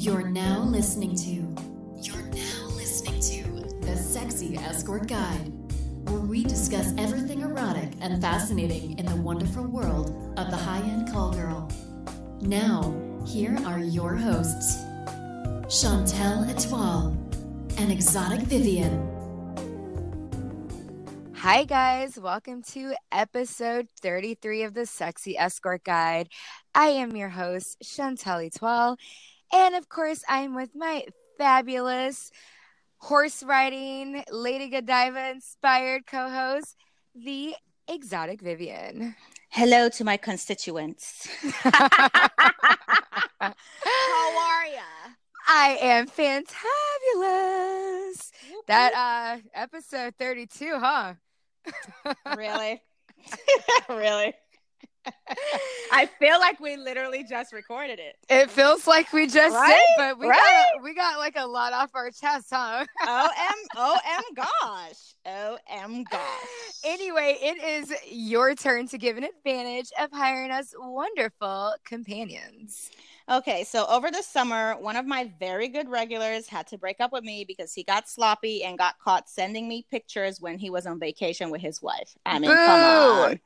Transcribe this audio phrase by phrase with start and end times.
[0.00, 1.30] You're now listening to.
[2.00, 5.52] You're now listening to the Sexy Escort Guide,
[6.08, 11.34] where we discuss everything erotic and fascinating in the wonderful world of the high-end call
[11.34, 11.70] girl.
[12.40, 12.94] Now,
[13.26, 14.78] here are your hosts,
[15.66, 17.14] Chantel Etoile
[17.76, 19.06] and Exotic Vivian.
[21.34, 22.18] Hi, guys.
[22.18, 26.30] Welcome to episode 33 of the Sexy Escort Guide.
[26.74, 28.96] I am your host, Chantel Etoile.
[29.52, 31.04] And of course, I'm with my
[31.38, 32.30] fabulous
[32.98, 36.76] horse riding, Lady Godiva inspired co host,
[37.14, 37.54] the
[37.88, 39.16] Exotic Vivian.
[39.50, 41.26] Hello to my constituents.
[41.62, 41.82] How
[43.40, 44.82] are ya?
[45.48, 46.50] I am fantabulous.
[48.68, 51.14] That uh episode 32, huh?
[52.36, 52.80] really?
[53.88, 54.34] really?
[55.92, 58.16] I feel like we literally just recorded it.
[58.28, 59.68] It feels like we just Right?
[59.68, 60.66] did, but we Right?
[60.74, 62.84] got we got like a lot off our chest, huh?
[63.06, 65.14] OM, OM gosh.
[65.26, 66.20] OM gosh.
[66.84, 72.90] Anyway, it is your turn to give an advantage of hiring us wonderful companions.
[73.30, 77.12] Okay, so over the summer, one of my very good regulars had to break up
[77.12, 80.84] with me because he got sloppy and got caught sending me pictures when he was
[80.84, 82.16] on vacation with his wife.
[82.26, 83.38] I mean, come on.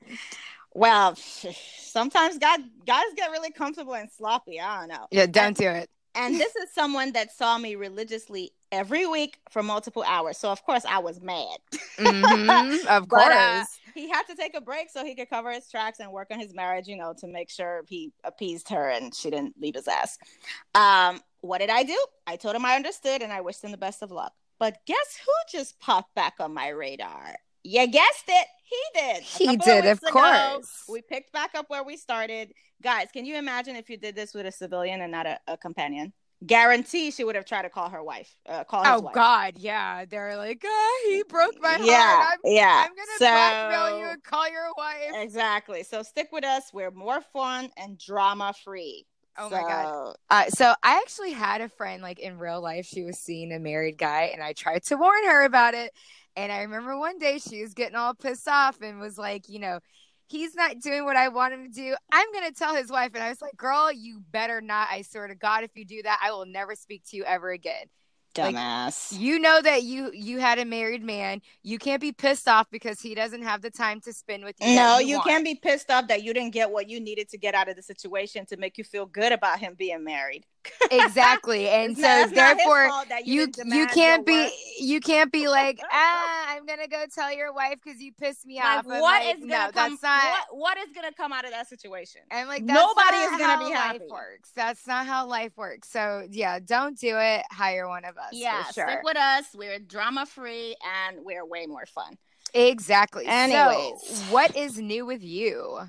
[0.75, 1.17] Well,
[1.79, 4.61] sometimes God, guys get really comfortable and sloppy.
[4.61, 5.07] I don't know.
[5.11, 5.89] Yeah, don't do it.
[6.17, 10.39] And this is someone that saw me religiously every week for multiple hours.
[10.39, 11.59] So of course I was mad.
[11.99, 13.25] Mhm, of course.
[13.25, 13.65] But, uh,
[13.95, 16.39] he had to take a break so he could cover his tracks and work on
[16.39, 19.89] his marriage, you know, to make sure he appeased her and she didn't leave his
[19.89, 20.19] ass.
[20.75, 21.99] Um, what did I do?
[22.27, 24.33] I told him I understood and I wished him the best of luck.
[24.59, 27.37] But guess who just popped back on my radar?
[27.65, 28.47] You guessed it.
[28.65, 29.23] He did.
[29.23, 30.85] He did, of ago, course.
[30.89, 32.53] We picked back up where we started.
[32.83, 35.57] Guys, can you imagine if you did this with a civilian and not a, a
[35.57, 36.13] companion?
[36.45, 38.35] Guarantee she would have tried to call her wife.
[38.47, 39.15] Uh, call his oh wife.
[39.15, 40.05] God, yeah.
[40.05, 41.85] They're like, ah, he broke my heart.
[41.85, 42.85] Yeah, I'm, yeah.
[42.87, 45.13] I'm gonna So- blackmail you and call your wife.
[45.15, 45.83] Exactly.
[45.85, 46.65] So stick with us.
[46.73, 49.07] We're more fun and drama free.
[49.39, 50.17] Oh my God.
[50.31, 52.87] Uh, so I actually had a friend like in real life.
[52.87, 55.93] She was seeing a married guy, and I tried to warn her about it.
[56.37, 59.59] And I remember one day she was getting all pissed off and was like, you
[59.59, 59.79] know,
[60.29, 61.95] he's not doing what I want him to do.
[62.13, 63.13] I'm gonna tell his wife.
[63.15, 64.89] And I was like, girl, you better not.
[64.91, 67.51] I swear to God, if you do that, I will never speak to you ever
[67.51, 67.87] again.
[68.37, 69.17] Like, Dumbass.
[69.17, 71.41] You know that you you had a married man.
[71.63, 74.75] You can't be pissed off because he doesn't have the time to spend with you.
[74.75, 77.39] no, that you can't be pissed off that you didn't get what you needed to
[77.39, 80.45] get out of the situation to make you feel good about him being married.
[80.91, 81.69] Exactly.
[81.69, 82.91] And so not- it's not his therefore
[83.25, 87.77] you you can't be you can't be like ah i'm gonna go tell your wife
[87.83, 89.91] because you pissed me Like, off what like, is gonna come?
[89.91, 92.23] that's not what, what is gonna come out of that situation?
[92.31, 94.05] i'm like that's Nobody is gonna be life happy.
[94.11, 98.31] works that's not how life works so yeah don't do it hire one of us
[98.33, 99.45] Yeah, for sure stick with us.
[99.55, 100.77] We're drama free
[101.07, 102.17] and we're way more fun.
[102.53, 104.01] exactly Anyways.
[104.03, 105.81] so what is new with you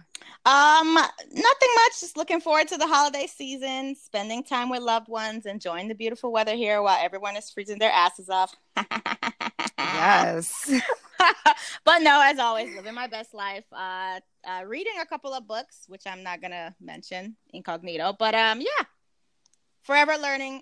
[0.46, 2.00] Um, nothing much.
[2.00, 6.32] Just looking forward to the holiday season, spending time with loved ones, enjoying the beautiful
[6.32, 8.56] weather here while everyone is freezing their asses off.
[9.78, 10.72] yes
[11.84, 13.66] but no, as always, living my best life.
[13.72, 18.16] Uh, uh, reading a couple of books, which I'm not gonna mention incognito.
[18.18, 18.86] But um, yeah,
[19.84, 20.62] forever learning.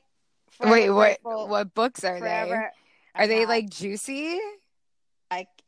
[0.51, 2.71] Forever wait what grateful, what books are forever.
[3.15, 4.39] they are they like juicy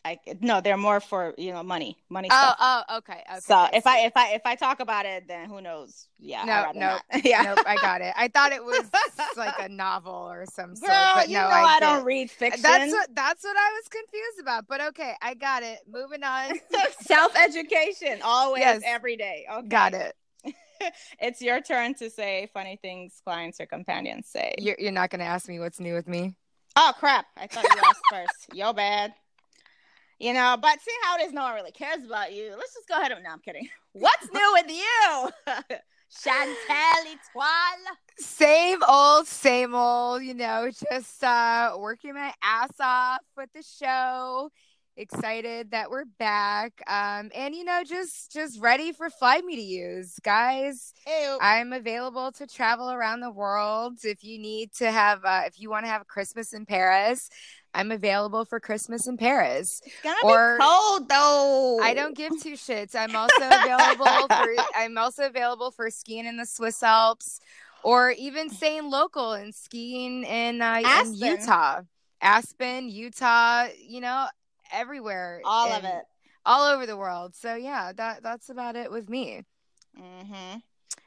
[0.05, 2.57] I I no, they're more for you know money, money oh stuff.
[2.59, 5.61] oh okay okay so if I if I if I talk about it, then who
[5.61, 6.07] knows?
[6.19, 7.01] Yeah, No, no, not.
[7.25, 7.41] yeah.
[7.43, 8.89] nope i got it i thought it was
[9.37, 12.61] like a novel or some sort but you no know I, get don't read fiction.
[12.61, 14.67] That's what that's what I was confused about.
[14.67, 15.79] But okay, I got it.
[15.91, 16.53] Moving on.
[17.01, 18.81] self education always Yes.
[18.85, 19.45] every day.
[19.51, 19.67] Okay.
[19.67, 20.15] got it.
[21.19, 24.55] It's your turn to say funny things clients or companions say.
[24.57, 26.35] You're you're not gonna ask me what's new with me.
[26.75, 27.25] oh crap!
[27.37, 28.53] I thought you asked first.
[28.53, 29.13] Yo, bad.
[30.19, 31.33] You know, but see how it is.
[31.33, 32.51] No one really cares about you.
[32.51, 33.23] Let's just go ahead and.
[33.23, 33.67] No, I'm kidding.
[33.91, 35.29] What's new with you,
[36.23, 37.95] Chantel Etoile?
[38.17, 40.23] Same old, same old.
[40.23, 44.49] You know, just uh working my ass off with the show.
[44.97, 46.81] Excited that we're back.
[46.87, 50.93] Um, and you know, just just ready for fly me to use, guys.
[51.05, 51.37] Ew.
[51.41, 53.99] I'm available to travel around the world.
[54.03, 57.29] If you need to have, uh, if you want to have Christmas in Paris,
[57.75, 59.81] I'm available for Christmas in Paris.
[59.85, 61.79] it's gonna or- be cold though.
[61.81, 62.95] I don't give two shits.
[62.95, 64.55] I'm also available for.
[64.75, 67.39] I'm also available for skiing in the Swiss Alps,
[67.83, 71.81] or even staying local and skiing in, uh, in Utah,
[72.21, 73.67] Aspen, Utah.
[73.77, 74.27] You know,
[74.71, 75.41] everywhere.
[75.43, 76.03] all of it.
[76.45, 77.35] all over the world.
[77.35, 79.43] So yeah, that that's about it with me.
[79.99, 80.59] Mm-hmm.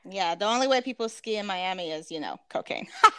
[0.09, 2.87] Yeah, the only way people ski in Miami is, you know, cocaine.
[3.05, 3.11] oh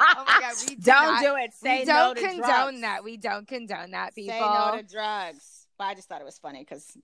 [0.00, 1.54] my god, we do don't not- do it.
[1.54, 2.80] Say we no don't to condone drugs.
[2.80, 3.04] that.
[3.04, 4.34] We don't condone that, people.
[4.34, 5.66] Say no to drugs.
[5.78, 6.96] But I just thought it was funny because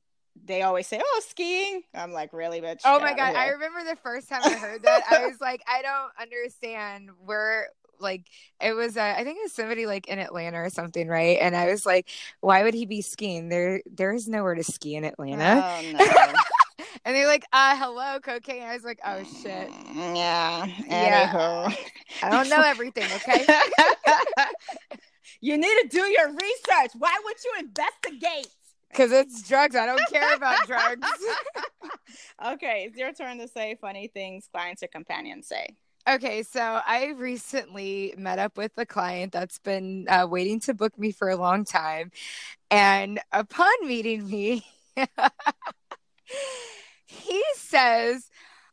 [0.44, 2.80] they always say, "Oh, skiing." I'm like, really, bitch?
[2.84, 5.82] Oh my god, I remember the first time I heard that, I was like, I
[5.82, 7.68] don't understand where
[8.00, 8.26] like
[8.60, 11.38] it was uh, I think it was somebody like in Atlanta or something, right?
[11.40, 12.08] And I was like,
[12.40, 13.48] why would he be skiing?
[13.48, 15.62] There there is nowhere to ski in Atlanta.
[15.64, 16.32] Oh no.
[17.04, 18.62] And they're like, uh, hello, cocaine.
[18.62, 19.70] I was like, oh shit.
[19.70, 20.66] Mm, Yeah.
[20.88, 21.28] Yeah.
[21.28, 21.76] Anywho.
[22.22, 23.46] I don't know everything, okay?
[25.40, 26.90] you need to do your research.
[26.98, 28.48] Why would you investigate?
[28.90, 29.76] Because it's drugs.
[29.76, 31.06] I don't care about drugs.
[32.46, 35.76] okay, it's your turn to say funny things clients or companions say.
[36.08, 40.96] Okay, so I recently met up with a client that's been uh, waiting to book
[40.98, 42.12] me for a long time.
[42.70, 44.64] And upon meeting me,
[47.06, 48.28] he says,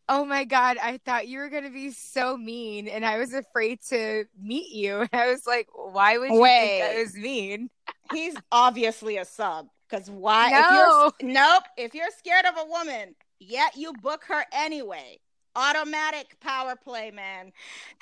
[0.10, 2.90] Oh my God, I thought you were going to be so mean.
[2.90, 5.00] And I was afraid to meet you.
[5.02, 7.70] And I was like, Why would you think I was mean?
[8.12, 9.68] He's obviously a sub.
[9.90, 10.50] Because why?
[10.50, 10.58] No.
[10.60, 11.64] If you're, nope.
[11.78, 15.20] If you're scared of a woman, yet you book her anyway.
[15.56, 17.52] Automatic power play, man.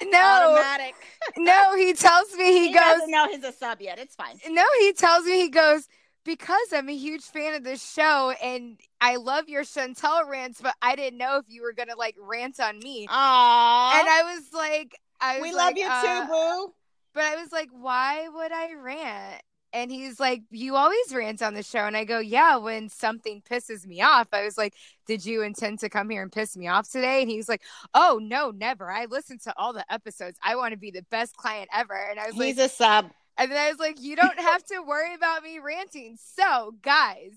[0.01, 0.95] No, Automatic.
[1.37, 3.99] no, he tells me, he, He, goes, doesn't he's a sub yet.
[3.99, 4.37] It's fine.
[4.47, 5.89] No, he tells me he goes
[6.23, 10.75] because I'm a huge fan of this show and I love your Chantel rants, but
[10.81, 13.07] I didn't know if you were gonna like rant on me.
[13.07, 13.93] Aww.
[13.93, 16.73] And I was like, I was we like, love you uh, too, boo.
[17.13, 19.41] But I was like, why would I rant?
[19.73, 21.85] And he's like, you always rant on the show.
[21.85, 24.27] And I go, yeah, when something pisses me off.
[24.33, 24.73] I was like,
[25.07, 27.21] did you intend to come here and piss me off today?
[27.21, 27.61] And he's like,
[27.93, 28.91] oh, no, never.
[28.91, 30.37] I listened to all the episodes.
[30.43, 31.93] I want to be the best client ever.
[31.93, 33.11] And I was like, He's a sub.
[33.37, 36.17] And then I was like, you don't have to worry about me ranting.
[36.19, 37.33] So, guys,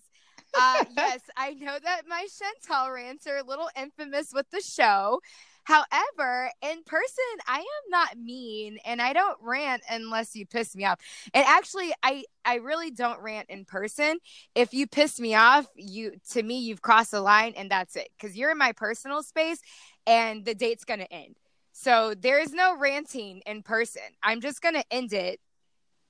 [0.55, 5.21] uh, yes, I know that my Chantel rants are a little infamous with the show.
[5.65, 10.85] However, in person, I am not mean and I don't rant unless you piss me
[10.85, 11.01] off.
[11.33, 14.19] And actually, I I really don't rant in person.
[14.55, 18.09] If you piss me off, you to me you've crossed the line and that's it
[18.21, 19.61] cuz you're in my personal space
[20.07, 21.37] and the date's going to end.
[21.73, 24.03] So, there is no ranting in person.
[24.23, 25.41] I'm just going to end it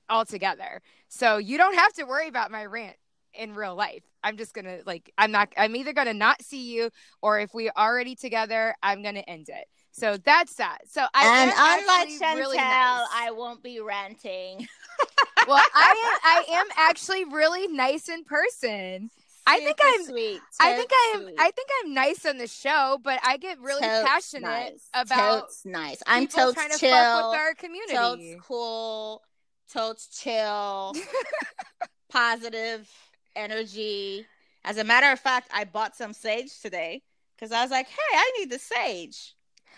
[0.09, 0.81] altogether.
[1.07, 2.95] So, you don't have to worry about my rant
[3.37, 4.03] in real life.
[4.23, 6.89] I'm just gonna like I'm not I'm either gonna not see you
[7.21, 9.65] or if we are already together, I'm gonna end it.
[9.91, 10.79] So that's that.
[10.87, 13.07] So I and unlike Chantel, really nice.
[13.13, 14.67] I won't be ranting.
[15.47, 19.11] well I am I am actually really nice in person.
[19.47, 20.41] I think I'm- sweet.
[20.59, 21.35] I think I am sweet.
[21.37, 24.89] I think I'm nice on the show, but I get really Totes passionate nice.
[24.95, 26.01] about totes nice.
[26.07, 26.89] I'm totes trying to chill.
[26.89, 28.39] fuck with our totes community.
[28.41, 29.21] cool.
[29.71, 30.93] Totes chill.
[32.09, 32.89] positive
[33.35, 34.25] energy.
[34.63, 37.01] As a matter of fact, I bought some sage today
[37.35, 39.35] because I was like, "Hey, I need the sage."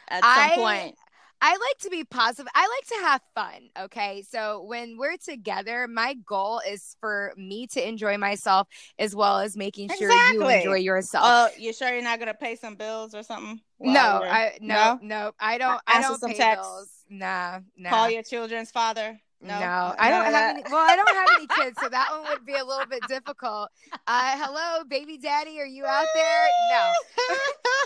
[0.09, 0.95] At some I- point,
[1.41, 2.49] I like to be positive.
[2.55, 3.69] I like to have fun.
[3.85, 4.23] Okay.
[4.29, 8.67] So when we're together, my goal is for me to enjoy myself
[8.97, 11.25] as well as making sure you enjoy yourself.
[11.27, 13.59] oh, you sure you're not gonna pay some bills or something?
[13.79, 16.67] no, I no, no, I don't I Answer don't pay texts.
[16.67, 16.91] bills.
[17.09, 17.89] Nah, nah.
[17.89, 19.19] Call your children's father.
[19.41, 20.63] No, No, I don't have any.
[20.63, 23.69] Well, I don't have any kids, so that one would be a little bit difficult.
[24.07, 26.45] Uh, hello, baby daddy, are you out there?
[26.71, 26.91] No,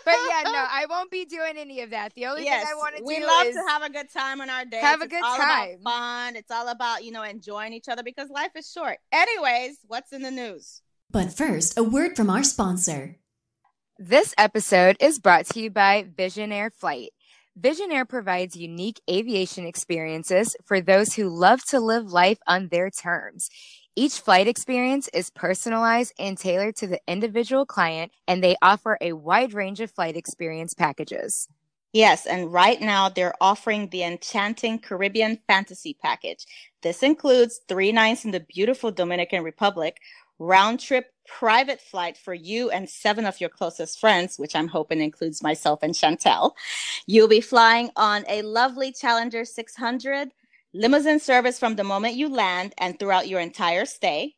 [0.05, 2.13] but yeah, no, I won't be doing any of that.
[2.15, 4.11] The only yes, thing I want to do is we love to have a good
[4.11, 4.83] time on our dates.
[4.83, 5.77] have a It's good all time.
[5.81, 6.35] About fun.
[6.35, 8.97] It's all about you know enjoying each other because life is short.
[9.11, 10.81] Anyways, what's in the news?
[11.09, 13.17] But first, a word from our sponsor.
[13.99, 17.09] This episode is brought to you by Visionaire Flight.
[17.59, 23.49] Visionaire provides unique aviation experiences for those who love to live life on their terms.
[23.93, 29.11] Each flight experience is personalized and tailored to the individual client, and they offer a
[29.11, 31.49] wide range of flight experience packages.
[31.91, 36.45] Yes, and right now they're offering the enchanting Caribbean Fantasy Package.
[36.81, 39.97] This includes three nights in the beautiful Dominican Republic,
[40.39, 45.01] round trip private flight for you and seven of your closest friends, which I'm hoping
[45.01, 46.51] includes myself and Chantel.
[47.07, 50.29] You'll be flying on a lovely Challenger 600,
[50.73, 54.35] limousine service from the moment you land and throughout your entire stay,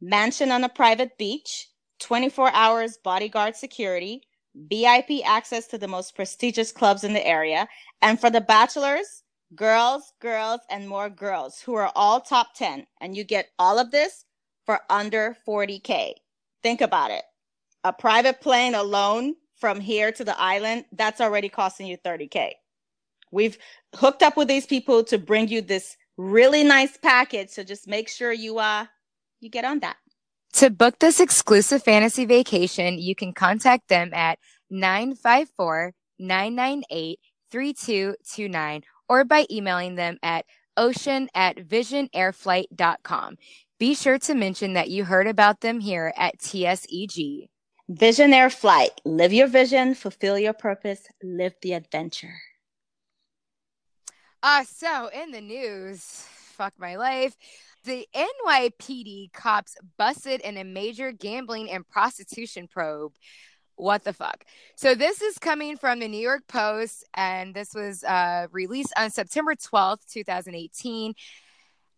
[0.00, 1.68] mansion on a private beach,
[2.00, 4.22] 24 hours bodyguard security,
[4.54, 7.68] VIP access to the most prestigious clubs in the area.
[8.02, 9.22] And for the bachelors,
[9.54, 12.86] girls, girls, and more girls who are all top 10.
[13.00, 14.25] And you get all of this
[14.66, 16.14] for under 40K.
[16.62, 17.22] Think about it.
[17.84, 22.52] A private plane alone from here to the island, that's already costing you 30K.
[23.32, 23.56] We've
[23.94, 27.50] hooked up with these people to bring you this really nice package.
[27.50, 28.86] So just make sure you, uh,
[29.40, 29.96] you get on that.
[30.54, 34.38] To book this exclusive fantasy vacation, you can contact them at
[34.70, 37.18] 954 998
[37.50, 40.44] 3229 or by emailing them at
[40.76, 43.36] ocean at visionairflight.com.
[43.78, 47.48] Be sure to mention that you heard about them here at TSEG.
[47.90, 49.00] Visionaire Flight.
[49.04, 52.34] Live your vision, fulfill your purpose, live the adventure.
[54.42, 57.36] Uh, so in the news, fuck my life.
[57.84, 63.12] The NYPD cops busted in a major gambling and prostitution probe.
[63.76, 64.44] What the fuck?
[64.74, 69.10] So this is coming from the New York Post, and this was uh, released on
[69.10, 71.12] September 12th, 2018.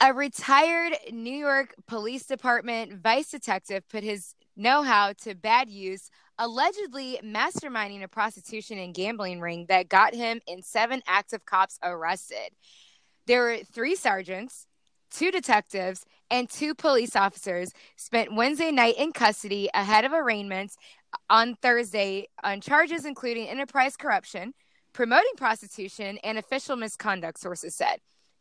[0.00, 6.08] A retired New York Police Department vice detective put his know how to bad use,
[6.38, 12.50] allegedly masterminding a prostitution and gambling ring that got him and seven active cops arrested.
[13.26, 14.68] There were three sergeants,
[15.10, 20.76] two detectives, and two police officers spent Wednesday night in custody ahead of arraignments
[21.28, 24.54] on Thursday on charges including enterprise corruption,
[24.92, 27.98] promoting prostitution, and official misconduct, sources said.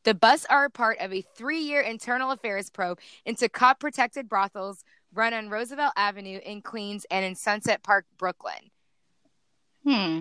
[0.08, 4.30] The busts are a part of a three year internal affairs probe into cop protected
[4.30, 8.72] brothels run on Roosevelt Avenue in Queens and in Sunset Park, Brooklyn.
[9.84, 10.20] Hmm.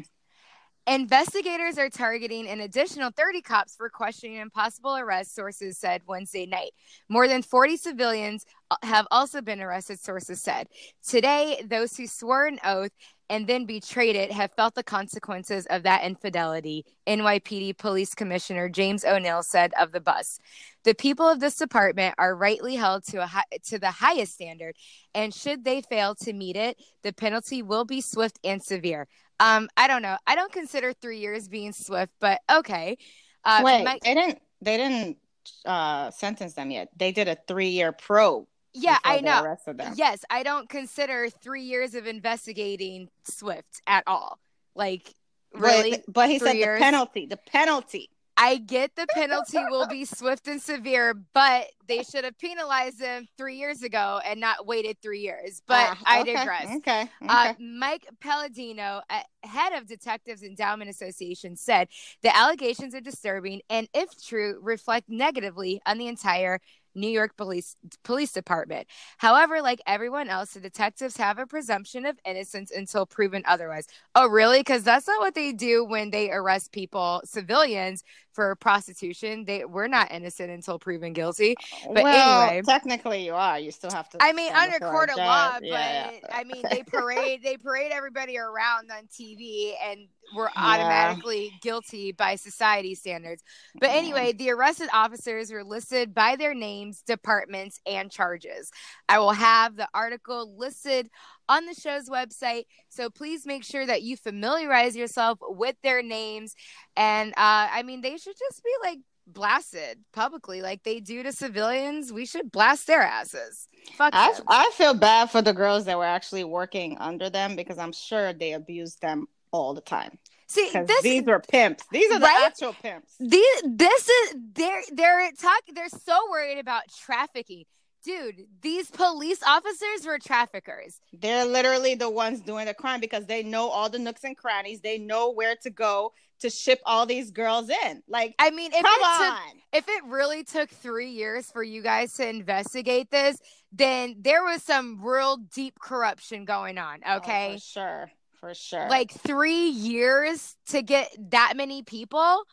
[0.88, 6.46] Investigators are targeting an additional 30 cops for questioning and possible arrest, sources said Wednesday
[6.46, 6.72] night.
[7.08, 10.66] More than 40 civilians uh, have also been arrested, sources said.
[11.06, 12.90] Today, those who swore an oath
[13.28, 19.04] and then betrayed it have felt the consequences of that infidelity, NYPD Police Commissioner James
[19.04, 20.38] O'Neill said of the bus.
[20.85, 24.76] The people of this department are rightly held to a high, to the highest standard,
[25.14, 29.09] and should they fail to meet it, the penalty will be swift and severe.
[29.40, 30.16] Um, I don't know.
[30.26, 32.97] I don't consider three years being swift, but okay.
[33.45, 34.40] Uh, Wait, my- they didn't.
[34.62, 35.18] They didn't
[35.64, 36.88] uh, sentence them yet.
[36.97, 38.47] They did a three-year probe.
[38.78, 39.56] Yeah, I know.
[39.95, 44.38] Yes, I don't consider three years of investigating swift at all.
[44.75, 45.14] Like,
[45.54, 45.90] really?
[45.92, 46.78] But, but he said years?
[46.78, 47.26] the penalty.
[47.26, 48.11] The penalty.
[48.38, 53.26] I get the penalty will be swift and severe, but they should have penalized him
[53.38, 55.62] three years ago and not waited three years.
[55.66, 56.66] But uh, I digress.
[56.66, 57.02] Okay.
[57.02, 57.09] okay.
[57.23, 59.00] Uh, Mike Palladino,
[59.42, 61.88] head of Detectives Endowment Association, said
[62.23, 66.61] the allegations are disturbing and, if true, reflect negatively on the entire
[66.96, 68.88] New York Police Police Department.
[69.18, 73.86] However, like everyone else, the detectives have a presumption of innocence until proven otherwise.
[74.14, 74.60] Oh, really?
[74.60, 79.44] Because that's not what they do when they arrest people, civilians, for prostitution.
[79.44, 81.56] They we're not innocent until proven guilty.
[81.84, 83.58] Uh, but well, anyway, technically you are.
[83.58, 84.18] You still have to.
[84.20, 86.10] I mean, under court of law, but yeah.
[86.32, 91.59] I mean, they parade they parade everybody around on TV and we're automatically yeah.
[91.62, 93.42] guilty by society standards.
[93.80, 98.71] But anyway, the arrested officers were listed by their names, departments, and charges.
[99.09, 101.09] I will have the article listed
[101.49, 102.64] on the show's website.
[102.88, 106.54] So please make sure that you familiarize yourself with their names.
[106.97, 111.33] And uh, I mean, they should just be like blasted publicly like they do to
[111.33, 112.12] civilians.
[112.12, 113.68] We should blast their asses.
[113.97, 117.78] Fuck I, I feel bad for the girls that were actually working under them because
[117.78, 120.18] I'm sure they abused them all the time.
[120.48, 121.84] See, this, these are pimps.
[121.90, 122.44] These are the right?
[122.46, 123.14] actual pimps.
[123.18, 125.75] These, this is they're they're talking.
[125.75, 127.64] They're so worried about trafficking,
[128.04, 128.46] dude.
[128.62, 131.00] These police officers were traffickers.
[131.12, 134.80] They're literally the ones doing the crime because they know all the nooks and crannies.
[134.80, 138.02] They know where to go to ship all these girls in.
[138.06, 139.36] Like, I mean, if come it on.
[139.36, 143.36] Took, if it really took three years for you guys to investigate this,
[143.72, 147.00] then there was some real deep corruption going on.
[147.04, 148.10] Oh, okay, oh, for sure
[148.46, 148.88] for sure.
[148.88, 152.44] Like three years to get that many people.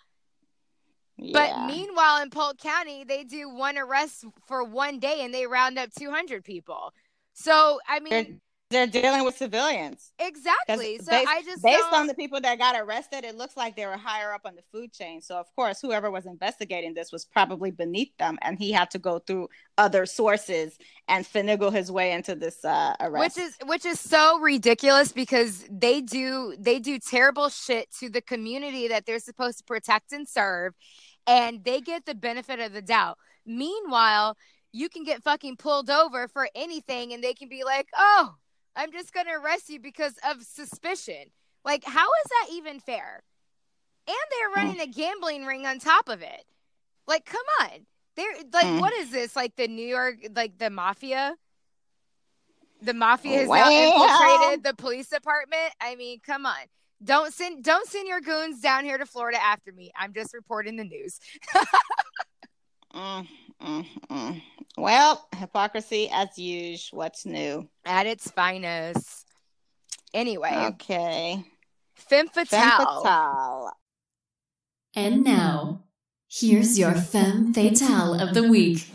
[1.17, 1.33] Yeah.
[1.33, 5.77] But meanwhile, in Polk County, they do one arrest for one day and they round
[5.77, 6.91] up 200 people.
[7.33, 10.11] So, I mean, They're- dealing with civilians.
[10.19, 10.97] Exactly.
[10.97, 11.93] So based, I just based don't...
[11.93, 14.63] on the people that got arrested, it looks like they were higher up on the
[14.71, 15.21] food chain.
[15.21, 18.99] So of course, whoever was investigating this was probably beneath them, and he had to
[18.99, 20.77] go through other sources
[21.07, 23.37] and finagle his way into this uh, arrest.
[23.37, 28.21] Which is which is so ridiculous because they do they do terrible shit to the
[28.21, 30.73] community that they're supposed to protect and serve,
[31.27, 33.17] and they get the benefit of the doubt.
[33.45, 34.37] Meanwhile,
[34.71, 38.35] you can get fucking pulled over for anything, and they can be like, "Oh."
[38.75, 41.31] I'm just going to arrest you because of suspicion.
[41.63, 43.23] Like, how is that even fair?
[44.07, 44.67] And they're hmm.
[44.67, 46.43] running a gambling ring on top of it.
[47.07, 47.85] Like, come on.
[48.15, 48.79] They're like, mm.
[48.79, 49.35] what is this?
[49.35, 51.35] Like the New York, like the mafia?
[52.81, 53.69] The mafia has well.
[53.69, 55.73] now infiltrated the police department.
[55.81, 56.65] I mean, come on.
[57.03, 59.91] Don't send don't send your goons down here to Florida after me.
[59.97, 61.19] I'm just reporting the news.
[62.93, 63.27] mm,
[63.61, 64.41] mm, mm.
[64.77, 66.99] Well, hypocrisy as usual.
[66.99, 67.69] What's new?
[67.85, 69.25] At its finest.
[70.13, 71.43] Anyway, Okay.
[71.95, 72.45] femme fatale.
[72.47, 73.71] Femme fatale.
[74.95, 75.83] And now,
[76.29, 78.87] here's your femme fatale of the week.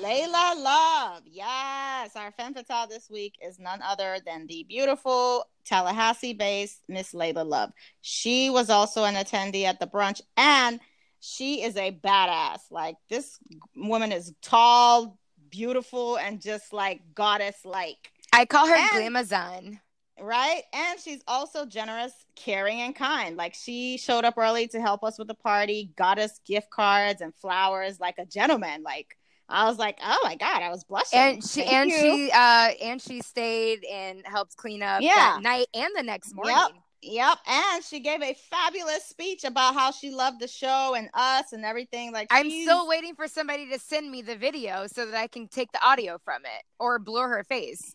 [0.00, 1.22] Layla Luv.
[1.26, 7.12] Yes, our femme fatale this week is none other than the beautiful Tallahassee based Miss
[7.12, 7.72] Layla Luv.
[8.00, 10.80] She was also an attendee at the brunch and
[11.20, 12.60] she is a badass.
[12.70, 13.38] Like, this
[13.76, 15.18] woman is tall,
[15.50, 18.12] beautiful, and just like goddess like.
[18.32, 19.80] I call her And- Glamazon.
[20.20, 20.62] right?
[20.72, 23.36] And she's also generous, caring, and kind.
[23.36, 27.20] Like she showed up early to help us with the party, got us gift cards
[27.20, 28.82] and flowers like a gentleman.
[28.82, 29.16] Like
[29.48, 31.18] I was like, oh my god, I was blushing.
[31.18, 31.98] And she Thank and you.
[31.98, 35.14] she uh and she stayed and helped clean up Yeah.
[35.14, 36.54] that night and the next morning.
[36.56, 36.72] Yep.
[37.00, 41.52] Yep, and she gave a fabulous speech about how she loved the show and us
[41.52, 42.12] and everything.
[42.12, 45.46] Like I'm still waiting for somebody to send me the video so that I can
[45.46, 47.94] take the audio from it or blur her face.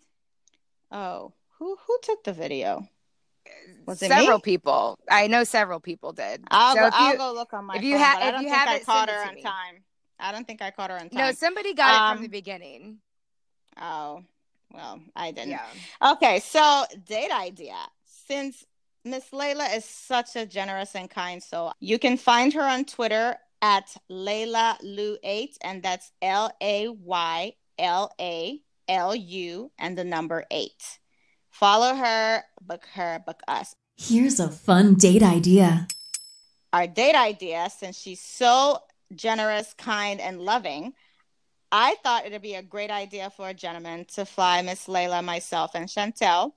[0.89, 2.88] Oh, who who took the video?
[3.86, 4.98] Was it several people.
[5.10, 6.43] I know several people did.
[6.50, 7.89] I'll So go, if I'll go look on my if phone.
[7.89, 9.41] you ha- but I if don't you think have I caught her on me.
[9.41, 9.83] time.
[10.19, 11.19] I don't think I caught her on time.
[11.19, 13.00] No, somebody got it from Um, the beginning.
[13.81, 14.24] Oh,
[14.74, 15.50] well, I didn't.
[15.51, 15.65] Yeah.
[16.13, 17.75] Okay, so date idea.
[18.05, 18.63] Since
[19.05, 23.36] Miss Layla is such a generous and kind soul, you can find her on Twitter
[23.62, 30.45] at Layla Lu8, and that's L A Y L A L U and the number
[30.50, 31.00] eight.
[31.50, 33.75] Follow her, book her, book us.
[33.98, 35.88] Here's a fun date idea.
[36.72, 38.79] Our date idea, since she's so
[39.13, 40.93] generous, kind, and loving,
[41.74, 45.72] I thought it'd be a great idea for a gentleman to fly Miss Layla, myself,
[45.75, 46.53] and Chantel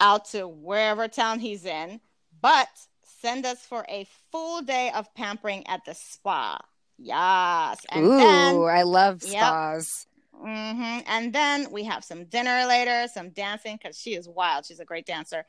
[0.00, 2.00] out to wherever town he's in,
[2.40, 2.68] but
[3.04, 6.58] send us for a full day of pampering at the spa.
[6.98, 7.84] Yes.
[7.90, 9.56] And Ooh, then I love Yep.
[9.56, 10.06] spas.
[10.34, 14.66] hmm And then we have some dinner later, some dancing because she is wild.
[14.66, 15.44] She's a great dancer.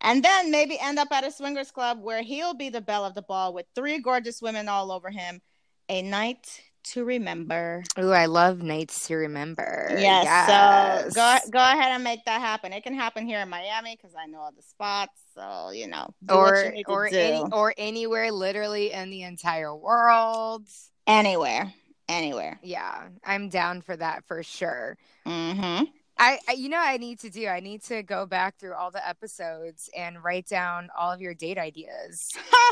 [0.00, 3.14] And then maybe end up at a swingers club where he'll be the belle of
[3.14, 5.40] the ball with three gorgeous women all over him.
[5.88, 7.84] A night to remember.
[7.98, 9.88] Ooh, I love nights to remember.
[9.90, 10.24] Yes.
[10.24, 11.14] Yes.
[11.14, 12.72] So go go ahead and make that happen.
[12.72, 15.20] It can happen here in Miami because I know all the spots.
[15.34, 20.66] So you know, what you or or any or anywhere literally in the entire world.
[21.06, 21.72] anywhere,
[22.08, 22.58] anywhere.
[22.62, 24.96] Yeah, I'm down for that for sure.
[25.26, 25.84] Mm-hmm.
[26.18, 28.90] I, I you know I need to do I need to go back through all
[28.90, 32.28] the episodes and write down all of your date ideas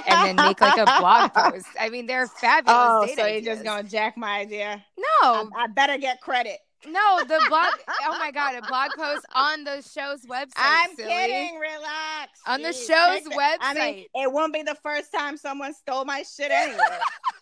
[0.09, 1.67] and then make like a blog post.
[1.79, 2.77] I mean, they're fabulous.
[2.77, 4.85] Oh, so you're just gonna jack my idea?
[4.99, 6.59] no, I, I better get credit.
[6.87, 7.73] no, the blog.
[8.03, 10.53] oh my god, a blog post on the show's website.
[10.57, 11.09] I'm silly.
[11.09, 11.59] kidding.
[11.59, 12.41] Relax.
[12.47, 14.07] On the show's the- I mean, website.
[14.15, 16.79] it won't be the first time someone stole my shit anyway.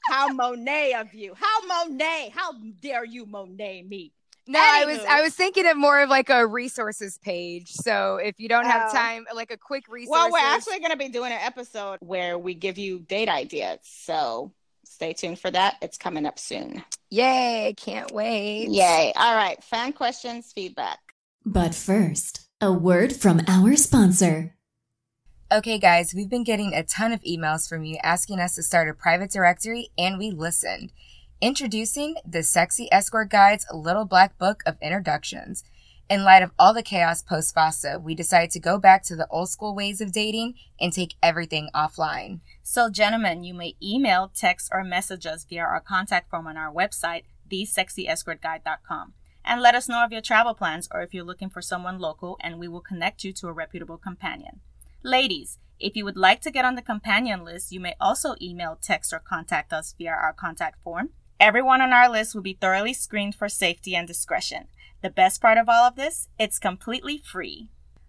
[0.09, 1.35] How Monet of you?
[1.35, 2.31] How Monet?
[2.35, 4.13] How dare you Monet me?
[4.47, 7.71] No, I was I was thinking of more of like a resources page.
[7.73, 8.95] So if you don't have Oh.
[8.95, 10.11] time, like a quick resource.
[10.13, 13.79] Well, we're actually going to be doing an episode where we give you date ideas.
[13.85, 14.53] So
[14.85, 15.77] stay tuned for that.
[15.81, 16.85] It's coming up soon.
[17.11, 17.75] yay!
[17.77, 18.69] Can't wait.
[18.69, 19.13] Yay.
[19.17, 19.63] All right.
[19.65, 20.99] Fan questions, feedback.
[21.47, 24.55] But first, a word from our sponsor.
[25.53, 28.89] Okay, guys, we've been getting a ton of emails from you asking us to start
[28.89, 30.91] a private directory, and we listened.
[31.45, 35.63] Introducing the Sexy Escort Guide's Little Black Book of Introductions.
[36.09, 39.29] In light of all the chaos post FOSTA, we decided to go back to the
[39.29, 42.41] old school ways of dating and take everything offline.
[42.63, 46.73] So, gentlemen, you may email, text, or message us via our contact form on our
[46.73, 49.13] website, thesexyescortguide.com,
[49.45, 52.39] and let us know of your travel plans or if you're looking for someone local,
[52.41, 54.61] and we will connect you to a reputable companion.
[55.03, 58.79] Ladies, if you would like to get on the companion list, you may also email,
[58.81, 61.11] text, or contact us via our contact form.
[61.41, 64.69] Everyone on our list will be thoroughly screened for safety and discretion.
[65.03, 67.69] The best part of all of this, it's completely free.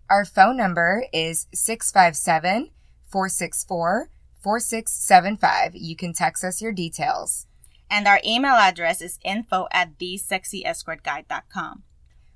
[0.10, 2.72] Our phone number is 657
[3.08, 4.10] 464
[4.42, 5.76] 4675.
[5.76, 7.48] You can text us your details.
[7.90, 11.84] And our email address is info at thesexyescortguide.com.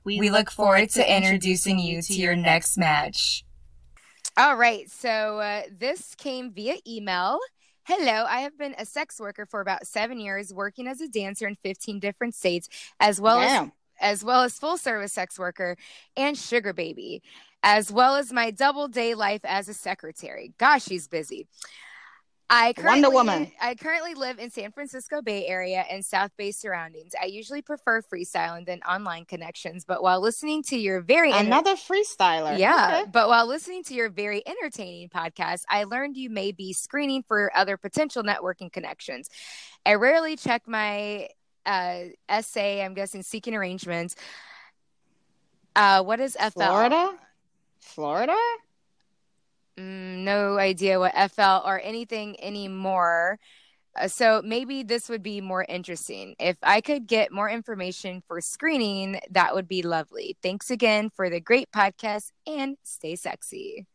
[0.03, 3.45] We, look forward to introducing you to your next match.
[4.35, 4.89] All right.
[4.89, 7.39] So uh, this came via email.
[7.89, 11.47] Hello, I have been a sex worker for about seven years, working as a dancer
[11.47, 15.75] in 15 different states, as well as as well as full service sex worker
[16.15, 17.23] and sugar baby,
[17.63, 20.53] as well as my double day life as a secretary.
[20.59, 21.47] Gosh, she's busy.
[22.51, 23.51] I currently, Wonder Woman.
[23.61, 27.13] I currently live in San Francisco Bay Area and South Bay surroundings.
[27.21, 31.75] I usually prefer freestyling than online connections, but while listening to your very enter- Another
[31.75, 32.57] freestyler.
[32.57, 33.09] yeah, Okay.
[33.11, 37.51] but while listening to your very entertaining podcast, I learned you may be screening for
[37.55, 39.29] other potential networking connections.
[39.85, 41.27] I rarely check my
[41.67, 44.15] uh, essay, I'm guessing seeking arrangements.
[45.75, 46.49] Uh, what is FL?
[46.49, 47.11] Florida?
[47.79, 48.35] Florida?
[49.79, 53.39] Mm, no idea what FL or anything anymore.
[53.99, 56.35] Uh, so maybe this would be more interesting.
[56.39, 60.37] If I could get more information for screening, that would be lovely.
[60.43, 63.87] Thanks again for the great podcast and stay sexy.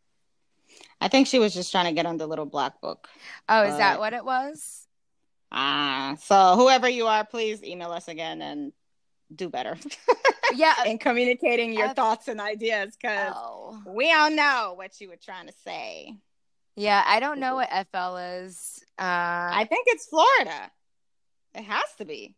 [1.01, 3.09] I think she was just trying to get on the little black book.
[3.49, 4.87] Oh, is that what it was?
[5.53, 8.73] Ah, so whoever you are, please email us again and
[9.35, 9.77] do better
[10.55, 10.75] Yeah.
[10.87, 13.81] in communicating your F- thoughts and ideas because Oh.
[13.87, 16.15] we don't know what you were trying to say.
[16.77, 18.83] Yeah, I don't know what FL is.
[18.99, 20.71] Uh, I think it's Florida.
[21.55, 22.35] It has to be.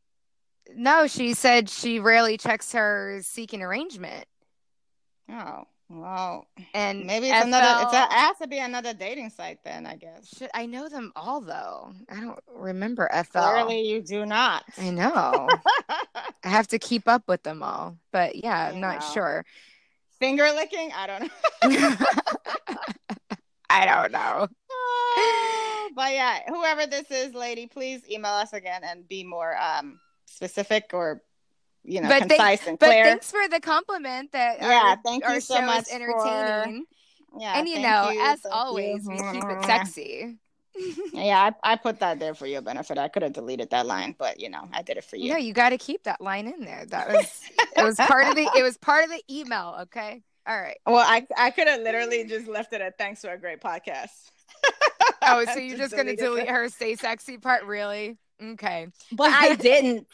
[0.75, 4.27] no, she said she rarely checks her seeking arrangement.
[5.31, 7.85] Oh, well, And maybe it's FL, another.
[7.85, 10.29] It's a, it has to be another dating site then, I guess.
[10.37, 11.93] Should, I know them all though.
[12.11, 13.39] I don't remember FL.
[13.39, 14.65] Clearly, you do not.
[14.79, 15.49] I know.
[16.45, 17.99] I have to keep up with them all.
[18.13, 19.07] But yeah, I'm not know.
[19.13, 19.47] sure.
[20.19, 20.91] Finger licking?
[20.97, 21.97] I don't know.
[23.71, 24.49] I don't know.
[24.71, 30.01] Oh, but yeah, whoever this is, lady, please email us again and be more um
[30.27, 31.23] specific or
[31.87, 35.35] you know But concise and But thanks for the compliment that Yeah, our, thank our
[35.35, 36.85] you so show much entertaining.
[37.39, 39.11] yeah, and you know, you, as always, you.
[39.11, 39.65] we keep it mm-hmm.
[39.65, 40.37] sexy.
[41.15, 42.99] Yeah, I, I put that there for your benefit.
[42.99, 45.31] I could have deleted that line, but you know, I did it for you.
[45.31, 46.85] No, you got to keep that line in there.
[46.85, 47.43] That was
[47.75, 49.77] it was part of the it was part of the email.
[49.83, 50.77] Okay, all right.
[50.85, 54.11] Well, I I could have literally just left it at thanks for a great podcast.
[55.23, 56.49] Oh, so you're just gonna delete it.
[56.51, 57.65] her stay sexy part?
[57.65, 58.17] Really?
[58.43, 58.89] Okay.
[59.13, 60.07] But I didn't.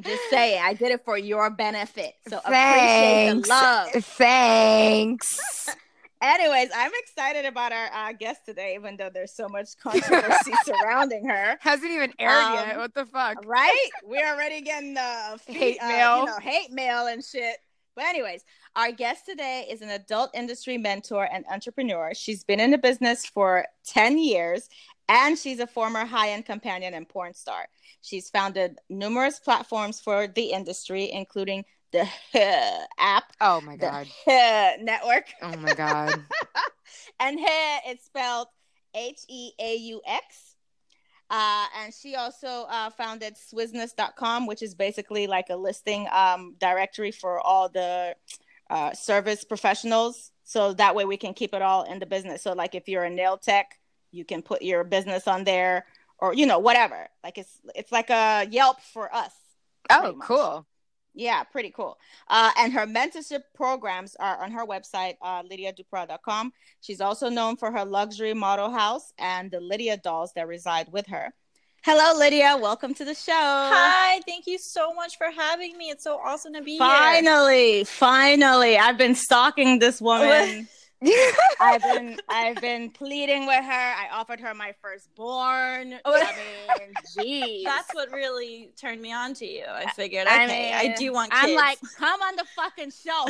[0.00, 2.14] Just saying, I did it for your benefit.
[2.28, 3.90] So appreciate the love.
[4.04, 5.68] Thanks.
[6.22, 11.26] Anyways, I'm excited about our uh, guest today, even though there's so much controversy surrounding
[11.28, 11.56] her.
[11.60, 12.76] Hasn't even aired Um, yet.
[12.78, 13.44] What the fuck?
[13.44, 13.88] Right?
[14.04, 16.18] We're already getting the Hate uh, mail.
[16.20, 17.56] you know, hate mail and shit.
[17.96, 18.44] But anyways,
[18.76, 22.12] our guest today is an adult industry mentor and entrepreneur.
[22.14, 24.68] She's been in the business for 10 years
[25.08, 27.66] and she's a former high-end companion and porn star.
[28.00, 32.06] She's founded numerous platforms for the industry, including the
[32.98, 34.78] app, Oh my the god.
[34.82, 36.24] network, Oh my god.
[37.20, 38.48] and here it's spelled
[38.94, 40.56] H E A U X.
[41.30, 47.10] Uh, and she also uh, founded Swizness.com, which is basically like a listing um, directory
[47.10, 48.14] for all the
[48.68, 50.30] uh, service professionals.
[50.44, 52.42] So that way we can keep it all in the business.
[52.42, 53.78] So, like if you're a nail tech,
[54.12, 55.86] you can put your business on there,
[56.18, 57.08] or you know whatever.
[57.24, 59.32] Like it's it's like a Yelp for us.
[59.90, 60.66] Oh, cool.
[61.14, 61.98] Yeah, pretty cool.
[62.28, 66.52] Uh, and her mentorship programs are on her website, uh, lydiadupra.com.
[66.80, 71.06] She's also known for her luxury model house and the Lydia dolls that reside with
[71.08, 71.34] her.
[71.84, 72.56] Hello, Lydia.
[72.58, 73.32] Welcome to the show.
[73.34, 75.90] Hi, thank you so much for having me.
[75.90, 76.78] It's so awesome to be here.
[76.78, 80.68] Finally, finally, I've been stalking this woman.
[81.60, 83.70] I've been I've been pleading with her.
[83.72, 85.94] I offered her my firstborn.
[86.04, 87.64] Oh, I mean, geez.
[87.64, 89.64] That's what really turned me on to you.
[89.68, 91.44] I figured, I okay, I, mean, do want kids.
[91.44, 93.26] I'm like, come on the fucking show.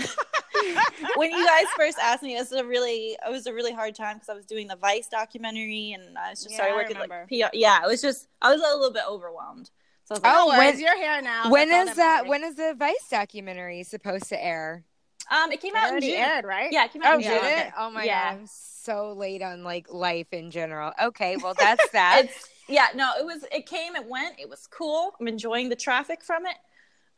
[1.16, 3.94] when you guys first asked me, it was a really, it was a really hard
[3.94, 6.96] time because I was doing the Vice documentary and I was just Yeah, started working
[6.98, 7.54] like PR.
[7.56, 9.70] Yeah, it was just, I was a little bit overwhelmed.
[10.04, 11.50] So I was like, Oh, no when- worries, now.
[11.50, 12.14] when That's is that?
[12.24, 12.28] matters.
[12.30, 14.84] When is the Vice documentary supposed to air?
[15.32, 16.18] Um, it came It out in already June.
[16.18, 16.72] aired, right?
[16.72, 17.34] Yeah, it came out Oh, in June.
[17.36, 17.70] okay.
[17.78, 18.30] Oh my Yeah.
[18.30, 20.92] god, I'm so late on like life in general.
[21.02, 22.24] Okay, well that's that.
[22.24, 23.44] It's yeah, no, it was.
[23.52, 24.38] It came, it went.
[24.38, 25.12] It was cool.
[25.20, 26.56] I'm enjoying the traffic from it.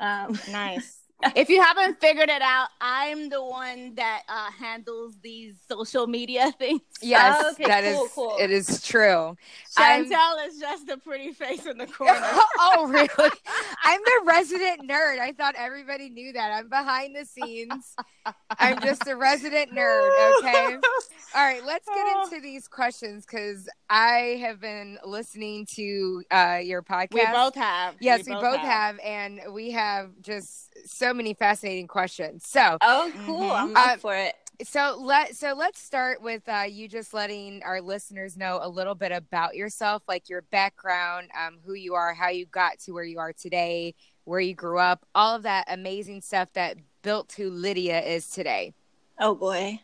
[0.00, 1.03] Um, Nice.
[1.36, 6.52] If you haven't figured it out, I'm the one that uh, handles these social media
[6.58, 6.80] things.
[7.00, 7.96] yes, Oh, okay, that is.
[7.96, 8.36] cool, cool.
[8.38, 9.36] It is true.
[9.76, 12.12] I'm- Chantel is just a pretty face in the corner.
[12.58, 13.30] oh really?
[13.84, 15.18] I'm the resident nerd.
[15.18, 16.52] I thought everybody knew that.
[16.52, 17.94] I'm behind the scenes.
[18.58, 20.38] I'm just a resident nerd.
[20.40, 20.76] Okay.
[21.34, 22.22] All right, let's get Oh.
[22.24, 27.12] into these questions because I have been listening to uh, your podcast.
[27.14, 27.96] we both have.
[28.00, 29.00] Yes, we, both, have.
[29.00, 32.46] and we have just so many fascinating questions.
[32.48, 33.40] So, oh, cool.
[33.50, 33.56] Mhm.
[33.56, 34.36] I'm Uh, up for it.
[34.62, 38.94] so let so let's start with uh, you just letting our listeners know a little
[38.94, 43.02] bit about yourself, like your background, um, who you are, how you got to where
[43.02, 47.50] you are today, where you grew up, all of that amazing stuff that built who
[47.50, 48.72] Lydia is today.
[49.18, 49.80] Oh boy.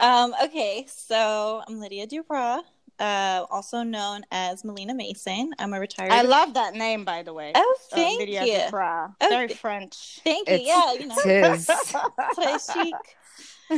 [0.00, 2.62] Um, okay, so I'm Lydia Dupra,
[2.98, 5.52] uh, also known as Melina Mason.
[5.58, 6.12] I'm a retired.
[6.12, 7.52] I love that name, by the way.
[7.54, 8.52] oh, Uh, thank Lydia you.
[8.70, 9.14] Dupra.
[9.20, 10.20] Oh, Very th- French.
[10.24, 10.54] Thank you.
[10.54, 11.66] It's- yeah, you know, Tis.
[11.66, 11.92] that's
[12.36, 12.92] why I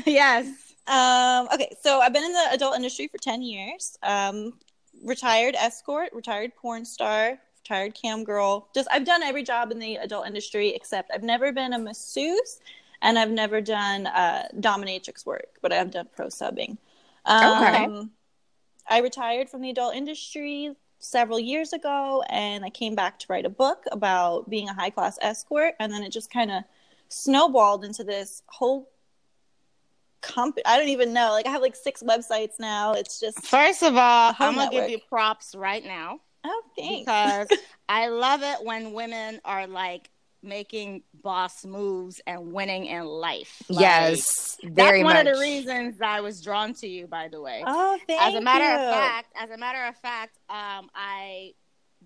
[0.07, 0.47] yes.
[0.87, 3.97] Um, okay, so I've been in the adult industry for 10 years.
[4.05, 4.55] Um,
[5.05, 8.69] retired escort, retired porn star, retired cam girl.
[8.75, 12.61] Just I've done every job in the adult industry except I've never been a masseuse
[13.03, 16.79] and I've never done uh, dominatrix work, but I've done pro subbing.
[17.27, 18.09] Um, Okay.
[18.89, 23.45] I retired from the adult industry several years ago, and I came back to write
[23.45, 26.63] a book about being a high class escort, and then it just kind of
[27.09, 28.89] snowballed into this whole
[30.21, 30.65] company.
[30.65, 31.31] I don't even know.
[31.31, 32.95] Like I have like six websites now.
[32.95, 37.01] It's just First of all, I'm gonna give you props right now oh, thanks.
[37.01, 37.49] because
[37.89, 40.11] I love it when women are like
[40.43, 43.63] making boss moves and winning in life.
[43.69, 45.27] Like, yes, that's one much.
[45.27, 47.07] of the reasons I was drawn to you.
[47.07, 48.71] By the way, oh, thank as a matter you.
[48.71, 51.53] of fact, as a matter of fact, um, I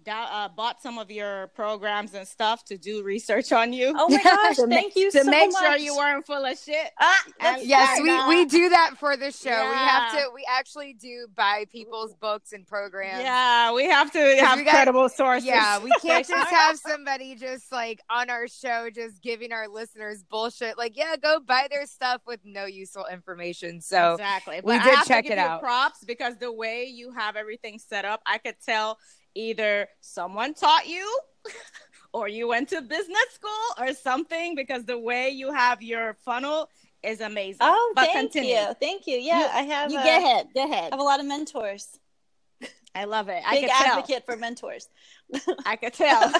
[0.08, 3.92] uh, bought some of your programs and stuff to do research on you.
[3.96, 5.62] Oh my gosh, thank you to so make much.
[5.62, 6.90] sure you weren't full of shit.
[7.00, 9.50] Ah, And- Yes, we, we do that for the show.
[9.50, 10.30] We have to.
[10.34, 13.22] We actually do buy people's books and programs.
[13.22, 15.46] Yeah, we have to have got- credible sources.
[15.46, 20.22] Yeah, we can't just have somebody just like on our show just giving our listeners
[20.22, 20.78] bullshit.
[20.78, 23.80] Like, yeah, go buy their stuff with no useful information.
[23.80, 24.60] So exactly.
[24.62, 25.60] we did check it you out.
[25.60, 28.98] Props because the way you have everything set up, I could tell
[29.36, 31.20] either someone taught you
[32.12, 36.68] or you went to business school or something because the way you have your funnel
[37.02, 37.58] is amazing.
[37.60, 38.56] Oh, but thank continue.
[38.56, 39.16] you, thank you.
[39.18, 39.92] Yeah, You- I have.
[39.92, 40.46] You get ahead.
[40.54, 40.92] Go ahead.
[40.92, 41.98] I have a lot of mentors.
[42.94, 43.42] I love it.
[43.46, 43.98] I Big tell.
[43.98, 44.88] advocate for mentors.
[45.66, 46.32] I could tell.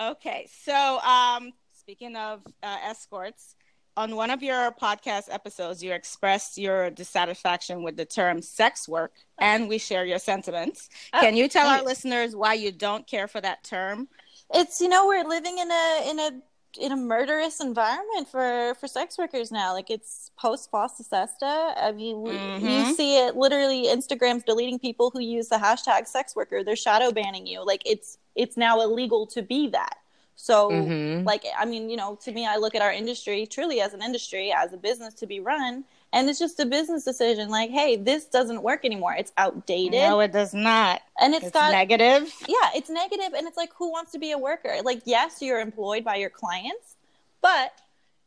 [0.00, 3.54] okay, so um, speaking of uh, escorts,
[3.96, 9.12] on one of your podcast episodes, you expressed your dissatisfaction with the term sex work,
[9.38, 10.88] and we share your sentiments.
[11.12, 14.08] Oh, Can you tell our listeners why you don't care for that term?
[14.54, 16.30] It's you know we're living in a in a
[16.80, 19.72] in a murderous environment for for sex workers now.
[19.74, 21.74] Like it's post Fosta Sesta.
[21.76, 22.88] I mean, we, Mhm.
[22.88, 23.84] you see it literally.
[23.86, 26.64] Instagram's deleting people who use the hashtag sex worker.
[26.64, 27.64] They're shadow banning you.
[27.64, 29.98] Like it's it's now illegal to be that.
[30.36, 31.26] So Mhm.
[31.26, 34.02] like I mean, you know, to me, I look at our industry truly as an
[34.02, 37.48] industry, as a business to be run, and it's just a business decision.
[37.48, 39.14] Like, hey, this doesn't work anymore.
[39.14, 41.02] It's outdated, No, it does not.
[41.20, 42.34] and it's It's got negative.
[42.48, 44.76] yeah, it's negative, and it's like, who wants to be a worker?
[44.82, 46.96] Like, yes, you're employed by your clients,
[47.40, 47.72] but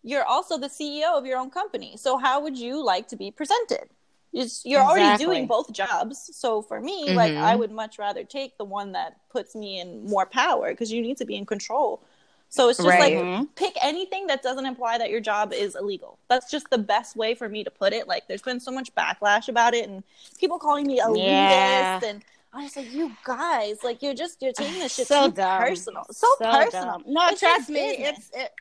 [0.03, 1.97] you're also the CEO of your own company.
[1.97, 3.89] So how would you like to be presented?
[4.35, 6.29] It's, you're already doing both jobs.
[6.35, 7.41] So for me, like, Mhm.
[7.41, 11.01] I would much rather take the one that puts me in more power because you
[11.01, 12.01] need to be in control.
[12.49, 13.17] So it's just Right.
[13.17, 16.19] like pick anything that doesn't imply that your job is illegal.
[16.27, 18.07] That's just the best way for me to put it.
[18.07, 20.03] Like there's been so much backlash about it and
[20.37, 21.99] people calling me elitist Yeah.
[22.05, 25.33] and I was like, you guys, like you're just you're taking this shit So too
[25.33, 25.61] dumb.
[25.61, 26.05] personal.
[26.11, 26.85] So, personal.
[26.99, 27.03] dumb.
[27.07, 27.79] No, It's trust me.
[28.09, 28.53] It's it.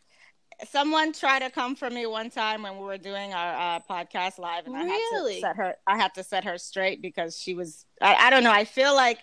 [0.69, 4.39] Someone tried to come for me one time when we were doing our uh, podcast
[4.39, 5.75] live, and I had to set her.
[5.87, 7.87] I had to set her straight because she was.
[8.01, 8.53] I, I don't know.
[8.53, 9.19] I feel like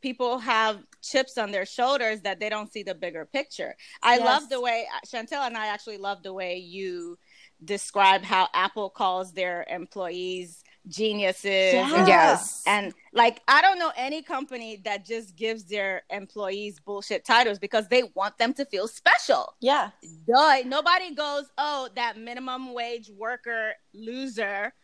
[0.00, 3.74] people have chips on their shoulders that they don't see the bigger picture.
[4.02, 4.24] I Yes.
[4.24, 7.18] love the way Chantel and I actually love the way you
[7.64, 12.62] describe how Apple calls their employees geniuses and Yes.
[12.66, 17.88] and like I don't know any company that just gives their employees bullshit titles because
[17.88, 19.54] they want them to feel special.
[19.60, 19.90] yeah.
[20.26, 20.62] Duh.
[20.66, 24.74] Nobody goes, "Oh, that minimum wage worker loser."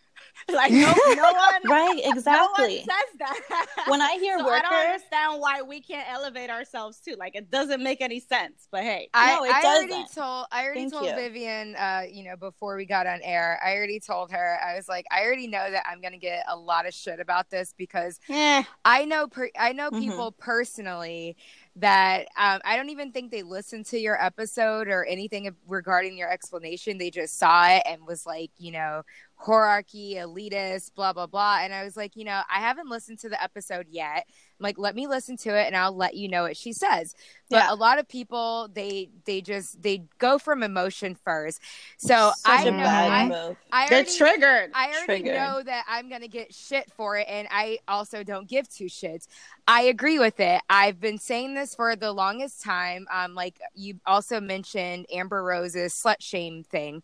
[0.53, 2.79] like no, no one, Right, no one exactly.
[2.79, 3.67] says that.
[3.85, 7.17] when I hear so I don't understand why we can't elevate ourselves too.
[7.19, 8.69] Like it doesn't make any sense.
[8.71, 10.15] But hey, I, No, it I already doesn't.
[10.15, 11.15] told I already Thank told you.
[11.15, 14.89] Vivian, uh, you know, before we got on air, I already told her I was
[14.89, 18.19] like, I already know that I'm gonna get a lot of shit about this because
[18.29, 19.99] eh, I know per- I know Mhm.
[19.99, 21.37] people personally
[21.77, 26.31] that um, I don't even think they listened to your episode or anything regarding your
[26.31, 26.99] explanation.
[26.99, 29.03] They just saw it and was like, you know,
[29.45, 31.61] whorearchy, elitist, blah blah blah.
[31.63, 34.27] And I was like, you know, I haven't listened to the episode yet.
[34.61, 37.15] I'm like, let me listen to it and I'll let you know what she says.
[37.49, 37.73] But Yeah.
[37.73, 41.61] a lot of people they they just they go from emotion first.
[41.97, 43.57] So such I a know bad I, move.
[43.73, 44.71] I they're already, triggered.
[44.75, 45.35] I already Triggered.
[45.35, 49.27] know that I'm gonna get shit for it, and I also don't give two shits.
[49.67, 50.61] I agree with it.
[50.69, 53.07] I've been saying this for the longest time.
[53.11, 57.03] Um, like you also mentioned Amber Rose's slut shame thing.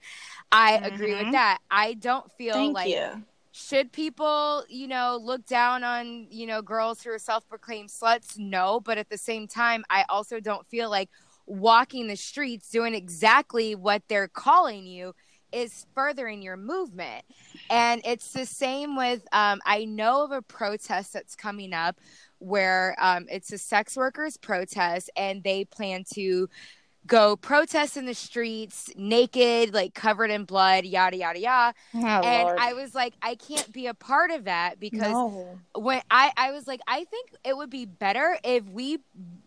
[0.53, 1.33] I agree with Mhm.
[1.33, 1.59] that.
[1.71, 3.25] I don't feel Thank like you.
[3.57, 8.37] Should people, you know, look down on, you know, girls who are self-proclaimed sluts?
[8.37, 11.09] No, but at the same time, I also don't feel like
[11.47, 15.15] walking the streets doing exactly what they're calling you
[15.53, 17.25] is furthering your movement.
[17.71, 21.99] And it's the same with um, I know of a protest that's coming up
[22.39, 26.51] where um, it's a sex workers protest and they plan to
[27.07, 32.49] go protest in the streets naked like covered in blood yada yada yada Oh, and
[32.49, 32.59] Lord.
[32.59, 35.59] I was like, I can't be a part of that because No.
[35.75, 38.99] when I, I was like, I think it would be better if we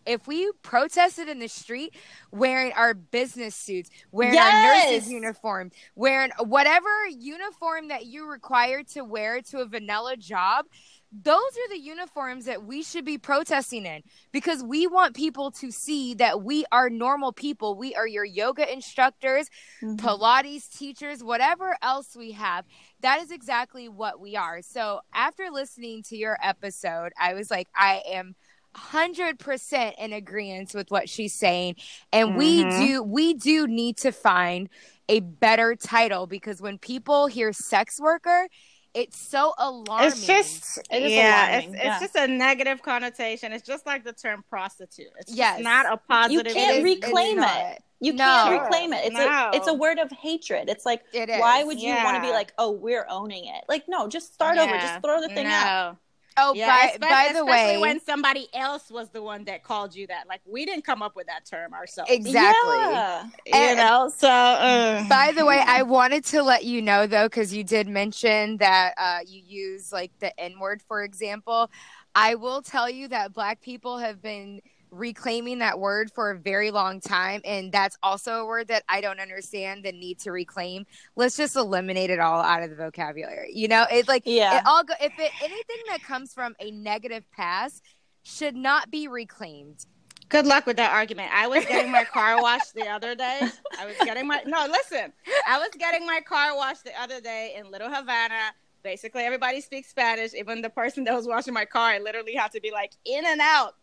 [0.06, 1.94] if we protested in the street
[2.32, 9.02] wearing our business suits, wearing our nurses uniform, wearing whatever uniform that you're required to
[9.04, 10.66] wear to a vanilla job,
[11.12, 15.72] those are the uniforms that we should be protesting in because we want people to
[15.72, 17.76] see that we are normal people.
[17.76, 19.48] We are your yoga instructors,
[19.82, 19.96] Mhm.
[19.96, 22.64] Pilates teachers, whatever else we have.
[23.00, 24.62] That is exactly what we are.
[24.62, 28.36] So after listening to your episode, I was like, I am
[28.74, 31.74] 100% in agreement with what she's saying
[32.12, 32.76] and we Mhm.
[32.78, 34.68] do we do need to find
[35.08, 38.46] a better title because when people hear sex worker
[38.94, 42.00] it's so alarming It's just It is yeah, alarming, it's, yeah.
[42.00, 43.52] just a negative connotation.
[43.52, 45.08] It's just like the term prostitute.
[45.18, 45.60] It's Yes.
[45.60, 46.46] not a positive.
[46.48, 47.58] You can't It is- reclaim it's it.
[47.58, 47.78] not.
[48.02, 48.24] You No.
[48.24, 49.04] can't reclaim it.
[49.04, 49.50] It's No.
[49.52, 50.68] a it's a word of hatred.
[50.70, 51.38] It's like It is.
[51.38, 53.64] why would you want to be like, oh, we're owning it?
[53.68, 54.72] Like, no, just start over.
[54.78, 55.54] Just throw the thing no.
[55.54, 55.96] out.
[56.40, 59.94] Oh Yeah, by, by the especially way when somebody else was the one that called
[59.94, 60.26] you that.
[60.28, 62.10] Like we didn't come up with that term ourselves.
[62.10, 63.24] exactly Yeah.
[63.46, 67.26] You And- know, so uh, By the way, I wanted to let you know though,
[67.26, 71.70] because you did mention that uh, you use like the N word, for example.
[72.14, 76.70] I will tell you that Black people have been reclaiming that word for a very
[76.70, 80.86] long time, and that's also a word that I don't understand the need to reclaim.
[81.16, 83.50] Let's just eliminate it all out of the vocabulary.
[83.54, 84.58] You know, it's like Yeah.
[84.58, 87.82] it all go if it anything that comes from a negative past
[88.22, 89.86] should not be reclaimed.
[90.28, 91.28] good luck with that argument.
[91.32, 93.40] I was getting my car washed the other day.
[93.78, 95.12] I was getting my no, listen.
[95.48, 98.52] I was getting my car washed the other day in Little Havana.
[98.82, 100.32] Basically, everybody speaks Spanish.
[100.34, 103.26] Even the person that was washing my car, I literally had to be like in
[103.26, 103.74] and out.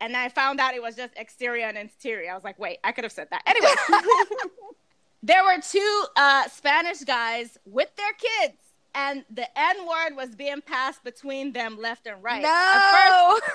[0.00, 2.30] And I found out it was just exterior and interior.
[2.30, 3.42] I was like, wait, I could have said that.
[3.46, 3.68] Anyway,
[5.22, 8.58] there were two uh, Spanish guys with their kids,
[8.94, 12.44] and the N word was being passed between them left and right.
[12.44, 13.10] At first,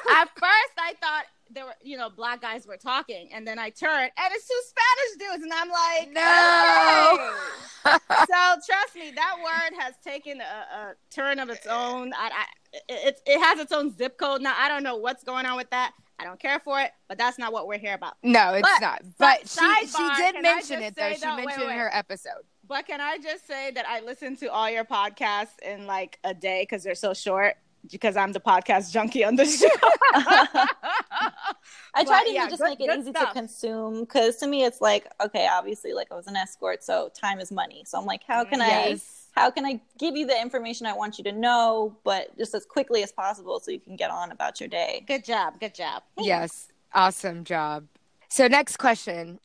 [0.05, 0.11] No.
[0.11, 3.69] at first I thought there were, you know, black guys were talking, and then I
[3.69, 7.29] turned, and it's two Spanish dudes, and I'm like, No.
[7.85, 7.97] okay.
[8.27, 12.11] so trust me, that word has taken a, a turn of its own.
[12.13, 12.45] I, I,
[12.89, 14.55] it, it has its own zip code now.
[14.57, 15.93] I don't know what's going on with that.
[16.19, 18.13] I don't care for it, but that's not what we're here about.
[18.23, 19.01] No, it's But, not.
[19.17, 21.01] But she sidebar, she did mention it though.
[21.09, 22.43] say She though- wait, mentioned wait, in her episode.
[22.67, 26.33] But can I just say that I listen to all your podcasts in like a
[26.33, 27.55] day because they're so short?
[27.91, 29.67] Because I'm the podcast junkie on the show.
[31.95, 33.29] I try to yeah, just good- make it easy stuff.
[33.29, 37.09] to consume because to me it's like okay, obviously like I was an escort, so
[37.19, 37.83] time is money.
[37.85, 39.12] So I'm like, how can I Yes.
[39.35, 42.65] How can I give you the information I want you to know, but just as
[42.65, 45.03] quickly as possible so you can get on about your day.
[45.07, 45.59] good job.
[45.59, 46.03] Good job.
[46.19, 46.67] Yes.
[46.93, 47.87] Awesome job.
[48.29, 49.39] So next question.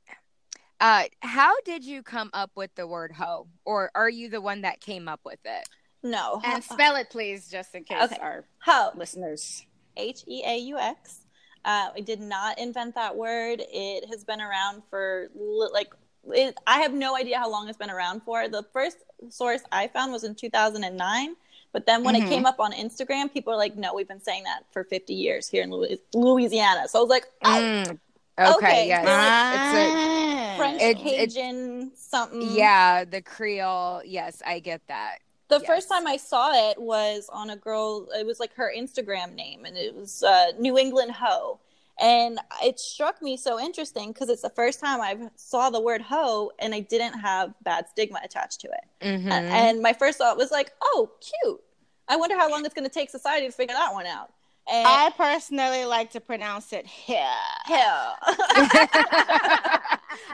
[0.80, 3.48] Uh how did you come up with the word hoe?
[3.64, 5.68] Or are you the one that came up with it?
[6.02, 8.18] No, And spell it, please, just in case Okay.
[8.20, 9.64] our how listeners.
[9.96, 11.22] H E A U X.
[11.64, 13.60] Uh, I did not invent that word.
[13.68, 15.88] It has been around for li- like
[16.32, 18.48] it, I have no idea how long it's been around for.
[18.48, 18.98] The first
[19.30, 21.36] source I found was in 2009,
[21.72, 22.26] but then when Mhm.
[22.26, 25.14] it came up on Instagram, people are like, "No, we've been saying that for 50
[25.14, 25.70] years here in
[26.14, 27.98] Louisiana." So I was like, "Oh, Mm,
[28.38, 29.04] okay, Okay, yes.
[29.08, 30.54] Ah.
[30.56, 34.02] French It- it- Cajun something." It's a yeah, the Creole.
[34.04, 35.18] Yes, I get that.
[35.48, 35.66] The Yes.
[35.66, 38.06] first time I saw it was on a girl.
[38.12, 41.58] It was like her Instagram name, and it was uh, New England Hoe.
[42.00, 46.00] And it struck me so interesting because it's the first time I saw the word
[46.02, 49.04] hoe, and I didn't have bad stigma attached to it.
[49.04, 49.30] Mhm.
[49.30, 51.60] And my first thought was like, "Oh, cute."
[52.08, 54.32] I wonder how long it's going to take society to figure that one out.
[54.70, 57.24] And I personally like to pronounce it here.
[57.64, 58.16] hell,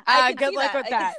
[0.07, 0.75] uh, good luck that.
[0.75, 1.15] with I that.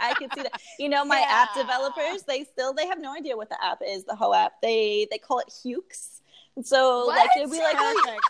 [0.00, 0.60] I can see that.
[0.78, 1.26] You know, my Yeah.
[1.48, 4.60] app developers, they still they have no idea what the app is, the Hoe app.
[4.62, 6.20] They they call it Hukes.
[6.56, 7.36] And so like What?
[7.36, 8.22] it'd be like, oh, Perfect.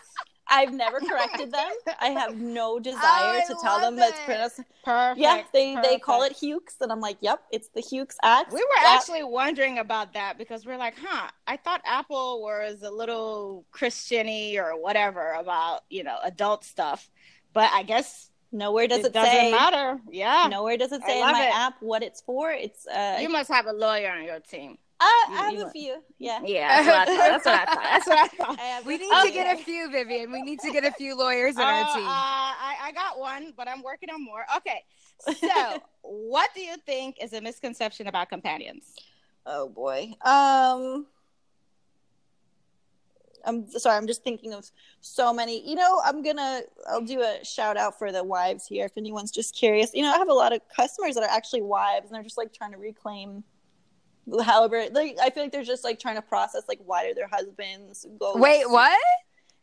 [0.49, 1.71] I've never corrected them.
[1.99, 4.25] I have no desire I to tell love them that's it.
[4.25, 4.61] pronounced.
[4.83, 5.19] Perfect.
[5.19, 6.41] Yeah, they they call it perfect.
[6.41, 8.51] Hukes, and I'm like, yep, it's the Hukes app.
[8.51, 9.01] We were app.
[9.01, 11.29] actually wondering about that because we're like, huh?
[11.47, 17.09] I thought Apple was a little Christiany or whatever about you know adult stuff,
[17.53, 19.51] but I guess nowhere does it it, doesn't say.
[19.51, 19.99] matter.
[20.09, 21.53] Yeah, Nowhere does it say in my it.
[21.53, 22.51] app what it's for.
[22.51, 24.77] It's uh, you must have a lawyer on your team.
[24.99, 26.03] I, I have you- a few.
[26.17, 27.81] Yeah, Yeah, that's what I thought.
[27.83, 28.47] That's what I thought.
[28.47, 28.59] What I thought.
[28.61, 29.25] I We need few.
[29.25, 30.31] to get a few, Vivian.
[30.31, 32.05] We need to get a few lawyers on Uh, our uh, team.
[32.07, 34.45] I, I got one, but I'm working on more.
[34.57, 34.83] Okay,
[35.19, 38.95] so what do you think is a misconception about companions?
[39.45, 40.13] Oh boy.
[40.25, 41.05] Um
[43.45, 44.69] I'm sorry, I'm just thinking of
[44.99, 45.67] so many.
[45.69, 49.31] You know, I'm gonna I'll do a shout out for the wives here if anyone's
[49.31, 49.91] just curious.
[49.93, 52.37] You know, I have a lot of customers that are actually wives and they're just
[52.37, 53.43] like trying to reclaim
[54.43, 57.27] however like I feel like they're just like trying to process like why do their
[57.27, 58.99] husbands go Wait, what?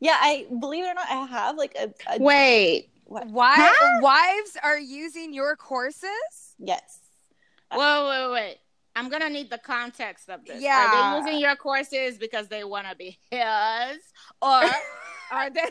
[0.00, 2.90] Yeah, I believe it or not, I have like a, a Wait.
[3.04, 3.26] what?
[3.28, 4.00] Why Huh?
[4.02, 6.54] wives are using your courses?
[6.58, 6.98] Yes.
[7.72, 8.56] Wait, wait, wait.
[8.96, 10.62] I'm gonna need the context of this.
[10.62, 10.78] Yeah.
[10.78, 11.12] Are Yeah.
[11.12, 13.98] they using your courses because they want to be his,
[14.40, 14.62] or
[15.30, 15.62] are they?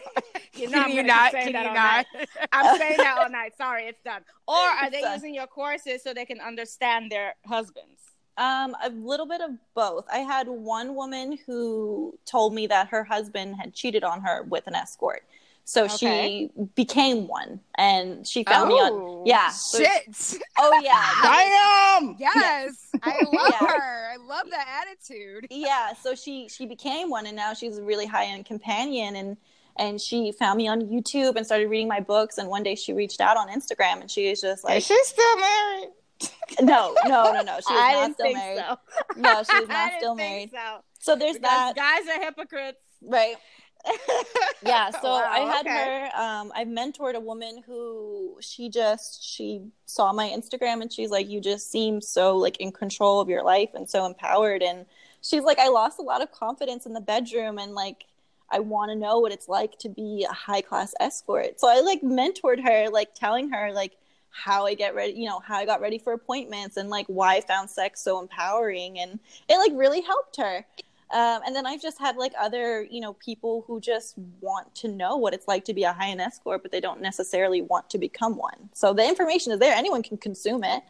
[0.56, 1.32] You know, I'm Can you gonna not?
[1.32, 2.06] keep Can that you all not?
[2.16, 2.28] night.
[2.52, 3.54] I'm saying that all night.
[3.58, 4.22] Sorry, it's done.
[4.48, 5.16] Or are they done.
[5.16, 8.00] using your courses so they can understand their husbands?
[8.38, 10.06] Um, a little bit of both.
[10.12, 14.66] I had one woman who told me that her husband had cheated on her with
[14.68, 15.24] an escort.
[15.66, 15.96] So Okay.
[15.98, 19.50] she became one and she found me on yeah.
[19.50, 20.42] so- Shit.
[20.58, 22.00] oh yeah.
[22.02, 22.16] Damn.
[22.20, 22.88] Yes.
[23.02, 23.68] I love Yeah.
[23.68, 24.12] her.
[24.14, 25.48] I love that attitude.
[25.50, 29.38] yeah so she she became one and now she's a really high end companion and
[29.78, 32.94] and she found me on youtube and started reading my books and one day she
[32.94, 35.90] reached out on instagram and she was just like Is she still married?
[36.62, 38.78] no no no no she was I not still married so.
[39.18, 40.80] no she was not still married So.
[41.00, 42.80] so there's Because that guys are hypocrites.
[43.02, 43.36] right
[44.66, 46.10] yeah so Wow, i had okay.
[46.14, 51.10] her um i mentored a woman who she just she saw my instagram and she's
[51.10, 54.86] like you just seem so like in control of your life and so empowered and
[55.22, 58.06] she's like i lost a lot of confidence in the bedroom and like
[58.52, 61.82] i want to know what it's like to be a high class escort so i
[61.82, 63.98] like mentored her like telling her like
[64.34, 67.36] how i get ready you know how i got ready for appointments and like why
[67.36, 70.66] i found sex so empowering and it like really helped her
[71.14, 74.88] um, and then I've just had like other, you know, people who just want to
[74.88, 77.88] know what it's like to be a high end escort, but they don't necessarily want
[77.92, 78.70] to become one.
[78.74, 80.82] So the information is there; anyone can consume it.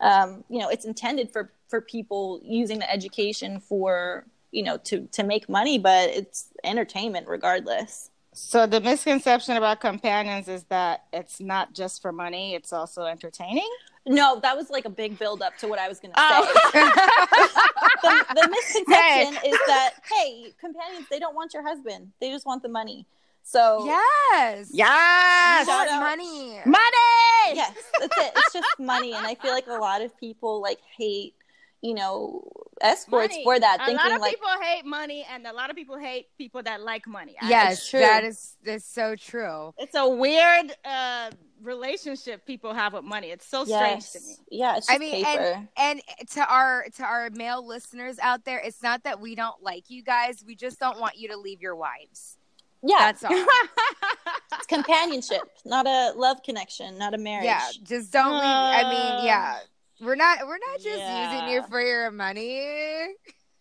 [0.00, 5.08] Um, you know, it's intended for for people using the education for you know to
[5.12, 8.08] to make money, but it's entertainment regardless.
[8.34, 13.68] So the misconception about companions is that it's not just for money; it's also entertaining.
[14.06, 16.70] No, that was like a big build up to what I was going to Oh.
[16.72, 16.80] say.
[18.02, 22.62] the, the misconception is that hey, companions they don't want your husband; they just want
[22.62, 23.06] the money.
[23.44, 24.70] So Yes.
[24.72, 26.58] Yes, Shout Want money.
[26.64, 27.54] money.
[27.56, 30.78] yes that's it it's just money and i feel like a lot of people like
[30.96, 31.34] hate
[31.82, 32.42] you know
[32.80, 33.44] escorts Money.
[33.44, 35.98] for that a thinking lot of like people hate money, and a lot of people
[35.98, 37.36] hate people that like money.
[37.40, 38.00] I- Yes, true.
[38.00, 39.74] that is that's so true.
[39.78, 41.30] it's a weird uh,
[41.62, 43.28] relationship people have with money.
[43.30, 44.26] It's so strange to me.
[44.26, 48.44] yes yeah it's I just mean, paper And to our to our male listeners out
[48.44, 50.42] there, it's not that we don't like you guys.
[50.46, 52.36] We just don't want you to leave your wives.
[52.82, 53.32] yeah That's all.
[54.54, 58.42] it's companionship not a love connection not a marriage yeah, just don't leave.
[58.42, 59.58] I mean, Uh, yeah.
[60.02, 61.32] We're not we're not just yeah.
[61.32, 63.14] using you for your money.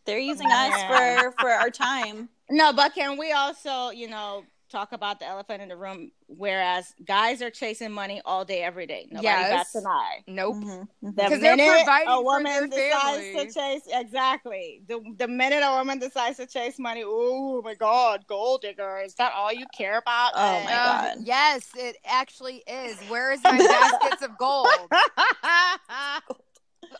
[0.05, 4.93] they're using us for for our time no, but can we also, you know, talk
[4.93, 6.11] about the elephant in the room?
[6.27, 9.07] Whereas guys are chasing money all day, every day.
[9.11, 9.51] Nobody Yes.
[9.51, 10.23] bats an eye.
[10.27, 10.55] Nope.
[10.57, 11.15] Mhm, mhm.
[11.15, 13.45] The 'Cause they're minute providing a for woman their decides family.
[13.47, 14.81] to chase, exactly.
[14.87, 18.99] The the minute a woman decides to chase money, oh my God, gold digger!
[19.01, 20.31] Is that all you care about?
[20.35, 20.77] Oh my Um,
[21.11, 21.17] God.
[21.25, 22.95] yes, it actually is.
[23.09, 24.91] Where is my baskets of gold?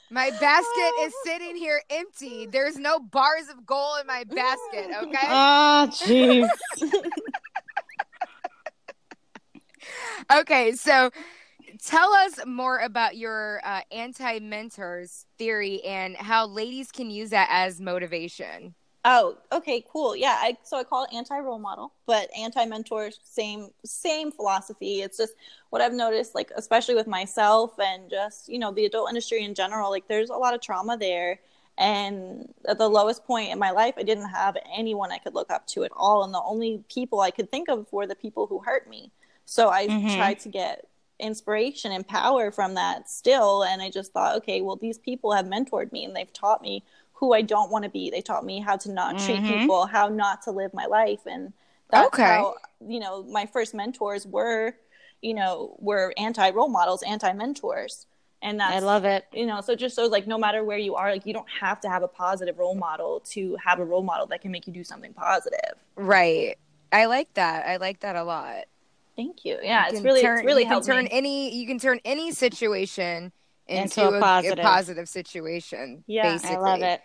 [0.10, 2.46] My basket is sitting here empty.
[2.46, 5.28] There's no bars of gold in my basket, okay?
[5.30, 6.50] oh, jeez.
[10.32, 11.12] Okay, so
[11.84, 17.47] tell us more about your uh, anti mentors theory and how ladies can use that
[17.52, 18.76] as motivation.
[19.04, 20.16] Oh, okay, cool.
[20.16, 25.02] Yeah, I so I call it anti role model, but anti mentor, same same philosophy.
[25.02, 25.34] It's just
[25.72, 29.56] what I've noticed, like especially with myself and just you know the adult industry in
[29.56, 29.89] general.
[29.89, 31.39] Like there's a lot of trauma there,
[31.80, 35.49] and at the lowest point in my life, I didn't have anyone I could look
[35.49, 38.45] up to at all, and the only people I could think of were the people
[38.45, 39.12] who hurt me.
[39.52, 40.08] So I Mhm.
[40.08, 40.88] tried to get
[41.20, 45.45] inspiration and power from that still, and I just thought, okay, well these people have
[45.45, 48.10] mentored me and they've taught me who I don't want to be.
[48.10, 49.45] They taught me how to not treat Mhm.
[49.45, 51.52] people, how not to live my life, and
[51.91, 52.18] that's Okay.
[52.18, 52.56] how
[52.88, 54.74] you know my first mentors were,
[55.22, 58.08] you know, were anti role models, anti mentors,
[58.41, 59.26] and that's I love it.
[59.34, 59.60] you know.
[59.62, 62.04] So just so like no matter where you are, like you don't have to have
[62.04, 65.14] a positive role model to have a role model that can make you do something
[65.14, 65.76] positive.
[65.95, 66.58] Right.
[66.91, 67.66] I like that.
[67.68, 68.66] I like that a lot.
[69.22, 69.58] Thank you.
[69.62, 71.10] Yeah, You it's really turn, it's really you can helped turn me.
[71.12, 73.32] any you can turn any situation
[73.68, 74.64] into, Into a a, a positive.
[74.64, 76.04] positive situation.
[76.08, 76.28] Yeah.
[76.28, 76.56] I basically.
[76.56, 77.02] I love it.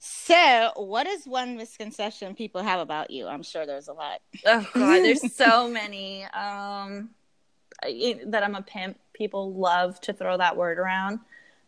[0.00, 3.26] So, what is one misconception people have about you?
[3.26, 4.20] I'm sure there's a lot.
[4.46, 6.22] Oh god, there's so many.
[6.24, 7.10] Um,
[7.82, 8.98] I- that I'm a pimp.
[9.12, 11.18] People love to throw that word around.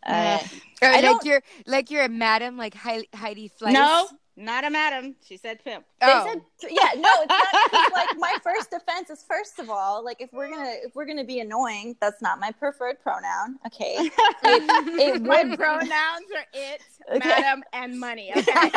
[0.05, 0.49] Uh, Ugh.
[0.81, 3.73] Or I like don't- you're like you're a madam, like Heidi, Heidi Fleiss.
[3.73, 4.07] No,
[4.41, 5.15] not a madam.
[5.25, 5.85] She said pimp.
[6.01, 6.41] They Oh.
[6.59, 7.47] said, yeah, no, it's not.
[7.71, 11.05] 'cause, like my first defense is first of all, like if we're gonna if we're
[11.05, 13.59] gonna be annoying, that's not my preferred pronoun.
[13.67, 13.95] Okay,
[14.43, 17.19] it, it My would pronouns are it, Okay.
[17.19, 18.31] madam, and money.
[18.35, 18.71] Okay.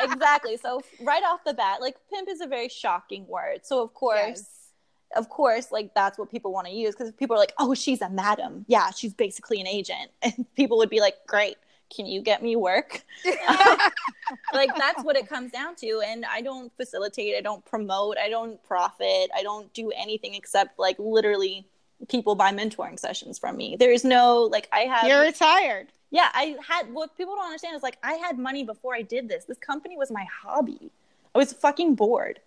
[0.00, 0.56] exactly.
[0.56, 3.60] So right off the bat, like pimp is a very shocking word.
[3.64, 4.68] So of course, Yes.
[5.16, 8.00] of course, like that's what people want to use because people are like, "Oh, she's
[8.02, 8.64] a madam.
[8.68, 11.56] Yeah, she's basically an agent," and people would be like, "Great,
[11.94, 13.04] can you get me work?"
[14.52, 16.02] like that's what it comes down to.
[16.06, 20.78] And I don't facilitate, I don't promote, I don't profit, I don't do anything except
[20.78, 21.66] like literally
[22.08, 23.76] people buy mentoring sessions from me.
[23.78, 25.88] There's no like I have You're retired.
[26.10, 29.28] yeah, I had what people don't understand is like I had money before I did
[29.28, 29.44] this.
[29.44, 30.90] This company was my hobby.
[31.34, 32.40] I was fucking bored.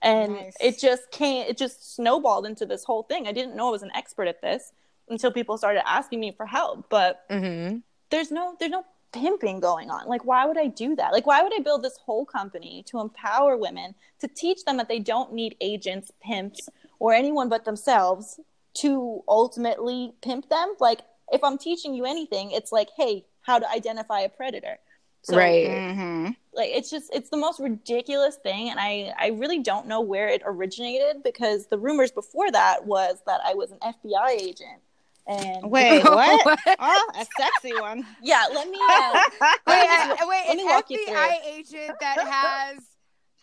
[0.00, 0.56] And Nice.
[0.60, 3.26] it just came it just snowballed into this whole thing.
[3.26, 4.72] I didn't know I was an expert at this
[5.08, 6.88] until people started asking me for help.
[6.88, 7.78] But hmm
[8.10, 10.06] there's no there's no pimping going on.
[10.06, 11.12] Like why would I do that?
[11.12, 14.88] Like why would I build this whole company to empower women to teach them that
[14.88, 18.40] they don't need agents, pimps, or anyone but themselves
[18.74, 20.74] to ultimately pimp them?
[20.78, 21.00] Like
[21.32, 24.78] if I'm teaching you anything, it's like, hey, how to identify a predator.
[25.22, 25.66] So, right.
[25.66, 26.26] Mm-hmm.
[26.54, 30.28] Like it's just it's the most ridiculous thing and I I really don't know where
[30.28, 34.80] it originated because the rumors before that was that I was an FBI agent.
[35.28, 36.58] And Wait, what?
[36.78, 38.04] Oh, a sexy one.
[38.22, 39.22] yeah, let me uh,
[39.66, 42.78] Wait, Let me- wait, let me an walk you through FBI agent that has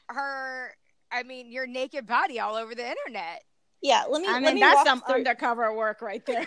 [0.09, 0.75] her,
[1.11, 3.43] I mean, your naked body all over the internet.
[3.81, 5.15] yeah, let me I let mean, me that's some through.
[5.17, 6.45] undercover work right there.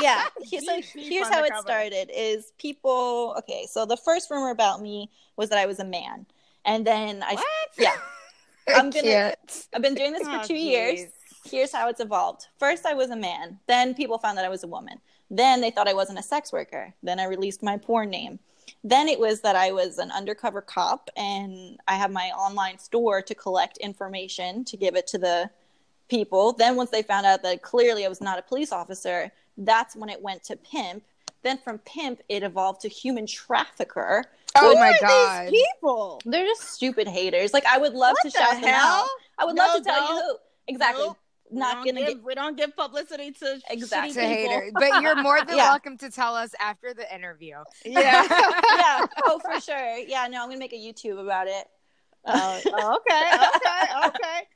[0.00, 4.30] yeah he- so Deep, deep here's how it started is people okay so the first
[4.30, 6.26] rumor about me was that i was a man
[6.66, 7.46] and then i What?
[7.78, 7.96] yeah
[8.68, 9.34] I'm gonna,
[9.74, 10.64] I've been doing this for Oh, two geez.
[10.64, 11.10] years
[11.50, 14.64] here's how it's evolved first i was a man then people found that i was
[14.64, 18.10] a woman then they thought i wasn't a sex worker then i released my porn
[18.10, 18.38] name
[18.84, 23.22] then it was that i was an undercover cop and i have my online store
[23.22, 25.50] to collect information to give it to the
[26.08, 26.52] people.
[26.52, 30.08] Then once they found out that clearly I was not a police officer, that's when
[30.08, 31.04] it went to pimp.
[31.42, 34.24] Then from pimp, it evolved to human trafficker.
[34.56, 35.52] Oh Who my are god.
[35.52, 36.20] These people.
[36.24, 37.52] They're just stupid haters.
[37.52, 39.02] Like I would love What to the shout them hell?
[39.02, 39.08] out.
[39.38, 40.36] I would No, love to tell you who.
[40.68, 41.04] Exactly.
[41.06, 41.18] Nope.
[41.50, 44.10] Not gonna don't get give, we don't give publicity to Exactly.
[44.10, 44.72] shitty to haters.
[44.74, 45.68] But you're more than Yeah.
[45.70, 47.56] welcome to tell us after the interview.
[47.84, 48.00] Yeah.
[48.30, 49.06] yeah.
[49.24, 49.98] Oh, for sure.
[49.98, 50.26] Yeah.
[50.28, 51.66] No, I'm gonna make a YouTube about it.
[52.26, 53.30] oh, oh, okay.
[53.56, 54.08] Okay.
[54.08, 54.46] Okay.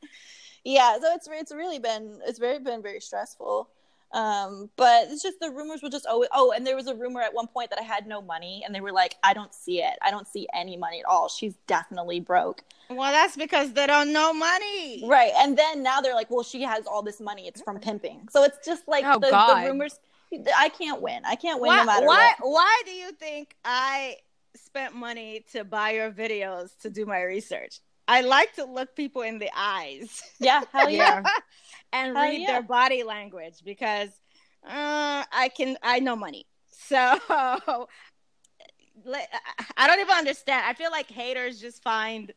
[0.64, 3.70] yeah so it's it's really been it's very been very stressful
[4.13, 7.21] um but it's just the rumors were just always oh and there was a rumor
[7.21, 9.83] at one point that i had no money and they were like i don't see
[9.83, 9.97] it.
[10.03, 11.29] I don't see any money at all.
[11.29, 12.65] She's definitely broke.
[12.89, 15.05] Well, that's because they don't know money.
[15.07, 17.47] right and then now they're like well she has all this money.
[17.47, 18.29] It's from pimping.
[18.31, 19.99] So it's just like Oh, the, the rumors
[20.57, 21.23] i can't win.
[21.25, 22.51] I can't win Why, no matter why, what.
[22.53, 24.17] why do you think I
[24.57, 27.81] spent money to buy your videos to do my research?
[28.09, 31.22] I like to look people in the eyes yeah hell yeah,
[31.92, 32.53] and Hell read yeah.
[32.53, 34.11] their body language because
[34.64, 36.46] uh, I can I know money.
[36.70, 36.96] So
[37.28, 37.86] I
[39.86, 40.64] don't even understand.
[40.66, 42.32] I feel like haters just find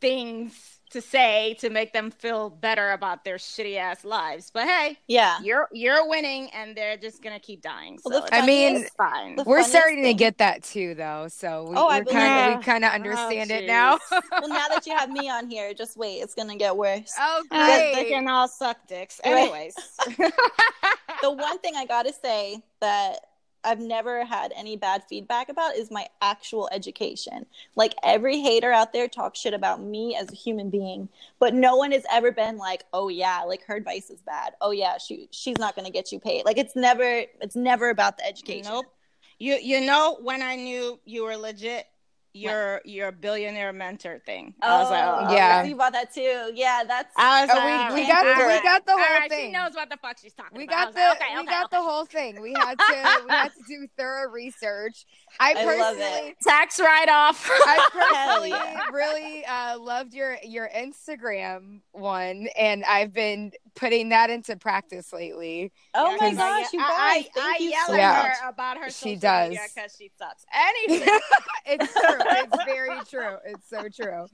[0.00, 4.50] things to say to make them feel better about their shitty ass lives.
[4.52, 5.38] But hey, yeah.
[5.42, 7.98] you're you're winning and they're just gonna keep dying.
[7.98, 9.36] So Well, the I mean, fine.
[9.36, 11.28] We're funniest starting to get that too, though.
[11.28, 12.52] So we, Oh, I we're believe kind it.
[12.54, 13.98] of we kind of Oh, understand it now.
[14.10, 17.44] well now that you have me on here just wait it's gonna get worse oh,
[17.50, 19.20] Uh, they can all suck dicks.
[19.24, 19.74] Anyways.
[21.22, 23.18] the one thing I gotta say that
[23.64, 27.46] I've never had any bad feedback about is my actual education.
[27.76, 31.76] Like every hater out there talks shit about me as a human being, but no
[31.76, 34.54] one has ever been like, "Oh yeah, like her advice is bad.
[34.60, 38.16] Oh yeah, she she's not gonna get you paid." Like it's never it's never about
[38.16, 38.72] the education.
[38.72, 38.86] Nope.
[39.38, 41.86] You you know when I knew you were legit,
[42.34, 44.54] your your billionaire mentor thing.
[44.62, 45.58] I was like, Oh, oh, Yeah.
[45.62, 46.52] I see about that too.
[46.54, 48.62] Yeah, that's I was Oh, like, we- we got- all we right.
[48.62, 49.46] got the whole right, thing.
[49.46, 50.92] She knows what the fuck she's talking We about.
[50.92, 51.76] got the like, okay, we okay, got okay.
[51.76, 52.40] the whole thing.
[52.42, 55.06] We had to we had to do thorough research.
[55.40, 56.00] I I love it.
[56.00, 57.48] personally tax write off.
[57.50, 57.88] I
[58.28, 58.88] personally yeah.
[58.92, 65.72] really uh, loved your your Instagram one, and I've been putting that into practice lately.
[65.94, 66.90] Oh my I- gosh, you I, guys!
[66.90, 68.22] I, thank I you yell so at Yeah.
[68.42, 69.50] her about her She does.
[69.50, 70.44] because she sucks.
[70.52, 71.06] Anyway,
[71.66, 72.18] it's true.
[72.30, 73.36] It's very true.
[73.46, 74.26] It's so true.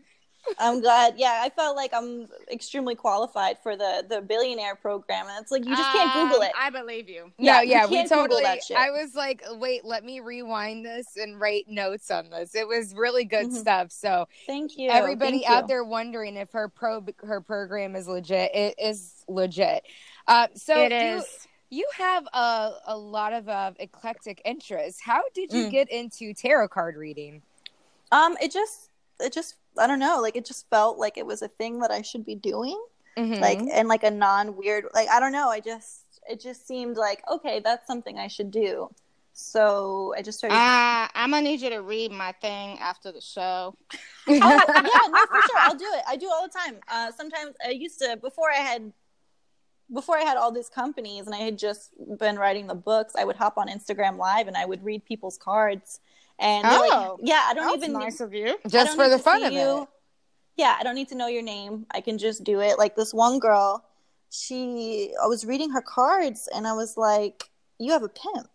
[0.59, 1.15] I'm glad.
[1.17, 5.65] Yeah, I felt like I'm extremely qualified for the the billionaire program, and it's like
[5.65, 6.53] you just can't Google Um, it.
[6.59, 7.33] I believe you.
[7.39, 8.43] Yeah, no, you yeah, we can't Google totally.
[8.45, 8.77] that shit.
[8.77, 12.55] I was like, wait, let me rewind this and write notes on this.
[12.55, 13.55] It was really good Mhm.
[13.57, 13.93] stuff.
[13.93, 14.91] So Thank you.
[14.91, 15.69] everybody Thank out you.
[15.69, 19.85] there wondering if her pro her program is legit, it is legit.
[20.29, 21.23] Uh, so it you-
[21.71, 25.01] You have a a lot of uh, eclectic interests.
[25.03, 25.71] How did you Mm.
[25.71, 27.43] get into tarot card reading?
[28.13, 30.21] Um, it just, it just, I don't know.
[30.21, 32.81] Like, it just felt like it was a thing that I should be doing.
[33.17, 33.41] Mm-hmm.
[33.41, 35.49] Like, and like a non weird, like, I don't know.
[35.49, 38.91] I just, it just seemed like, okay, that's something I should do.
[39.35, 40.55] So I just started.
[40.55, 43.77] Uh, I'm gonna need you to read my thing after the show.
[43.93, 43.99] oh,
[44.29, 45.59] yeah, no, for sure.
[45.59, 46.05] I'll do it.
[46.07, 46.79] I do all the time.
[46.87, 48.93] Uh, sometimes I used to before I had
[49.93, 53.15] before I had all these companies and I had just been writing the books.
[53.19, 56.01] I would hop on Instagram Live and I would read people's cards.
[56.39, 58.57] And Oh, like, yeah, I don't That's even nice of you.
[58.69, 59.83] Just for the fun see of you.
[59.83, 59.89] it.
[60.57, 61.87] Yeah, I don't need to know your name.
[61.91, 62.79] I can just do it.
[62.79, 63.85] Like this one girl,
[64.31, 67.45] she I was reading her cards and I was like,
[67.79, 68.49] "You have a pimp."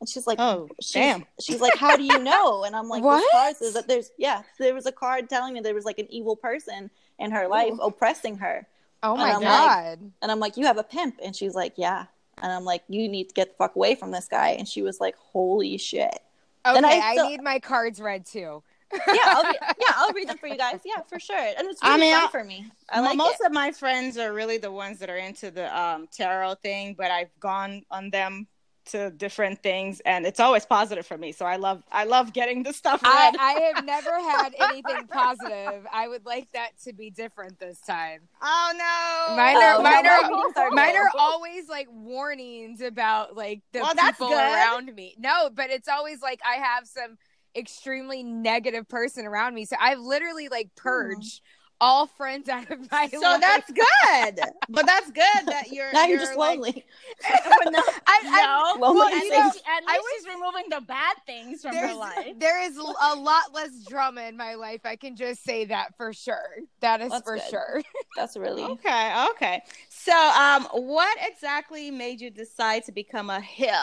[0.00, 1.24] And she's like, Oh, she's, damn.
[1.40, 3.20] She's like, "How do you know?" And I'm like, What?
[3.20, 5.98] "This card says that there's yeah, there was a card telling me there was like
[5.98, 8.66] an evil person in her life oppressing her."
[9.02, 9.98] Oh my And I'm god.
[10.22, 12.06] And I'm like, "You have a pimp." And she's like, "Yeah."
[12.42, 14.82] And I'm like, "You need to get the fuck away from this guy." And she
[14.82, 16.18] was like, "Holy shit."
[16.66, 18.62] Okay, and I I, still- need my cards read too.
[18.92, 20.80] Yeah, I'll re- yeah, I'll read them for you guys.
[20.84, 21.34] Yeah, for sure.
[21.38, 22.66] And it's I really mean, fun I- for me.
[22.90, 23.46] I Mo- like most it.
[23.46, 27.10] of my friends are really the ones that are into the um, tarot thing, but
[27.10, 28.46] I've gone on them
[28.86, 31.32] to different things, and it's always positive for me.
[31.32, 33.36] So I love I love getting the stuff I, read.
[33.38, 35.86] I have never had anything positive.
[35.92, 38.20] I would like that to be different this time.
[38.40, 43.36] oh no, Mine Oh, are no, mine my are mine are always like warnings about
[43.36, 45.14] like the Well, people around me.
[45.18, 47.18] No, but it's always like I have some
[47.54, 49.64] extremely negative person around me.
[49.64, 50.82] So I've literally like hmm.
[50.82, 51.40] purged
[51.82, 53.10] all friends out of my life.
[53.10, 53.40] So life.
[53.40, 56.84] that's good, but that's good that you're Now you're just like- lonely.
[57.70, 58.80] no, I- no.
[58.86, 61.92] Lonely well, at you know, at I least she's removing the bad things from her
[61.92, 62.34] life.
[62.38, 62.82] there is a
[63.16, 64.82] lot less drama in my life.
[64.84, 66.38] I can just say that for sure.
[66.80, 67.50] That is That's for good.
[67.50, 67.82] sure.
[68.16, 69.62] That's really Okay, okay.
[69.88, 73.82] So, um, what exactly made you decide to become a HIA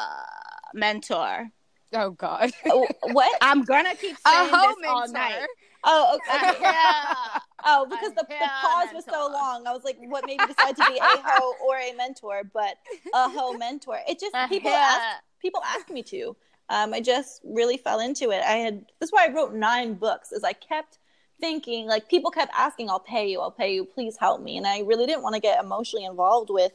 [0.74, 1.50] mentor?
[1.94, 2.52] Oh God.
[3.02, 3.38] What?
[3.42, 5.14] I'm gonna keep saying hoe this all mentor.
[5.14, 5.48] night.
[5.84, 6.60] Oh, okay.
[6.60, 7.42] HIA.
[7.66, 9.68] Oh, because the, the pause was so long.
[9.68, 12.44] I was like, what made me decide to be a hoe or a mentor?
[12.54, 12.78] But
[13.14, 14.00] a hoe mentor.
[14.08, 14.78] It just A people HIA.
[14.80, 16.36] ask people asked me to.
[16.70, 18.44] Um, I just really fell into it.
[18.44, 20.32] I had that's why I wrote nine books.
[20.32, 21.00] Is I kept
[21.42, 24.68] thinking like people kept asking, "I'll pay you, I'll pay you, please help me," and
[24.68, 26.74] I really didn't want to get emotionally involved with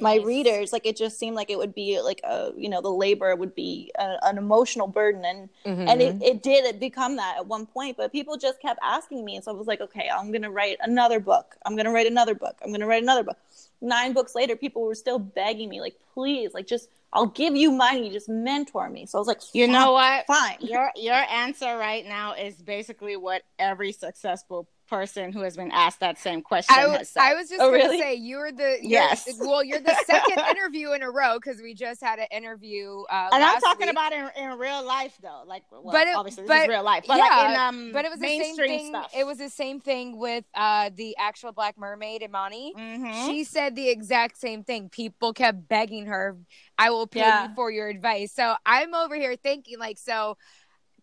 [0.00, 0.72] my readers.
[0.72, 3.54] Like it just seemed like it would be like a you know the labor would
[3.54, 6.22] be a, an emotional burden and and it, mm-hmm.
[6.22, 9.44] it did it become that at one point but people just kept asking me and
[9.44, 11.56] so i was like okay i'm gonna write another book.
[11.64, 12.56] I'm gonna write another book.
[12.62, 13.38] I'm gonna write another book.
[13.80, 17.70] Nine books later people were still begging me like please like just i'll give you
[17.70, 19.06] money just mentor me.
[19.06, 20.26] So i was like You know what?
[20.26, 20.56] fine.
[20.60, 26.00] Your your answer right now is basically what every successful person who has been asked
[26.00, 27.22] that same question I, w- has said.
[27.22, 27.98] I was just Oh, gonna really?
[28.00, 29.28] say you were the you're- Yes.
[29.38, 33.02] Well, you're the second interview in a row because we just had an interview.
[33.10, 33.92] Uh, and I'm talking week.
[33.92, 36.82] about in, in real life though, like well, But it- obviously this but- is real
[36.82, 38.88] life, but yeah, like in um, but it was the same thing.
[38.88, 39.10] stuff.
[39.16, 42.72] It was the same thing with uh, the actual Black Mermaid, Imani.
[42.76, 43.26] Mhm.
[43.26, 44.88] She said the exact same thing.
[44.88, 46.36] People kept begging her,
[46.78, 47.48] "I will pay Yeah.
[47.48, 50.36] you for your advice." So I'm over here thinking, like, so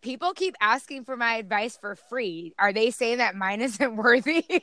[0.06, 2.54] people keep asking for my advice for free.
[2.60, 4.44] Are they saying that mine isn't worthy?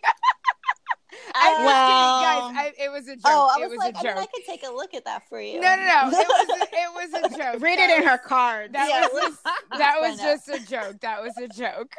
[1.35, 2.73] I'm Well- kidding, guys.
[2.79, 3.21] I, it was a oh, joke.
[3.25, 4.23] oh i it was, was like a i mean joke.
[4.23, 6.09] i could take a look at that for you no, no, no.
[6.09, 7.61] It was a, it was a joke.
[7.61, 8.73] Read That it in her card.
[8.73, 9.43] That Yeah, was let's- just,
[9.77, 10.45] that was find out.
[10.45, 10.99] just a joke.
[11.01, 11.93] That was a joke.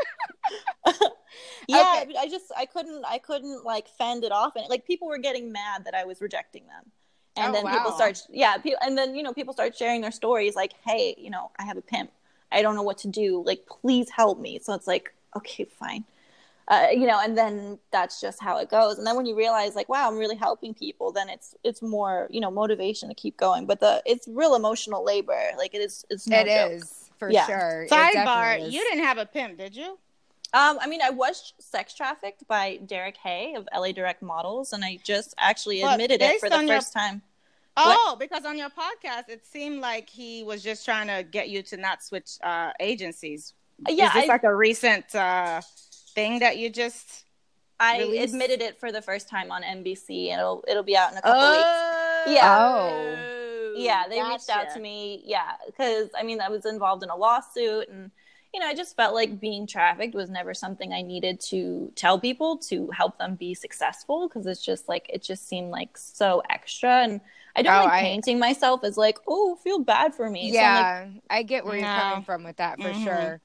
[1.69, 2.15] yeah Okay.
[2.19, 5.51] i just i couldn't i couldn't like fend it off and like people were getting
[5.53, 6.91] mad that i was rejecting them
[7.37, 10.13] and Oh, then people start yeah people, and then you know people start sharing their
[10.13, 12.11] stories like hey you know i have a pimp
[12.55, 16.05] i don't know what to do like please help me so it's like okay fine
[16.69, 19.75] uh, you know and then that's just how it goes and then when you realize
[19.75, 23.37] like wow i'm really helping people then it's it's more you know motivation to keep
[23.37, 26.73] going but the it's real emotional labor like it is it's no It joke.
[26.73, 27.47] is for Yeah.
[27.47, 27.87] sure.
[27.91, 28.59] Sidebar.
[28.73, 29.99] You didn't have a pimp, did you?
[30.53, 34.85] Um, I mean, I was sex trafficked by Derek Hay of LA Direct Models, and
[34.85, 37.23] I just actually But admitted it for the on your- first time.
[37.77, 41.63] Oh, because on your podcast, it seemed like he was just trying to get you
[41.65, 43.55] to not switch uh, agencies.
[43.87, 45.61] Uh, Yeah, Is this I, like a recent uh,
[46.15, 47.25] thing that you just?
[47.81, 48.33] I released?
[48.33, 51.23] admitted it for the first time on NBC, and it'll it'll be out in a
[51.23, 52.35] couple weeks.
[52.37, 52.57] Yeah.
[52.59, 53.75] Oh.
[53.77, 55.23] Yeah, they reached out to me.
[55.27, 58.13] Yeah, because I mean, I was involved in a lawsuit, and
[58.53, 62.21] you know, I just felt like being trafficked was never something I needed to tell
[62.21, 66.41] people to help them be successful, because it's just like it just seemed like so
[66.49, 67.21] extra, and
[67.57, 70.53] I don't Oh, like I- painting myself as like, oh, feel bad for me.
[70.53, 73.05] So I'm like, Yeah, I get where you're coming from with that for Mhm.
[73.05, 73.41] sure.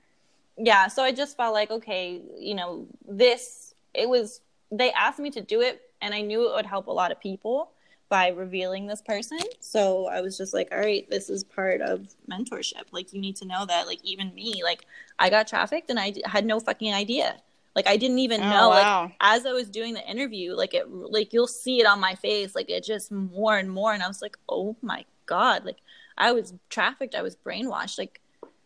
[0.61, 4.41] yeah so i just felt like okay you know this it was
[4.71, 7.19] they asked me to do it and i knew it would help a lot of
[7.21, 7.71] people
[8.09, 12.13] by revealing this person so i was just like all right this is part of
[12.29, 14.85] mentorship like you need to know that like even me like
[15.17, 17.37] i got trafficked and i d- had no fucking idea
[17.75, 19.11] like i didn't even Oh, know like wow.
[19.21, 22.55] as i was doing the interview like it like you'll see it on my face
[22.55, 25.77] like it just more and more and i was like oh my god like
[26.21, 27.15] I was trafficked.
[27.15, 27.97] I was brainwashed.
[27.97, 28.19] Like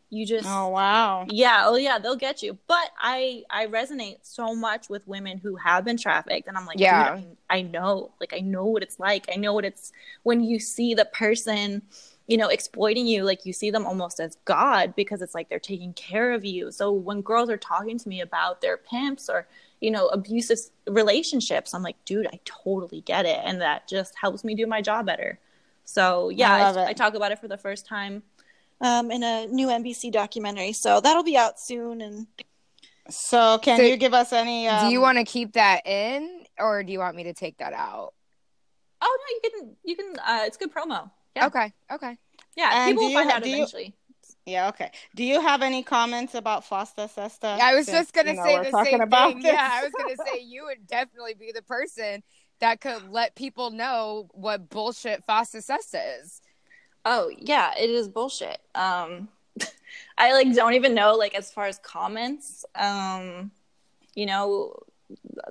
[0.10, 1.24] you just Oh wow.
[1.30, 5.56] yeah oh yeah they'll get you but i i resonate so much with women who
[5.58, 7.16] have been trafficked and i'm like Yeah.
[7.16, 9.92] yeah I, I know like i know what it's like i know what it's
[10.24, 11.82] when you see the person
[12.28, 15.60] you know exploiting you like you see them almost as god because it's like they're
[15.60, 19.48] taking care of you so when girls are talking to me about their pimps or
[19.82, 20.58] you know abusive
[20.88, 24.82] relationships i'm like dude i totally get it and that just helps me do my
[24.82, 25.38] job better
[25.84, 26.88] so yeah I I.
[26.90, 28.24] I talk about it for the first time
[28.84, 30.74] um, in a new NBC documentary.
[30.74, 32.02] So that'll be out soon.
[32.02, 32.28] And
[33.10, 34.68] So can So, you give us any?
[34.68, 37.58] Um, do you want to keep that in, or do you want me to take
[37.58, 38.14] that out?
[39.02, 40.16] oh no, you can you can.
[40.20, 41.10] Uh, it's good promo.
[41.36, 42.18] Yeah, Okay, okay.
[42.56, 42.70] yeah.
[42.88, 43.94] And people do will you find ha- out do you- eventually.
[44.46, 44.68] Yeah.
[44.70, 44.92] Okay.
[45.16, 47.60] Do you have any comments about FOSTA SESTA?
[47.62, 49.36] I was Since, just gonna you know, say the same thing.
[49.42, 49.54] this?
[49.54, 52.22] Yeah, I was gonna say you would definitely be the person
[52.60, 56.42] that could let people know what bullshit FOSTA SESTA is.
[57.06, 58.60] Oh yeah, it is bullshit.
[58.76, 59.30] Um,
[60.18, 62.66] I like don't even know like as far as comments.
[62.76, 63.50] Um,
[64.14, 64.76] you know,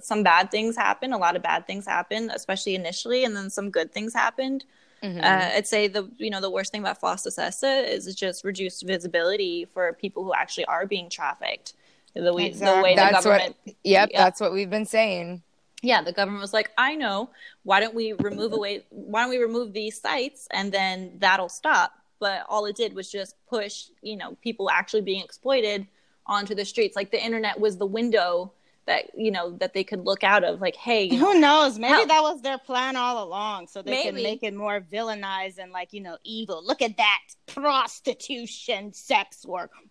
[0.01, 1.15] some bad things happen.
[1.15, 4.67] A lot of bad things happen, especially initially, and then some good things happened.
[5.03, 5.19] Mm-hmm.
[5.21, 8.45] Uh, I'd say the you know the worst thing about FOSTA SESTA is it's just
[8.45, 11.75] reduced visibility for people who actually are being trafficked.
[12.15, 12.83] The way, the Exactly.
[12.83, 14.25] way the That's what- government Yep, Yeah.
[14.25, 15.43] that's what we've been saying.
[15.85, 17.31] yeah the government was like i know
[17.65, 21.91] why don't we remove away why don't we remove these sites and then that'll stop
[22.21, 25.85] but all it did was just push you know people actually being exploited
[26.27, 28.53] onto the streets like the internet was the window
[28.87, 31.79] that you know that they could look out of like hey Who knows?
[31.79, 32.07] Maybe Hell.
[32.07, 35.93] that was their plan all along, so they can make it more villainized and like
[35.93, 36.65] you know evil.
[36.65, 39.71] Look at that prostitution, sex work.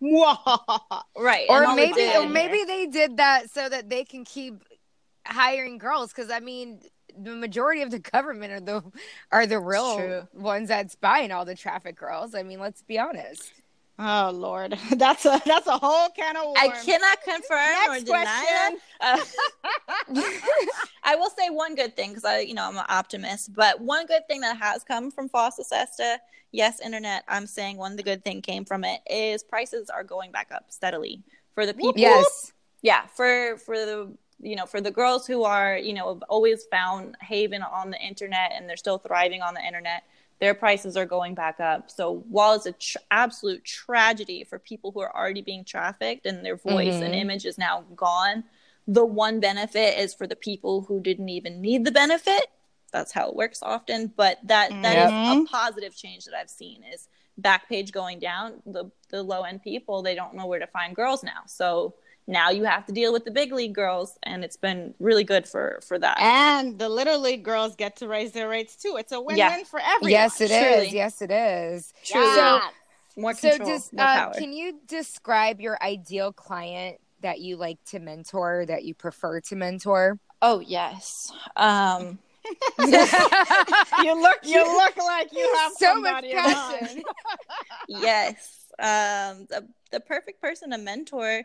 [1.16, 4.62] Right Or all maybe, or maybe they did that so that they can keep
[5.26, 6.12] hiring girls.
[6.12, 6.80] Because I mean,
[7.16, 8.82] the majority of the government are the
[9.30, 12.34] are the real ones that's buying all the traffic girls.
[12.34, 13.52] I mean, let's be honest.
[13.98, 16.58] Oh Lord, that's a that's a whole can of worms.
[16.58, 18.76] I cannot confirm or deny.
[19.00, 19.18] Uh,
[21.04, 23.54] I will say one good thing because I, you know, I'm an optimist.
[23.54, 26.18] But one good thing that has come from FOSTA SESTA,
[26.52, 27.24] yes, internet.
[27.28, 30.66] I'm saying one the good thing came from it is prices are going back up
[30.70, 31.22] steadily
[31.54, 31.94] for the people.
[31.96, 32.52] Yes.
[32.80, 36.64] yeah, for for the you know for the girls who are you know have always
[36.70, 40.02] found haven on the internet and they're still thriving on the internet.
[40.42, 41.88] Their prices are going back up.
[41.88, 46.44] So while it's an tr- absolute tragedy for people who are already being trafficked and
[46.44, 47.18] their voice and Mhm.
[47.20, 48.42] image is now gone,
[48.88, 52.50] the one benefit is for the people who didn't even need the benefit.
[52.90, 54.08] That's how it works often.
[54.08, 55.44] But that that is Mhm.
[55.44, 57.08] a positive change that I've seen is
[57.40, 58.62] Backpage going down.
[58.66, 61.42] The the low end people they don't know where to find girls now.
[61.46, 61.94] So
[62.26, 65.46] now you have to deal with the big league girls, and it's been really good
[65.46, 66.18] for for that.
[66.20, 68.96] And the little league girls get to raise their rates too.
[68.98, 69.62] It's a win-win Yeah.
[69.64, 70.10] for everyone.
[70.10, 70.74] Yes, it is.
[70.74, 70.90] Truly.
[70.90, 71.92] Yes, it is.
[72.04, 72.34] Truly.
[72.34, 72.60] So,
[73.16, 74.32] more so control, just more uh, power.
[74.34, 79.56] can you describe your ideal client that you like to mentor, that you prefer to
[79.56, 80.18] mentor?
[80.42, 81.32] oh yes.
[81.56, 82.18] Um,
[82.80, 82.90] you
[84.20, 87.02] look you look like you have so much somebody in passion.
[87.88, 88.58] yes.
[88.78, 91.42] Um, the, the perfect person to mentor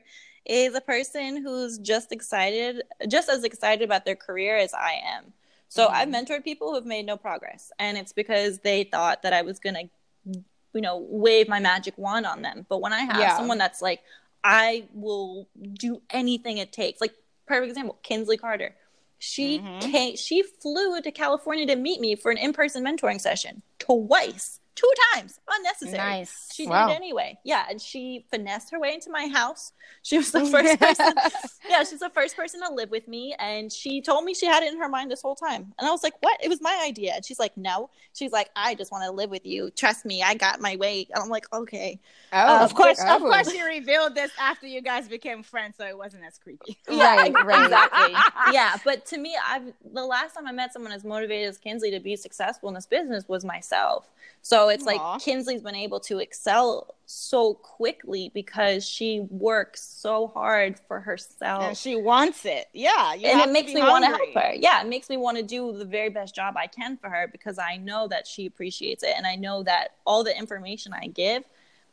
[0.50, 5.34] is a person who's just excited, just as excited about their career as I am.
[5.70, 5.92] So Mhm.
[5.92, 9.42] I've mentored people who have made no progress, and it's because they thought that I
[9.42, 9.90] was gonna,
[10.26, 12.66] you know, wave my magic wand on them.
[12.70, 13.36] But when I have Yeah.
[13.36, 14.02] someone that's like,
[14.44, 17.02] I will do anything it takes.
[17.02, 17.14] Like
[17.46, 18.76] perfect example, Kinsley Carter.
[19.20, 19.82] She Mhm.
[19.82, 24.92] came, she flew to California to meet me for an in-person mentoring session twice, two
[25.14, 25.98] times, unnecessary.
[25.98, 26.50] Nice.
[26.54, 26.88] She Wow.
[26.88, 27.38] did it anyway.
[27.44, 29.74] Yeah, and she finessed her way into my house.
[30.04, 31.14] She was the first person.
[31.70, 34.64] yeah, she's the first person to live with me, and she told me she had
[34.64, 35.74] it in her mind this whole time.
[35.80, 36.38] And I was like, "What?
[36.44, 39.30] It was my idea." And she's like, "No." She's like, "I just want to live
[39.30, 39.72] with you.
[39.72, 42.00] Trust me, I got my way." And I'm like, "Okay."
[42.32, 43.30] Oh, Of course, of oh.
[43.30, 46.78] course, you revealed this after you guys became friends, so it wasn't as creepy.
[46.88, 47.64] Right, right.
[47.66, 48.14] exactly.
[48.54, 51.92] yeah, but to me, I've the last time I met someone as motivated as Kinsley
[51.92, 54.08] to be successful in this business was myself.
[54.42, 54.88] So it's Aw.
[54.88, 61.64] like Kinsley's been able to excel so quickly because she works so hard for herself.
[61.64, 62.68] And she wants it.
[62.74, 63.14] Yeah.
[63.14, 64.54] You and it makes me want to help her.
[64.56, 67.28] Yeah, it makes me want to do the very best job I can for her
[67.28, 71.08] because I know that she appreciates it, and I know that all the information I
[71.08, 71.44] give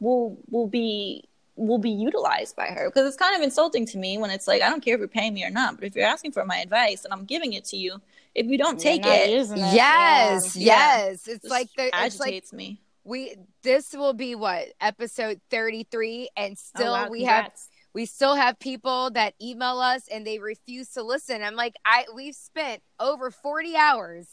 [0.01, 4.19] will will be will be utilized by her because it's kind of insulting to me
[4.19, 6.07] when it's like I don't care if you're paying me or not, but if you're
[6.07, 8.01] asking for my advice and I'm giving it to you,
[8.35, 9.57] if you don't take it, it.
[9.57, 10.67] Yes, Yeah.
[10.67, 11.29] yes.
[11.29, 12.81] It's it like the it's like agitates me.
[13.05, 17.53] we this will be what episode 33 and oh, still oh, wow, we have
[17.95, 22.05] we still have people that email us and they refuse to listen i'm like i
[22.15, 24.27] we've spent over 40 hours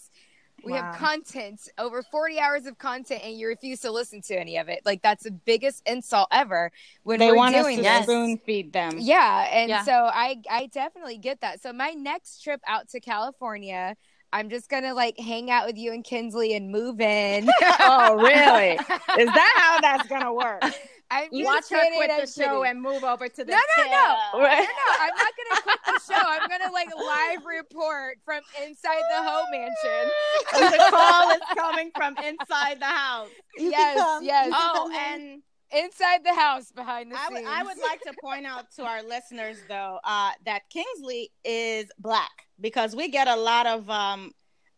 [0.64, 0.82] We Wow.
[0.82, 4.70] have content, over 40 hours of content, and you refuse to listen to any of
[4.70, 4.82] it.
[4.86, 6.72] Like that's the biggest insult ever
[7.04, 8.04] when They we're want us to this.
[8.04, 8.98] spoon feed them.
[9.00, 9.84] Yeah, and Yeah.
[9.84, 11.62] so I I definitely get that.
[11.62, 13.96] So my next trip out to California,
[14.34, 17.56] I'm just gonna like hang out with you and Kinsley and move in.
[17.80, 18.82] oh, really?
[19.16, 20.66] Is that how that's gonna work?
[21.12, 22.66] I'm You watch her quit the show kidding.
[22.72, 23.90] and move over to the No, no, no.
[23.90, 24.16] hill.
[24.34, 26.22] No, no, I'm not gonna quit the show.
[26.26, 30.12] I'm gonna like live report from inside the home mansion.
[30.78, 33.30] the call is coming from inside the house.
[33.58, 34.24] You yes, come.
[34.24, 34.50] yes.
[34.54, 35.44] Oh, and
[35.74, 37.42] Inside the house behind the I scenes.
[37.44, 41.86] would I would like to point out to our listeners though uh, that Kinsley is
[41.98, 44.32] black because we get a lot of um,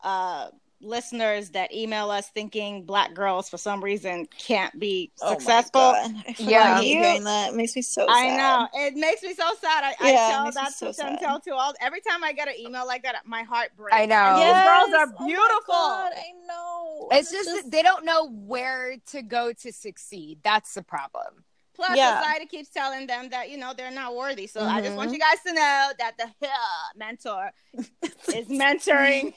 [0.03, 0.49] uh,
[0.83, 5.81] listeners that email us thinking black girls for some reason can't be Oh successful.
[5.81, 6.11] God.
[6.27, 6.79] I fucking Yeah.
[6.79, 7.49] hate You- hearing that.
[7.51, 8.37] It makes me so I sad.
[8.37, 9.83] know it makes me so sad.
[9.83, 11.19] I, Yeah, it I tell that so to sad.
[11.19, 11.53] Chantel too.
[11.53, 13.95] All every time I get an email like that, my heart breaks.
[13.95, 14.15] I know.
[14.15, 15.73] And These girls Oh are my beautiful.
[15.73, 17.07] God, I know.
[17.11, 20.39] it's just, that they don't know where to go to succeed.
[20.43, 21.43] That's the problem.
[21.75, 22.19] Plus, Yeah.
[22.19, 24.45] society keeps telling them that you know they're not worthy.
[24.47, 25.13] So I just want Mhm.
[25.13, 26.49] you guys to know that the Hill
[26.95, 27.51] mentor
[28.33, 29.33] is mentoring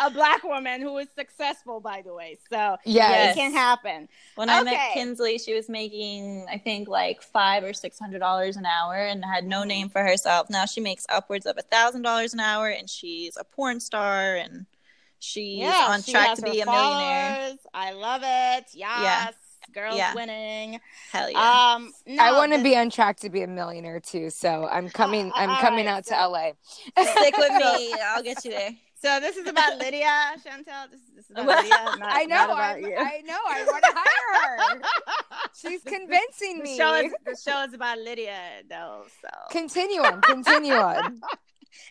[0.00, 2.38] a black woman who is successful, by the way.
[2.50, 3.36] So Yes.
[3.36, 4.08] it can happen.
[4.34, 8.56] When I met Kinsley, she was making, I think, like five or six hundred dollars
[8.56, 10.50] an hour, and had no name for herself.
[10.50, 14.34] Now she makes upwards of a thousand dollars an hour, and she's a porn star,
[14.36, 14.66] and
[15.18, 17.54] she's on she track to be a millionaire.
[17.72, 18.66] I love it.
[18.74, 19.34] Yes,
[19.76, 20.14] girls Yeah.
[20.14, 20.80] winning.
[21.12, 21.74] Hell yeah!
[21.76, 24.30] Um, I want to the- be on track to be a millionaire too.
[24.30, 25.30] So I'm coming.
[25.36, 26.50] I'm all coming right, out to LA.
[27.04, 27.94] Stick with me.
[28.08, 28.70] I'll get you there.
[29.02, 30.90] So this is about Lydia, Chantel.
[30.90, 31.76] This, this is about Lydia.
[31.98, 32.36] Not, I know.
[32.36, 32.96] Not about I'm- you.
[32.96, 33.38] I know.
[33.48, 34.80] I want to hire her.
[35.54, 36.76] She's convincing the me.
[36.78, 39.04] show is the show is about Lydia, though.
[39.22, 40.20] So Continue on.
[40.22, 41.20] Continue on.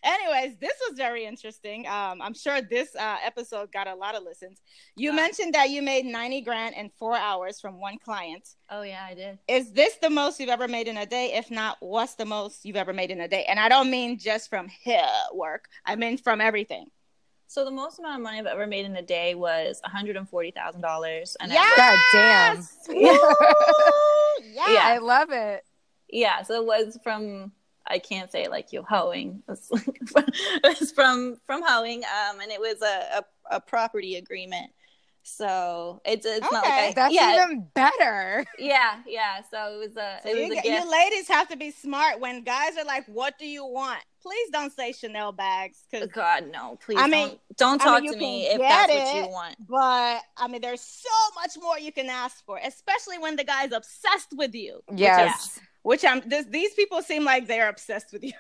[0.04, 4.24] Anyways this was very interesting um i'm sure this uh episode got a lot of
[4.24, 4.62] listens
[4.96, 5.16] you Wow.
[5.18, 9.14] mentioned that you made 90 grand in four hours from one client Oh yeah, I
[9.14, 9.38] did.
[9.48, 12.66] is this the most you've ever made in a day if not what's the most
[12.66, 15.96] you've ever made in a day and i don't mean just from hair work i
[15.96, 16.88] mean from everything
[17.48, 20.16] So the most amount of money I've ever made in a day was one hundred
[20.18, 21.78] and forty thousand dollars, and I Yes!
[21.78, 22.58] God damn.
[24.56, 24.74] Yeah.
[24.74, 24.88] Yeah.
[24.94, 25.64] I love it.
[26.10, 27.52] Yeah, so it was from
[27.88, 29.44] I can't say like you hoeing.
[29.50, 29.70] It's,
[30.64, 33.20] it's from from hoeing, um, and it was a,
[33.52, 34.72] a, a property agreement.
[35.28, 36.88] So it's it's not like Okay.
[36.90, 38.46] I, That's yeah even better.
[38.60, 39.42] yeah yeah.
[39.50, 40.86] So it was a So it you, was a g- gift.
[40.86, 44.50] you ladies have to be smart when guys are like, "What do you want?" Please
[44.52, 48.14] don't say Chanel bags because God no, please I mean- don't don't I mean, talk
[48.14, 49.56] to me if get that's what you want.
[49.68, 51.10] But I mean, there's so
[51.42, 54.82] much more you can ask for, especially when the guy's obsessed with you.
[54.96, 55.60] Yes.
[55.86, 56.22] Which I'm.
[56.26, 58.32] This, these people seem like they're obsessed with you.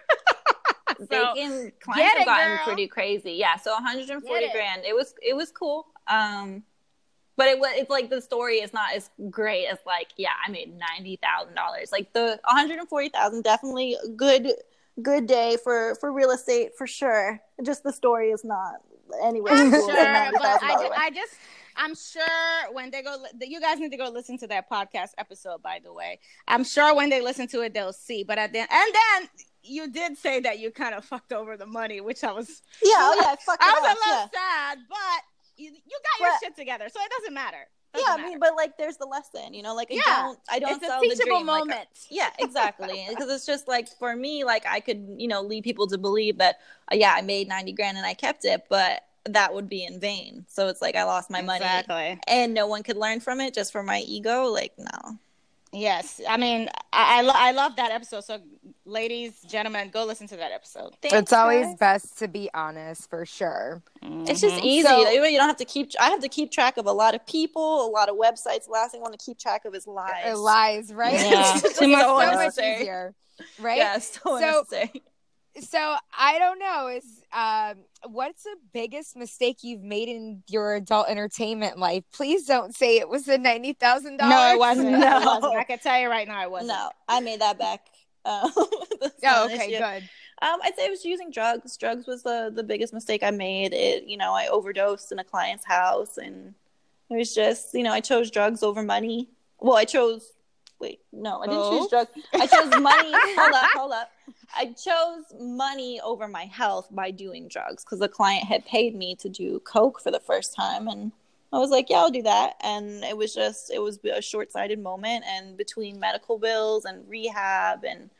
[1.00, 2.66] they So, can get clients have gotten girl.
[2.66, 3.34] pretty crazy.
[3.34, 4.52] Yeah, so 140 it.
[4.52, 4.84] grand.
[4.84, 5.86] It was it was cool.
[6.08, 6.64] Um
[7.38, 10.50] but it was it's like the story is not as great as like yeah, I
[10.50, 11.92] made $90,000.
[11.92, 14.52] Like the 140,000 definitely good
[15.04, 17.40] good day for for real estate for sure.
[17.64, 18.76] Just the story is not
[19.24, 20.96] I'm cool sure, but I, $90,000 ju- way.
[20.98, 21.34] I just.
[21.78, 22.24] I'm sure
[22.74, 25.62] when they go, you guys need to go listen to that podcast episode.
[25.62, 28.24] By the way, I'm sure when they listen to it, they'll see.
[28.24, 29.30] But at the end, and then
[29.64, 32.94] you did say that you kind of fucked over the money, which I was, yeah,
[32.98, 34.28] oh yeah, I it was a little yeah.
[34.34, 34.78] sad.
[34.90, 35.24] But
[35.58, 37.68] you, you got your But- shit together, so it doesn't matter.
[37.94, 39.74] Doesn't Yeah, I mean, but like, there's the lesson, you know.
[39.74, 40.02] Like, I Yeah.
[40.24, 41.48] don't, I don't it's a teachable dream.
[41.48, 41.88] Like, moment.
[42.12, 43.06] Yeah, exactly.
[43.10, 46.38] Because it's just like for me, like I could, you know, lead people to believe
[46.40, 46.60] that,
[46.92, 50.00] uh, yeah, I made ninety grand and I kept it, but that would be in
[50.00, 50.46] vain.
[50.48, 52.20] So it's like I lost my money, Exactly.
[52.28, 54.46] and no one could learn from it just for my ego.
[54.46, 55.18] Like, no.
[55.74, 58.24] Yes, I mean, I I, lo- I love that episode.
[58.24, 58.38] So,
[58.86, 60.96] ladies, gentlemen, go listen to that episode.
[61.02, 61.76] Thanks, it's always guys.
[61.78, 63.82] best to be honest, for sure.
[64.02, 64.26] Mm-hmm.
[64.30, 64.88] It's just easy.
[64.88, 65.92] So- you don't have to keep.
[66.00, 68.66] I have to keep track of a lot of people, a lot of websites.
[68.68, 70.38] The last thing I want to keep track of is lies.
[70.38, 71.14] Lies, right?
[71.20, 71.58] Yeah.
[71.58, 72.36] It's Too much so work.
[72.36, 73.14] much easier,
[73.60, 73.78] right?
[73.78, 75.04] Yeah, so, So- unnecessary.
[75.62, 76.88] So I don't know.
[76.88, 77.78] Is um,
[78.12, 82.04] what's the biggest mistake you've made in your adult entertainment life?
[82.12, 84.34] Please don't say it was the ninety thousand dollars.
[84.36, 84.92] No, it wasn't.
[84.92, 85.00] No.
[85.00, 85.56] No, it wasn't.
[85.56, 86.70] I can tell you right now, it wasn't.
[86.70, 87.88] No, I made that back.
[88.26, 88.50] Uh,
[89.28, 89.78] Oh, okay, issue.
[89.78, 90.10] good.
[90.42, 91.78] Um, I'd say it was using drugs.
[91.78, 93.74] Drugs was the the biggest mistake I made.
[93.74, 96.54] It, you know, I overdosed in a client's house, and
[97.10, 99.30] it was just, you know, I chose drugs over money.
[99.60, 100.34] Well, I chose.
[100.86, 101.80] Wait, no, I didn't Oh.
[101.80, 102.12] choose drugs.
[102.34, 103.12] I chose money.
[103.36, 104.12] hold up, hold up.
[104.56, 109.16] I chose money over my health by doing drugs because the client had paid me
[109.16, 111.12] to do coke for the first time, and
[111.52, 112.54] I was like, yeah, I'll do that.
[112.62, 115.26] And it was just, it was a short sighted moment.
[115.28, 118.12] And between medical bills and rehab and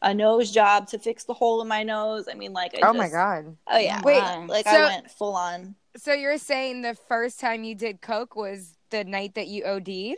[0.00, 2.94] a nose job to fix the hole in my nose, I mean, like, I Oh
[2.94, 3.56] my god.
[3.66, 5.74] Oh yeah, Wait, like so- I went full on.
[5.98, 10.16] So you're saying the first time you did coke was the night that you OD'd?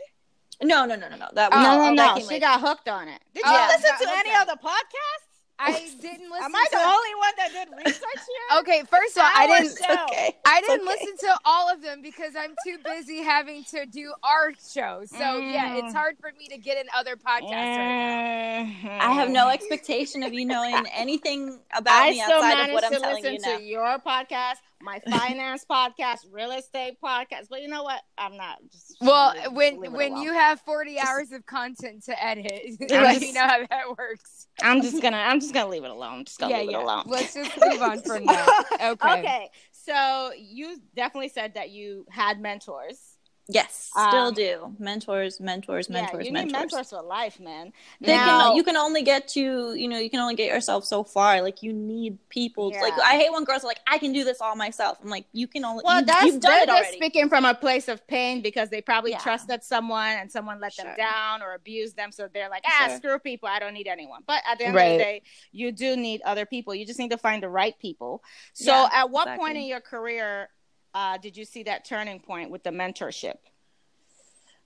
[0.61, 1.27] No, no, no, no, no.
[1.33, 2.21] That Oh, was no, all no, that no.
[2.21, 2.39] She later.
[2.41, 3.21] got hooked on it.
[3.33, 3.67] Did Oh, you yeah.
[3.67, 5.25] listen to any on of the podcasts?
[5.61, 6.43] I didn't listen.
[6.45, 8.59] Am I to the only one that did research here?
[8.59, 9.77] Okay, first of all, I didn't.
[10.09, 10.35] okay.
[10.45, 10.97] I didn't okay.
[10.99, 15.03] listen to all of them because I'm too busy having to do our show.
[15.05, 15.83] So yeah, Mm.
[15.83, 18.97] it's hard for me to get in other podcasts right now.
[19.01, 22.93] I have no expectation of you knowing anything about I me outside of what I'm
[22.93, 23.57] to telling listen you now.
[23.57, 27.47] to your podcast, my finance podcast, real estate podcast.
[27.49, 28.01] But you know what?
[28.17, 28.57] I'm not.
[28.71, 32.45] Just Well, leave- when leave when you have 40 hours of content to edit,
[32.89, 34.47] let me just- know how that works.
[34.61, 36.25] I'm just gonna, I'm just gonna leave it alone.
[36.25, 36.79] Just gonna Yeah, leave yeah.
[36.79, 37.03] it alone.
[37.07, 38.45] Let's just move on for now.
[38.81, 39.19] Okay.
[39.19, 39.49] okay.
[39.71, 43.08] So you definitely said that you had mentors.
[43.51, 44.75] Yes, still Um, do.
[44.77, 46.51] Mentors, mentors, mentors, yeah, you mentors.
[46.53, 47.73] need mentors for life, man.
[47.99, 50.85] They Now- can, you can only get to, you know, you can only get yourself
[50.85, 51.41] so far.
[51.41, 52.69] Like you need people.
[52.69, 54.99] Like I hate when girls are like, I can do this all myself.
[55.03, 55.83] I'm like, you can only.
[55.83, 56.97] Well, you, that's you've done they're it just already.
[56.97, 59.17] speaking from a place of pain because they probably Yeah.
[59.17, 60.85] trusted someone and someone let Sure.
[60.85, 62.11] them down or abused them.
[62.11, 62.97] So they're like, ah, Sure.
[62.97, 63.49] screw people.
[63.49, 64.21] I don't need anyone.
[64.27, 64.83] But at the end Right.
[64.83, 65.21] of the day,
[65.51, 66.75] you do need other people.
[66.75, 68.23] You just need to find the right people.
[68.53, 69.43] So, Yeah, at what exactly.
[69.43, 70.51] point in your career
[70.93, 73.35] uh, did you see that turning point with the mentorship?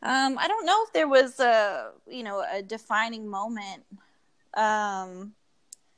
[0.02, 3.84] Um, I don't know if there was a you know a defining moment.
[4.54, 5.34] Um,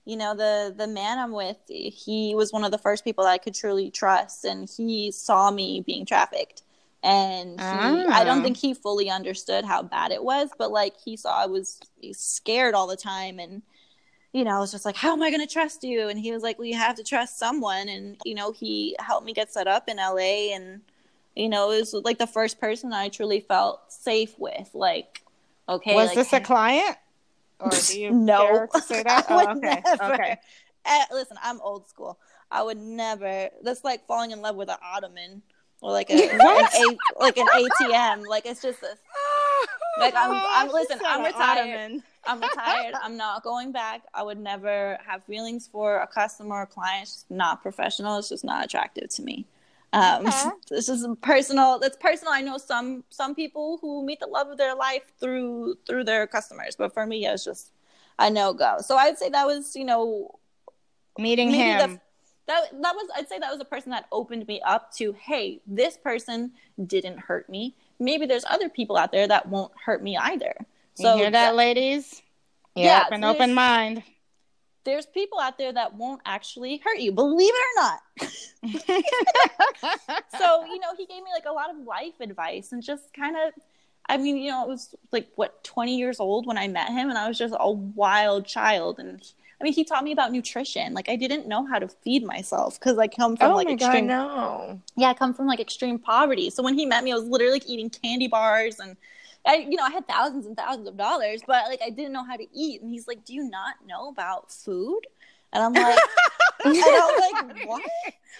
[0.05, 3.31] you know the the man I'm with, he was one of the first people that
[3.31, 6.61] I could truly trust, and he saw me being trafficked.
[7.01, 8.23] And he, I Ah.
[8.23, 11.79] don't think he fully understood how bad it was, but like he saw I was
[12.13, 13.61] scared all the time, and
[14.35, 16.09] you know I was just like, how am I going to trust you?
[16.09, 19.25] And he was like, well, you have to trust someone, and you know he helped
[19.25, 20.81] me get set up in LA, and
[21.35, 24.69] you know, it was like the first person I truly felt safe with.
[24.73, 25.21] Like,
[25.69, 26.97] okay, Was like, this a client?
[27.61, 29.25] Or do you no, say that?
[29.29, 29.81] Oh, okay.
[29.85, 30.13] never.
[30.13, 30.37] Okay.
[30.87, 32.19] Eh, listen, I'm old school.
[32.51, 33.49] I would never.
[33.63, 35.41] That's like falling in love with an ottoman
[35.81, 38.27] or like a, an a like an ATM.
[38.27, 38.99] Like it's just this.
[39.99, 41.59] Like, I'm- I'm- listen, I'm retired.
[41.59, 42.03] ottoman.
[42.25, 42.95] I'm retired.
[43.01, 44.01] I'm not going back.
[44.13, 47.03] I would never have feelings for a customer or client.
[47.03, 48.17] It's just not professional.
[48.17, 49.45] It's just not attractive to me.
[49.93, 50.49] Um, Okay.
[50.69, 51.79] This is personal.
[51.79, 52.33] That's personal.
[52.33, 56.25] I know some some people who meet the love of their life through through their
[56.27, 57.71] customers, but for me, it's just
[58.19, 58.77] a no go.
[58.81, 60.39] So I'd say that was you know
[61.17, 61.77] Meeting him.
[61.91, 61.99] the
[62.47, 65.61] that that was I'd say that was a person that opened me up to hey
[65.65, 66.51] this person
[66.85, 70.53] didn't hurt me maybe there's other people out there that won't hurt me either
[70.97, 72.21] you hear that, ladies?
[72.75, 74.03] Yeah, an so open mind.
[74.83, 77.99] there's people out there that won't actually hurt you believe it or not
[80.37, 83.35] so you know he gave me like a lot of life advice and just kind
[83.35, 83.53] of
[84.07, 87.09] i mean you know it was like what 20 years old when i met him
[87.09, 89.19] and i was just a wild child and i
[89.65, 92.97] mean he taught me about nutrition like i didn't know how to feed myself because
[92.97, 94.81] i come from oh like extreme no.
[94.97, 96.49] yeah, I come from like extreme poverty.
[96.49, 98.97] So when he met me, I was literally like eating candy bars and
[99.45, 102.23] I, you know, I had thousands and thousands of dollars, but like I didn't know
[102.25, 102.81] how to eat.
[102.81, 105.01] And he's like, "Do you not know about food?"
[105.53, 105.99] And I'm like,
[106.65, 107.83] and I'm like, "What?"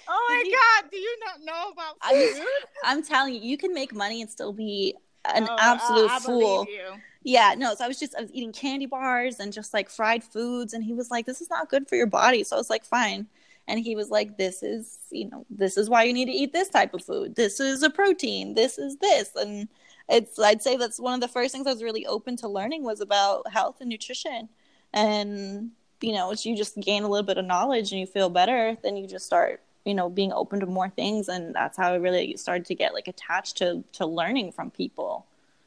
[0.07, 2.47] Oh my He- god, do you not know about food?
[2.83, 4.95] I'm telling you, you can make money and still be
[5.25, 6.67] an Oh, absolute I fool.
[6.69, 7.01] you.
[7.25, 7.73] Yeah, no.
[7.75, 10.83] So I was just I was eating candy bars and just like fried foods, and
[10.83, 13.27] he was like, "This is not good for your body." So I was like, "Fine."
[13.67, 16.53] And he was like, "This is, you know, this is why you need to eat
[16.53, 17.35] this type of food.
[17.35, 18.53] This is a protein.
[18.53, 19.69] This is this." And
[20.09, 22.83] it's I'd say that's one of the first things I was really open to learning
[22.83, 24.49] was about health and nutrition.
[24.93, 25.71] And
[26.01, 28.97] you know, you just gain a little bit of knowledge and you feel better, then
[28.97, 31.27] you just start, you know, being open to more things.
[31.29, 35.25] And that's how I really started to get like attached to to learning from people.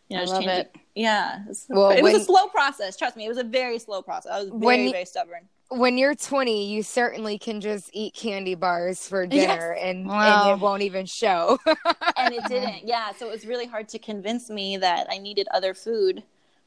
[0.08, 0.76] You know, I just love changing- it.
[0.94, 2.96] yeah, it's- Well, it was when- a slow process.
[2.96, 4.32] Trust me, it was a very slow process.
[4.32, 5.48] I was very, When you- very stubborn.
[5.70, 9.30] When you're 20, you certainly can just eat candy bars for Yes.
[9.30, 10.48] dinner and, Wow.
[10.52, 11.58] and it won't even show.
[12.16, 12.86] And it didn't.
[12.88, 16.22] Yeah, so it was really hard to convince me that I needed other food.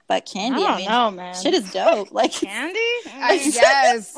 [0.08, 1.36] But candy, I I, don't mean, know, man.
[1.42, 2.12] shit is dope.
[2.12, 2.80] Like, candy.
[3.14, 4.14] I guess.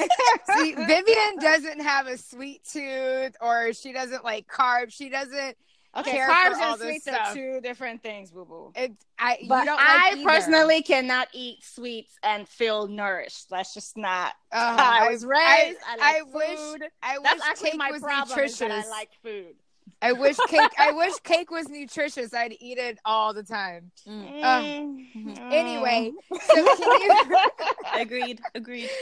[0.57, 4.91] See, Vivian doesn't have a sweet tooth or she doesn't like carbs.
[4.93, 5.55] She doesn't.
[5.97, 7.29] Okay, care carbs all and this sweets stuff.
[7.29, 8.71] are two different things, boo boo.
[8.75, 13.49] It, I, you But don't I like personally cannot eat sweets and feel nourished.
[13.49, 14.33] That's just not.
[14.51, 15.79] Uh, how I was raised.
[15.87, 16.57] I, I like wish.
[16.59, 16.83] food.
[17.01, 18.29] I That's wish actually cake my was problem.
[18.29, 18.53] nutritious.
[18.61, 19.55] Is that I like food.
[20.01, 20.71] I wish cake.
[20.77, 22.33] I wish cake was nutritious.
[22.33, 23.91] I'd eat it all the time.
[24.07, 25.05] Mm.
[25.51, 27.37] Anyway, so can you?
[27.95, 28.89] agreed, agreed.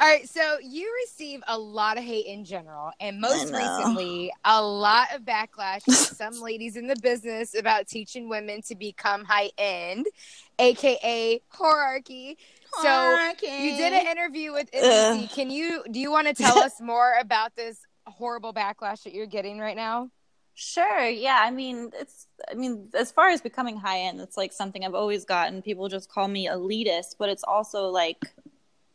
[0.00, 4.60] All right, so you receive a lot of hate in general, and most recently, a
[4.60, 9.50] lot of backlash from some ladies in the business about teaching women to become high
[9.56, 10.06] end,
[10.58, 12.36] aka whorearchy.
[12.82, 15.32] So you did an interview with NBC.
[15.32, 19.26] Can you do you want to tell us more about this horrible backlash that you're
[19.26, 20.10] getting right now?
[20.54, 21.08] Sure.
[21.08, 21.38] Yeah.
[21.40, 22.26] I mean, it's.
[22.50, 25.62] I mean, as far as becoming high end, it's like something I've always gotten.
[25.62, 28.18] People just call me elitist, but it's also like,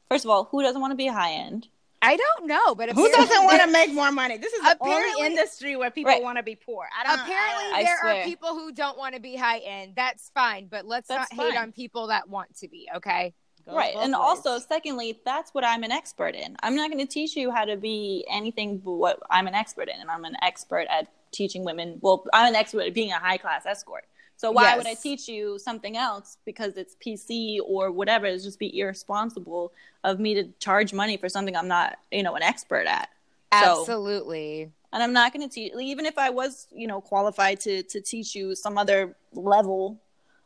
[0.10, 1.68] first of all, who doesn't want to be high end?
[2.02, 4.38] I don't know, but Who doesn't want to make more money?
[4.38, 6.24] This is the Apparently- only industry where people Right.
[6.24, 6.88] want to be poor.
[6.98, 7.20] I don't.
[7.20, 8.22] Apparently, I, I there swear.
[8.22, 9.94] are people who don't want to be high end.
[9.98, 12.88] That's fine, but let's That's not hate on people that want to be.
[12.96, 13.34] Okay.
[13.66, 13.96] goes right.
[13.98, 14.20] And ways.
[14.22, 16.56] also, secondly, that's what I'm an expert in.
[16.64, 19.90] I'm not going to teach you how to be anything but what I'm an expert
[19.90, 21.98] in, and I'm an expert at teaching women.
[22.02, 24.06] Well, I'm an expert at being a high class escort.
[24.40, 28.26] So why would I teach you something else because it's PC or whatever?
[28.26, 29.74] It's just be irresponsible
[30.06, 33.10] of me to charge money for something I'm not, you know, an expert at.
[33.52, 34.72] So- Absolutely.
[34.94, 38.00] and I'm not going to teach even if I was, you know, qualified to to
[38.00, 39.98] teach you some other level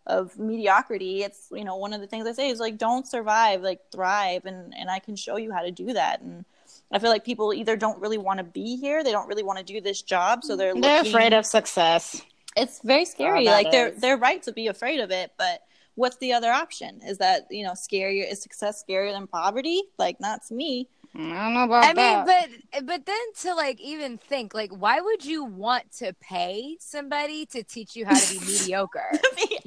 [0.08, 1.22] of mediocrity.
[1.22, 4.46] It's you know one of the things I say is like don't survive, like thrive,
[4.46, 6.22] and and I can show you how to do that.
[6.22, 6.46] And
[6.92, 9.60] I feel like people either don't really want to be here, they don't really want
[9.60, 12.24] to do this job, so they're they're looking- afraid of success.
[12.56, 13.46] It's very scary.
[13.46, 15.62] that like they're they're right to be afraid of it, but
[15.96, 17.02] what's the other option?
[17.06, 18.30] Is that you know scarier?
[18.32, 19.82] Is success scarier than poverty?
[19.98, 20.90] Like not to me.
[21.16, 22.26] I don't know about I that.
[22.26, 26.76] mean, but but then to like even think like, why would you want to pay
[26.80, 29.12] somebody to teach you how to be mediocre?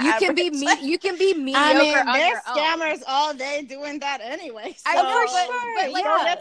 [0.02, 0.68] You can be me.
[0.82, 2.56] You can be mediocre I mean, on there's your own.
[2.58, 4.74] scammers all day doing that anyway.
[4.76, 4.82] So.
[4.86, 6.36] I know, for but- sure, but, like, yeah.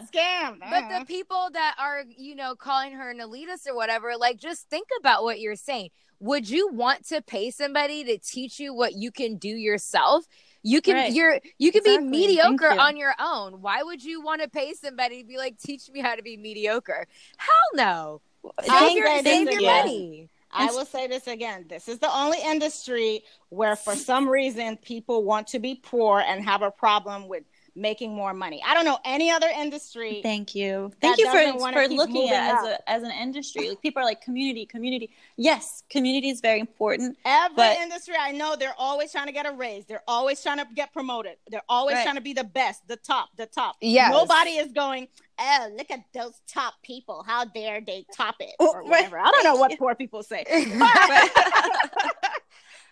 [0.50, 0.58] scammed.
[0.58, 0.98] But Uh-huh.
[1.00, 4.88] the people that are, you know, calling her an elitist or whatever, like just think
[4.98, 5.90] about what you're saying.
[6.18, 10.24] Would you want to pay somebody to teach you what you can do yourself?
[10.66, 11.12] You can Right.
[11.12, 12.10] you're you can Exactly.
[12.10, 12.80] be mediocre you.
[12.80, 13.62] on your own.
[13.62, 16.36] Why would you want to pay somebody to be like teach me how to be
[16.36, 17.06] mediocre?
[17.36, 18.20] Hell no.
[18.64, 19.84] Save your, save your again.
[19.84, 20.28] money.
[20.50, 21.66] I will say this again.
[21.68, 26.42] This is the only industry where, for some reason, people want to be poor and
[26.44, 27.44] have a problem with
[27.76, 28.62] making more money.
[28.66, 30.20] I don't know any other industry.
[30.22, 30.90] Thank you.
[31.00, 33.68] Thank you for for looking at it as a as an industry.
[33.68, 35.10] Like people are like community, community.
[35.36, 37.16] Yes, community is very important.
[37.24, 39.84] Every But- industry I know, they're always trying to get a raise.
[39.84, 41.36] They're always trying to get promoted.
[41.48, 42.02] They're always Right.
[42.04, 43.76] trying to be the best, the top, the top.
[43.80, 44.10] Yes.
[44.10, 45.08] Nobody is going,
[45.38, 47.22] oh, look at those top people.
[47.26, 48.54] How dare they top it?
[48.58, 49.18] Oh, Or whatever.
[49.18, 50.44] I don't know what poor people say.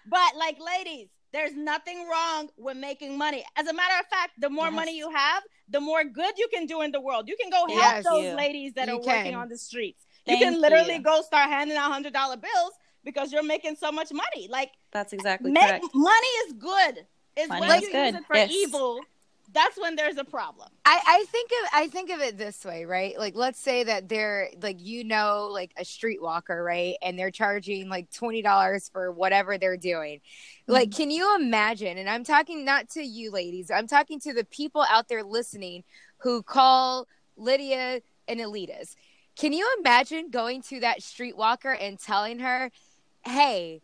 [0.07, 4.49] but like ladies there's nothing wrong with making money as a matter of fact the
[4.59, 4.74] more Yes.
[4.80, 5.43] money you have
[5.76, 8.24] the more good you can do in the world you can go help Yes, those
[8.24, 8.37] you.
[8.45, 11.03] ladies that You are working on the streets Thank you can literally you.
[11.03, 12.72] go start handing out hundred dollar bills
[13.05, 15.85] because you're making so much money like That's exactly make correct.
[15.95, 16.95] money is good
[17.37, 18.51] it's Money is you good, use it for yes.
[18.62, 19.01] evil
[19.55, 22.85] that's when there's a problem I, I think of I think of it this way,
[22.85, 23.19] right?
[23.19, 26.97] Like let's say that they're like you know like a streetwalker, right?
[27.01, 30.21] And they're charging like twenty dollars for whatever they're doing.
[30.67, 30.97] Like, mm-hmm.
[30.97, 31.97] can you imagine?
[31.97, 35.85] And I'm talking not to you ladies, I'm talking to the people out there listening
[36.19, 38.95] who call Lydia an elitist.
[39.37, 42.71] Can you imagine going to that streetwalker and telling her,
[43.25, 43.81] Hey,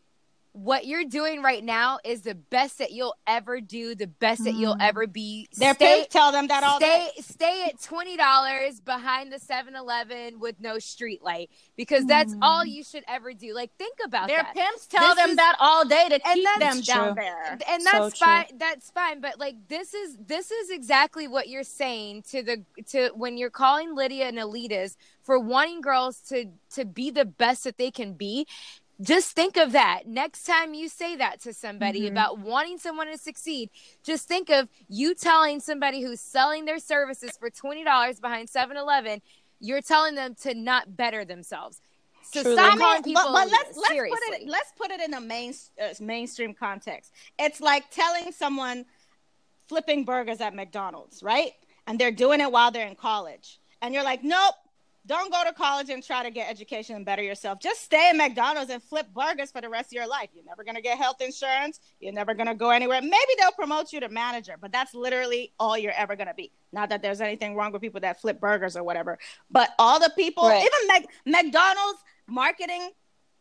[0.52, 4.54] what you're doing right now is the best that you'll ever do, the best that
[4.54, 4.82] you'll Mm.
[4.88, 5.48] ever be.
[5.56, 9.38] their Stay- pimps tell them that all stay day stay at twenty dollars behind the
[9.38, 12.38] 7-Eleven with no street light because that's Mm.
[12.42, 13.54] all you should ever do.
[13.54, 14.54] Like think about their that.
[14.54, 17.84] pimps tell This them is- that all day to keep them that's down there and
[17.86, 18.26] that's true.
[18.26, 18.46] fine.
[18.58, 19.20] That's fine.
[19.20, 23.50] But like this is this is exactly what you're saying to the to when you're
[23.50, 28.14] calling Lydia an elitist for wanting girls to to be the best that they can
[28.14, 28.46] be.
[29.00, 32.10] Just think of that next time you say that to somebody Mhm.
[32.10, 33.70] about wanting someone to succeed.
[34.02, 39.22] Just think of you telling somebody who's selling their services for $20 behind 7 Eleven,
[39.58, 41.80] you're telling them to not better themselves.
[42.22, 42.56] So Truly.
[42.58, 44.18] stop calling people but, but let's let's seriously.
[44.28, 47.12] put it let's put it in a main uh, mainstream context.
[47.38, 48.84] It's like telling someone
[49.66, 51.52] flipping burgers at McDonald's, right?
[51.86, 54.54] And they're doing it while they're in college, and you're like, nope.
[55.10, 57.58] Don't go to college and try to get education and better yourself.
[57.58, 60.28] Just stay at McDonald's and flip burgers for the rest of your life.
[60.32, 61.80] You're never gonna get health insurance.
[61.98, 63.02] You're never gonna go anywhere.
[63.02, 66.52] Maybe they'll promote you to manager, but that's literally all you're ever gonna be.
[66.72, 69.18] Not that there's anything wrong with people that flip burgers or whatever,
[69.50, 70.64] but all the people, Right.
[70.64, 71.06] even Mac-
[71.44, 72.92] McDonald's marketing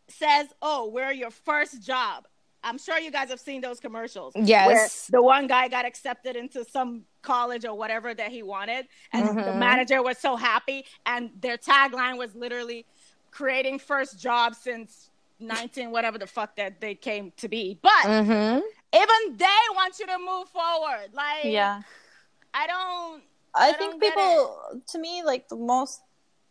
[0.07, 2.27] says, "Oh, we're your first job."
[2.63, 4.33] I'm sure you guys have seen those commercials.
[4.35, 4.67] Yes.
[4.67, 9.29] Where the one guy got accepted into some college or whatever that he wanted, and
[9.29, 9.57] the Mhm.
[9.57, 12.85] manager was so happy, and their tagline was literally
[13.31, 15.09] creating first job since
[15.39, 17.79] 19 whatever the fuck that they came to be.
[17.81, 18.59] But mm-hmm.
[18.93, 19.45] even they
[19.75, 21.13] want you to move forward.
[21.13, 21.81] Like Yeah.
[22.53, 23.23] I don't
[23.55, 26.01] I, I think don't people, to me, like the most,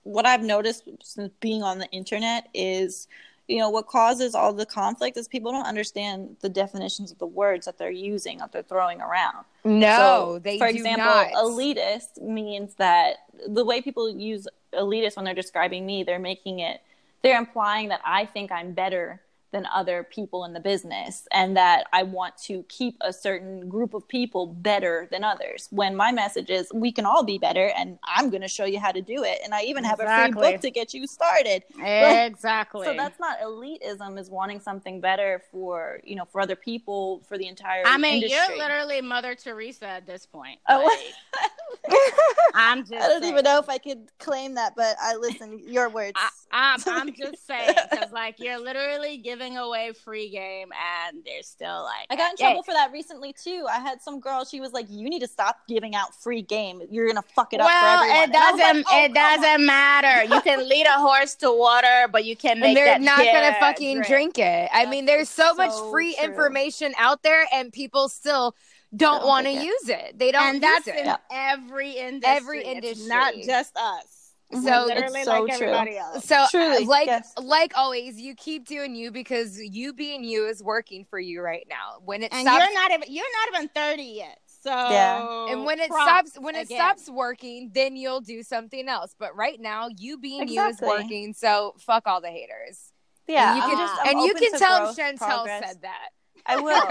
[0.03, 3.09] what I've noticed since being on the internet is,
[3.49, 7.27] you know, what causes all the conflict is people don't understand the definitions of the
[7.27, 9.45] words that they're using, that they're throwing around.
[9.65, 11.33] No, So, they for example, not.
[11.33, 13.17] elitist means that
[13.49, 16.83] the way people use elitist when they're describing me, they're making it
[17.23, 19.21] they're implying that I think I'm better
[19.51, 23.95] than other people in the business and that I want to keep a certain group
[23.95, 25.69] of people better than others.
[25.71, 28.79] When my message is we can all be better and I'm going to show you
[28.79, 31.65] how to do it and I even have a free book to get you started.
[32.29, 32.87] Exactly.
[32.87, 37.39] So that's not elitism is wanting something better for, you know, for other people, for
[37.39, 38.37] the entire I mean, industry.
[38.37, 40.59] you're literally Mother Teresa at this point.
[40.69, 41.43] Oh, Like,
[42.55, 42.93] I'm just.
[42.93, 43.33] I don't saying.
[43.33, 46.15] even know if I could claim that, but I listen your words.
[46.17, 50.69] I, I'm, I'm just saying because like you're literally giving away free game,
[51.09, 52.07] and they're still like.
[52.11, 53.67] I got in "Hey, trouble for that recently too.
[53.71, 54.45] I had some girl.
[54.45, 56.83] She was like, "You need to stop giving out free game.
[56.91, 58.77] You're gonna fuck it up for Well, everyone." it And I was doesn't.
[58.77, 60.25] like, "Oh, it doesn't matter.
[60.35, 63.57] You can lead a horse to water, but you can make and they're not gonna
[63.61, 64.69] fucking drink, it.
[64.73, 66.25] I That's mean, there's so, much so free true.
[66.25, 68.55] information out there, and people still
[68.97, 70.19] don't Don't want to use it.
[70.19, 70.97] They don't and use that's it.
[70.97, 71.17] in Yeah.
[71.31, 72.37] every industry.
[72.37, 74.18] Every It's not just us.
[74.53, 75.67] So- literally It's so like true.
[75.67, 76.25] everybody else.
[76.25, 77.33] So, uh, Truly, like, yes.
[77.37, 81.67] like always, you keep doing you because you being you is working for you right
[81.69, 81.99] now.
[82.05, 83.13] When it And stops, you're not even.
[83.13, 84.39] You're not even thirty yet.
[84.63, 85.47] So Yeah.
[85.51, 86.79] and when it stops, when it again.
[86.79, 89.15] stops working, then you'll do something else.
[89.19, 91.35] But right now, you being you is working.
[91.35, 92.93] So fuck all the haters.
[93.27, 95.65] Yeah, and you I'm can, just, and you can tell growth, Chantel progress.
[95.69, 96.09] said that.
[96.49, 96.89] I will.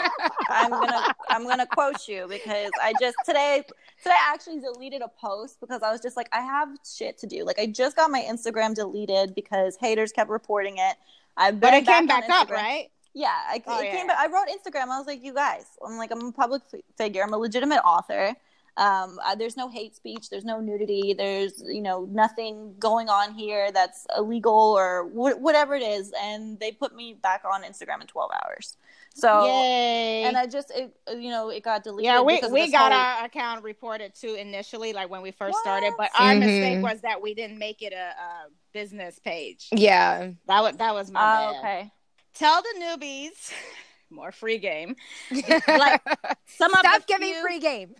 [0.50, 3.64] I'm gonna I'm gonna quote you because I just today
[4.04, 7.28] today I actually deleted a post because I was just like I have shit to
[7.28, 7.44] do.
[7.44, 10.96] Like I just got my Instagram deleted because haters kept reporting it.
[11.36, 12.90] I've been but it came back up, right?
[13.14, 13.92] Yeah, I, Oh, it yeah.
[13.96, 14.18] came back.
[14.20, 14.90] I wrote Instagram.
[14.90, 17.24] I was like, you guys, I'm like, I'm a public fi- figure.
[17.24, 18.36] I'm a legitimate author.
[18.78, 20.30] Um, uh, there's no hate speech.
[20.30, 21.14] There's no nudity.
[21.18, 26.14] There's, you know, nothing going on here that's illegal or wh- whatever it is.
[26.22, 28.78] And they put me back on Instagram in 12 hours.
[29.16, 30.24] So, Yay!
[30.26, 32.06] and I just, it, you know, it got deleted.
[32.06, 35.64] yeah, we we got whole- our account reported too initially, like when we first What?
[35.64, 35.94] started.
[35.98, 36.40] But our Mhm.
[36.40, 39.70] mistake was that we didn't make it a, a business page.
[39.72, 40.32] Yeah.
[40.46, 41.60] That was that was my Oh, bad.
[41.60, 41.92] okay.
[42.36, 43.52] Tell the newbies
[44.12, 44.96] more free game.
[45.32, 46.02] like
[46.46, 47.96] some of Stop the giving few- free game.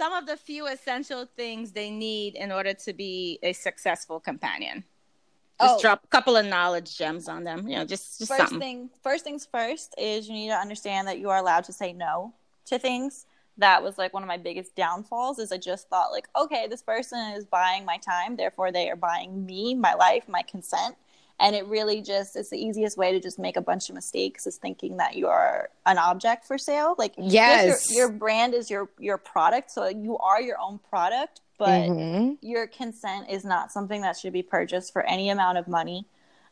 [0.00, 4.82] Some of the few essential things they need in order to be a successful companion.
[5.60, 5.80] Just Oh.
[5.82, 7.68] drop a couple of knowledge gems on them.
[7.68, 8.60] You know, just, just first something.
[8.60, 11.92] thing first things first is you need to understand that you are allowed to say
[11.92, 12.32] no
[12.64, 13.26] to things
[13.58, 16.82] that was like one of my biggest downfalls is i just thought like okay this
[16.82, 20.96] person is buying my time therefore they are buying me my life my consent
[21.40, 24.46] and it really just it's the easiest way to just make a bunch of mistakes
[24.46, 27.66] is thinking that you are an object for sale like Yes.
[27.66, 32.38] your, your brand is your your product so you are your own product but Mhm.
[32.40, 36.06] your consent is not something that should be purchased for any amount of money.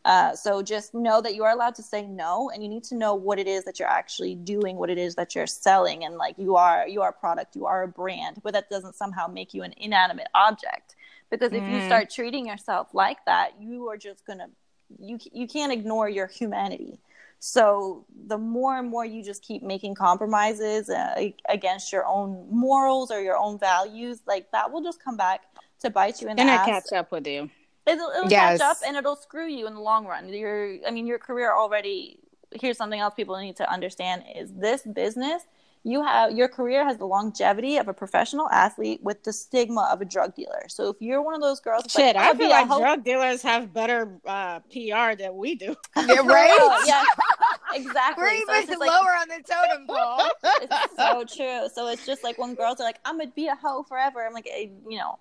[0.05, 2.95] Uh, so just know that you are allowed to say no, and you need to
[2.95, 6.17] know what it is that you're actually doing, what it is that you're selling, and
[6.17, 9.27] like you are you are a product, you are a brand, but that doesn't somehow
[9.27, 10.95] make you an inanimate object.
[11.31, 11.87] Because if you Mhm.
[11.87, 14.51] start treating yourself like that, you are just gonna
[14.99, 17.01] you you can't ignore your humanity.
[17.41, 23.11] So the more and more you just keep making compromises uh, against your own morals
[23.13, 25.43] or your own values, like that will just come back
[25.81, 26.67] to bite you in the Gonna ass.
[26.67, 27.49] catch up with you.
[27.87, 28.59] It'll, it'll Yes.
[28.59, 30.29] catch up and it'll screw you in the long run.
[30.29, 32.19] Your, I mean, your career already.
[32.61, 35.43] Here's something else people need to understand: is this business
[35.85, 40.01] you have your career has the longevity of a professional athlete with the stigma of
[40.01, 40.63] a drug dealer.
[40.69, 43.05] So if you're one of those girls, that's Shit, like, I feel like hoe-" drug
[43.05, 45.75] dealers have better uh, PR than we do.
[45.97, 46.83] Yeah, right?
[46.87, 47.05] yeah,
[47.75, 48.23] exactly.
[48.25, 50.29] We're So it's even just like- lower on the totem pole.
[50.63, 51.69] it's so true.
[51.73, 54.33] So it's just like when girls are like, "I'm gonna be a hoe forever." I'm
[54.33, 55.19] like, eh, you know,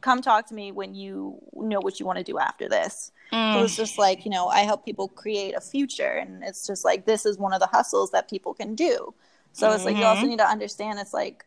[0.00, 3.10] come talk to me when you know what you want to do after this.
[3.32, 6.84] So it's just like you know, I help people create a future, and it's just
[6.84, 9.14] like this is one of the hustles that people can do.
[9.56, 11.46] So it's like you also need to understand it's like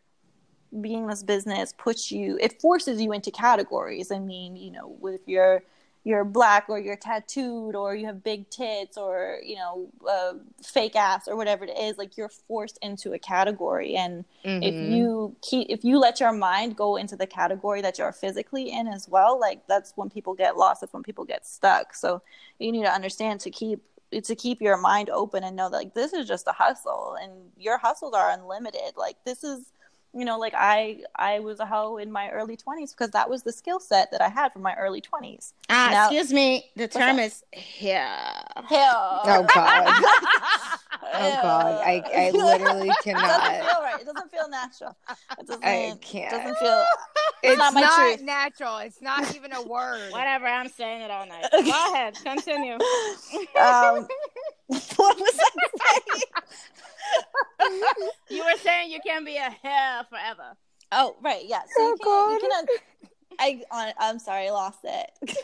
[0.80, 4.12] being this business puts you it forces you into categories.
[4.12, 5.62] I mean, you know, if you're
[6.04, 10.32] you're black or you're tattooed or you have big tits or you know uh,
[10.64, 14.24] fake ass or whatever it is like you're forced into a category and
[14.62, 14.90] if Mhm.
[14.90, 18.88] you keep if you let your mind go into the category that you're physically in
[18.88, 22.22] as well like that's when people get lost that's when people get stuck so
[22.58, 23.82] you need to understand to keep
[24.12, 27.32] to keep your mind open and know that like this is just a hustle and
[27.56, 28.96] your hustles are unlimited.
[28.96, 29.72] Like this is
[30.12, 33.42] you know like i i was a hoe in my early 20s because that was
[33.44, 36.64] the skill set that i had from my early 20s Ah, Now- excuse me.
[36.74, 37.26] The term that?
[37.26, 38.08] is here.
[38.66, 39.86] hell Oh, God.
[41.14, 41.80] oh God.
[41.84, 44.96] I, I literally it doesn't feel right it doesn't feel natural
[45.38, 46.30] it doesn't I can't.
[46.32, 46.84] doesn't feel
[47.42, 48.78] It's not not, natural.
[48.78, 50.12] It's not even a word.
[50.12, 51.46] Whatever, I'm saying it all night.
[51.52, 52.74] Go ahead, continue.
[53.58, 54.06] um,
[54.66, 55.50] what was I
[55.80, 56.22] saying?
[58.30, 60.56] You were saying you can't be a hair forever.
[60.92, 61.60] Oh, right, yeah.
[61.76, 61.96] So Oh,
[62.32, 62.66] you can, you can
[63.78, 65.10] I I'm sorry, I lost it.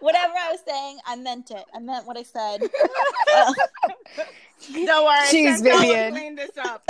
[0.00, 1.64] whatever I was saying, I meant it.
[1.74, 2.62] I meant what I said.
[4.86, 5.26] Don't worry.
[5.28, 6.12] Jeez, Chantel will Vivian.
[6.12, 6.88] clean this up.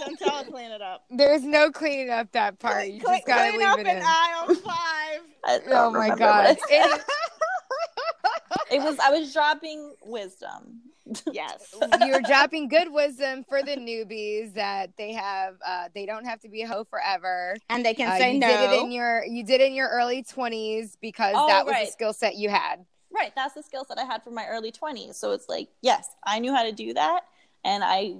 [0.00, 1.04] Chantel will clean it up.
[1.10, 2.88] There's no cleaning up that part.
[2.88, 4.02] You just gotta clean leave up it in in.
[4.04, 5.20] aisle five.
[5.44, 6.44] Oh, I Oh don't my remember god.
[6.44, 6.90] what I said.
[6.98, 7.04] It-
[8.70, 10.80] It was I was dropping wisdom.
[11.32, 11.72] Yes.
[12.00, 16.48] you're dropping good wisdom for the newbies that they have uh they don't have to
[16.48, 17.56] be a hoe forever.
[17.70, 18.46] And they can Uh, say you no.
[18.48, 21.72] did it in your you did it in your early 20s because Oh, that was
[21.74, 21.86] right.
[21.86, 22.84] the skill set you had.
[23.12, 25.14] Right, that's the skill set I had from my early 20s.
[25.14, 27.20] So it's like, yes, I knew how to do that
[27.64, 28.14] and I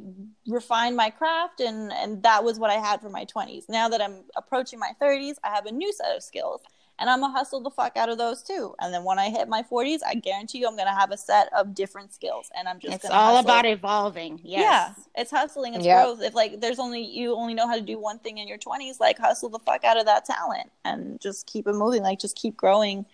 [0.47, 3.65] refined my craft and and that was what I had for my 20s.
[3.69, 6.61] Now that I'm approaching my 30s, I have a new set of skills
[6.99, 8.75] and I'm gonna hustle the fuck out of those too.
[8.81, 11.53] And then when I hit my 40s, I guarantee you I'm gonna have a set
[11.53, 13.51] of different skills and I'm just It's gonna all hustle.
[13.51, 14.41] about evolving.
[14.43, 14.63] Yes.
[14.63, 16.03] Yeah, it's hustling, it's Yep.
[16.03, 16.23] growth.
[16.23, 19.01] If like there's only you only know how to do one thing in your 20s,
[19.01, 22.03] like hustle the fuck out of that talent and just keep it moving.
[22.03, 23.07] Like just keep growing,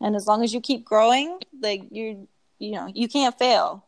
[0.00, 3.84] and as long as you keep growing, like you you know you can't fail.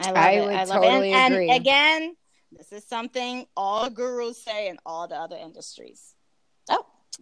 [0.00, 0.44] I love I it.
[0.44, 1.14] would I love totally it.
[1.14, 1.50] And, agree.
[1.50, 2.16] and again,
[2.52, 6.13] this is something all gurus say in all the other industries.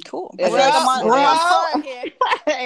[0.04, 0.34] Cool.
[0.38, 0.74] It I feel like is.
[0.80, 1.16] I'm on, Grow.
[1.16, 2.04] I'm on par here.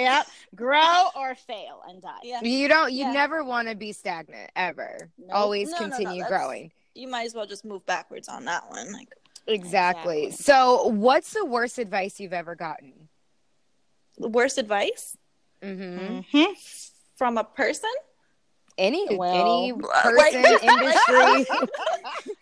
[0.01, 0.27] yep.
[0.55, 2.17] Grow or fail and die.
[2.23, 3.11] Yeah, You don't you Yeah.
[3.11, 5.09] never want to be stagnant ever.
[5.17, 5.29] Nope.
[5.33, 6.71] Always No, no, no, continue growing.
[6.95, 8.91] you might as well just move backwards on that one.
[8.93, 9.09] Like
[9.49, 10.25] Exactly.
[10.25, 10.31] Exactly.
[10.31, 12.93] So, what's the worst advice you've ever gotten?
[14.19, 15.15] the worst advice
[15.63, 16.37] Mm-hmm.
[16.37, 16.53] Mhm.
[17.15, 17.89] from a person.
[18.77, 20.33] Any Well, any right.
[20.33, 21.45] person, industry,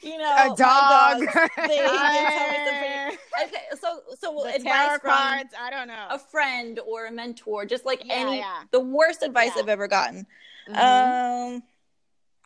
[0.04, 0.58] You know, a dog.
[0.58, 1.20] dogs,
[1.58, 5.54] they- they tell me some pretty- Okay, so so the advice from cards.
[5.60, 6.08] I don't know.
[6.10, 8.64] a friend or a mentor, just like Yeah, any yeah.
[8.72, 9.62] the worst advice Yeah.
[9.64, 10.26] I've ever gotten.
[10.70, 10.76] Mhm.
[11.56, 11.64] Um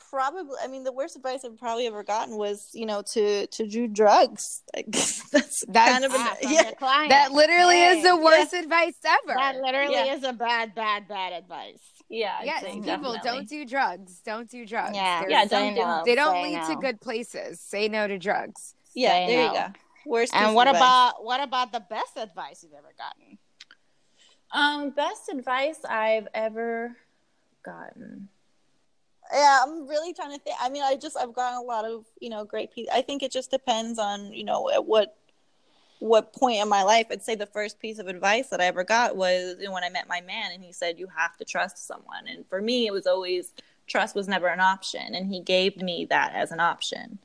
[0.10, 3.68] probably I mean the worst advice I've probably ever gotten was, you know, to to
[3.68, 4.62] do drugs.
[4.76, 6.72] Like that's, That's- kind of an Ah, yeah.
[7.10, 9.34] that literally is the worst advice ever.
[9.36, 11.82] That literally is a bad, bad, bad advice.
[12.10, 13.20] Yeah, I'd yes, say people definitely.
[13.24, 14.20] don't do drugs.
[14.26, 14.96] Don't do drugs.
[14.96, 15.22] Yeah.
[15.22, 16.02] They're- Yeah, don't do no.
[16.06, 17.60] they don't Say lead to good places.
[17.60, 18.74] Say no to drugs.
[18.96, 19.54] Yeah, Say there no.
[19.54, 19.66] you go.
[20.06, 20.82] Worst And what advice.
[20.82, 23.38] about what about the best advice you've ever gotten?
[24.52, 26.96] um best advice I've ever
[27.64, 28.30] gotten?
[29.32, 30.56] Yeah, I'm really trying to think.
[30.60, 32.90] I mean, I just I've gotten a lot of you know great pieces.
[32.92, 35.16] I think it just depends on you know at what
[36.00, 37.08] what point in my life.
[37.12, 40.08] I'd say the first piece of advice that I ever got was when I met
[40.08, 42.28] my man, and he said you have to trust someone.
[42.28, 43.54] And for me, it was always
[43.88, 47.20] trust was never an option, and he gave me that as an option.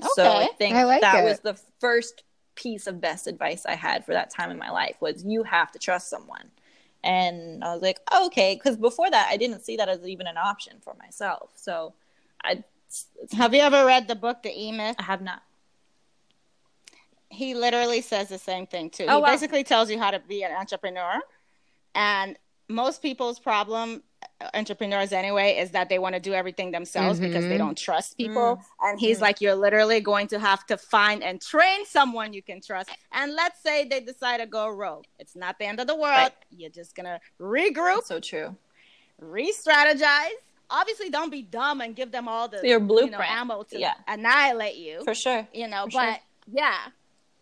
[0.00, 0.48] So I Okay.
[0.58, 1.24] think I like that it.
[1.24, 2.22] was the first
[2.54, 5.72] piece of best advice I had for that time in my life was you have
[5.72, 6.50] to trust someone.
[7.04, 10.26] And I was like, oh, okay, because before that I didn't see that as even
[10.26, 11.52] an option for myself.
[11.54, 11.94] So
[12.42, 12.64] I,
[13.32, 14.96] Have you ever read the book The E Myth?
[14.98, 15.42] I have not.
[17.30, 19.04] He literally says the same thing too.
[19.08, 19.26] Oh, he wow.
[19.30, 21.20] basically tells you how to be an entrepreneur.
[21.94, 22.38] And
[22.68, 24.02] most people's problem,
[24.40, 27.58] uh, entrepreneurs anyway, is that they want to do everything themselves because they Mhm.
[27.58, 28.62] don't trust people.
[28.82, 32.60] And he's like, you're literally going to have to find and train someone you can
[32.60, 32.90] trust.
[33.12, 35.04] And let's say they decide to go rogue.
[35.18, 36.16] It's not the end of the world.
[36.16, 36.32] Right.
[36.50, 38.56] You're just gonna regroup, So true.
[39.20, 40.30] re-strategize.
[40.70, 43.30] Obviously, don't be dumb and give them all the Your you know, blueprint.
[43.32, 43.94] ammo to Yeah.
[44.06, 45.02] annihilate you.
[45.04, 45.48] For sure.
[45.54, 46.22] you know, for but sure.
[46.52, 46.78] yeah.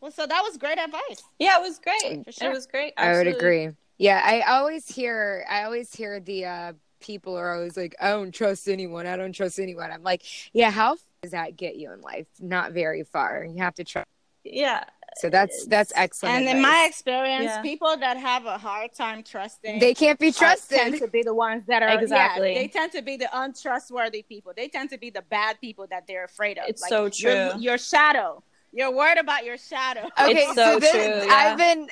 [0.06, 1.24] Well, so that was great advice.
[1.40, 2.24] Yeah, it was great.
[2.24, 2.50] For sure.
[2.52, 2.92] It was great.
[2.96, 3.70] I would agree.
[3.98, 8.32] Yeah, I always hear I always hear the uh people are always like, I don't
[8.32, 9.08] trust anyone.
[9.08, 9.90] I don't trust anyone.
[9.90, 10.22] I'm like,
[10.52, 12.28] yeah, how far does that get you in life?
[12.38, 13.44] Not very far.
[13.44, 14.06] You have to trust.
[14.44, 14.84] Yeah.
[15.16, 16.36] So that's that's excellent.
[16.36, 17.62] and in my experience, Yeah.
[17.62, 21.00] people that have a hard time trusting they can't be uh, tend trusted.
[21.00, 22.52] to be the ones that are Exactly.
[22.52, 24.52] Yeah, they tend to be the untrustworthy people.
[24.56, 26.68] They tend to be the bad people that they're afraid of.
[26.68, 27.60] It's so Your, true.
[27.60, 28.44] your shadow.
[28.76, 30.02] You're worried about your shadow.
[30.20, 31.34] Okay, It's so this, true, yeah.
[31.34, 31.88] I've been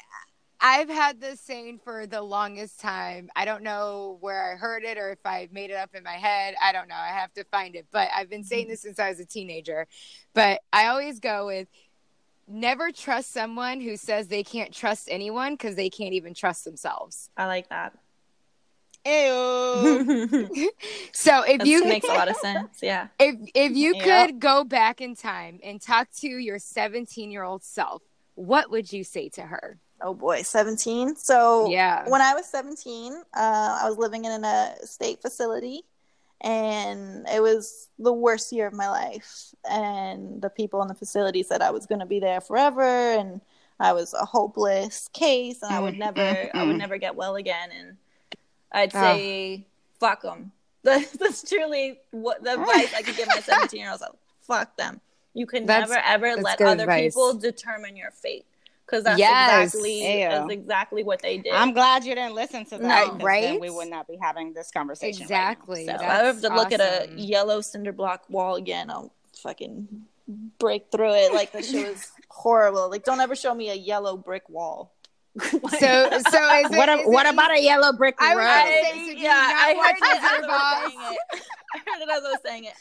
[0.61, 3.31] I've had this saying for the longest time.
[3.35, 6.13] I don't know where I heard it or if I made it up in my
[6.13, 6.55] head.
[6.63, 6.95] I don't know.
[6.95, 7.87] I have to find it.
[7.91, 9.87] But I've been saying this since I was a teenager.
[10.35, 11.69] But I always go with
[12.47, 17.31] never trust someone who says they can't trust anyone because they can't even trust themselves.
[17.37, 17.95] I like that.
[19.07, 20.51] Ew.
[21.13, 22.79] So if That you makes a lot of sense.
[22.83, 23.09] Yeah.
[23.19, 24.27] if if you Yeah.
[24.27, 28.03] could go back in time and talk to your 17 year old self,
[28.35, 29.79] what would you say to her?
[30.01, 31.17] Oh boy, 17.
[31.17, 32.09] So Yeah.
[32.09, 35.83] when I was 17, uh, I was living in a state facility
[36.41, 39.55] and it was the worst year of my life.
[39.69, 43.41] And the people in the facility said I was going to be there forever and
[43.81, 46.79] I was a hopeless case and I would never, I would mm.
[46.79, 47.71] never get well again.
[47.73, 47.97] And
[48.75, 49.01] I'd Oh.
[49.01, 49.67] say,
[50.01, 50.53] fuck them.
[50.85, 54.17] That's, that's truly what the advice I could give my 17 year old self.
[54.43, 55.01] Fuck them.
[55.33, 57.15] You can That's- never ever let other advice.
[57.15, 58.45] people determine your fate.
[58.85, 59.69] because that's Yes.
[59.75, 60.29] exactly Ew.
[60.29, 61.55] that's exactly what they did.
[61.55, 63.17] I'm glad you didn't listen to that.
[63.19, 63.43] No, right?
[63.45, 65.23] Then we would not be having this conversation.
[65.23, 65.37] right now.
[65.53, 65.87] Exactly.
[65.87, 69.11] so That's I have to look at a yellow cinder block wall again, I'll
[69.43, 69.89] fucking
[70.59, 71.33] break through it.
[71.33, 72.91] Like that shit was horrible.
[72.91, 74.93] Like don't ever show me a yellow brick wall.
[75.63, 78.35] Like- So, so is it, what, a- is what it- about a yellow brick road?
[78.37, 81.19] was gonna say, so do you not I heard it as I was saying it.
[81.75, 82.75] I heard it as I was saying it.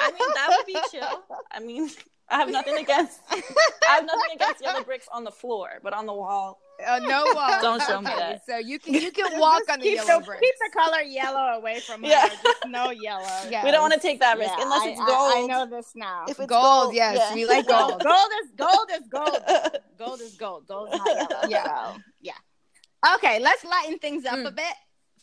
[0.00, 1.22] I mean, that would be chill.
[1.50, 1.90] I mean,
[2.28, 3.20] I have nothing against.
[3.30, 3.42] I
[3.88, 7.58] have nothing against yellow bricks on the floor, but on the wall, Uh, no wall.
[7.62, 8.42] Don't show me that.
[8.46, 10.40] So you can you can walk on the keep yellow the, bricks.
[10.42, 12.08] Keep the color yellow away from her.
[12.08, 12.28] Yeah.
[12.28, 13.26] Just no yellow.
[13.50, 13.64] Yeah.
[13.64, 15.32] we don't want to take that risk Yeah, unless I- it's I- gold.
[15.36, 16.24] I, know this now.
[16.28, 17.34] If it's Gold, yes, yeah.
[17.34, 17.90] we like gold.
[17.90, 18.02] gold.
[18.02, 19.76] gold is gold is gold.
[19.98, 20.66] Gold is gold.
[20.66, 21.48] Gold is not yellow.
[21.48, 21.92] Yeah.
[21.94, 23.14] So, yeah.
[23.16, 24.46] Okay, let's lighten things up Mm.
[24.48, 24.74] a bit.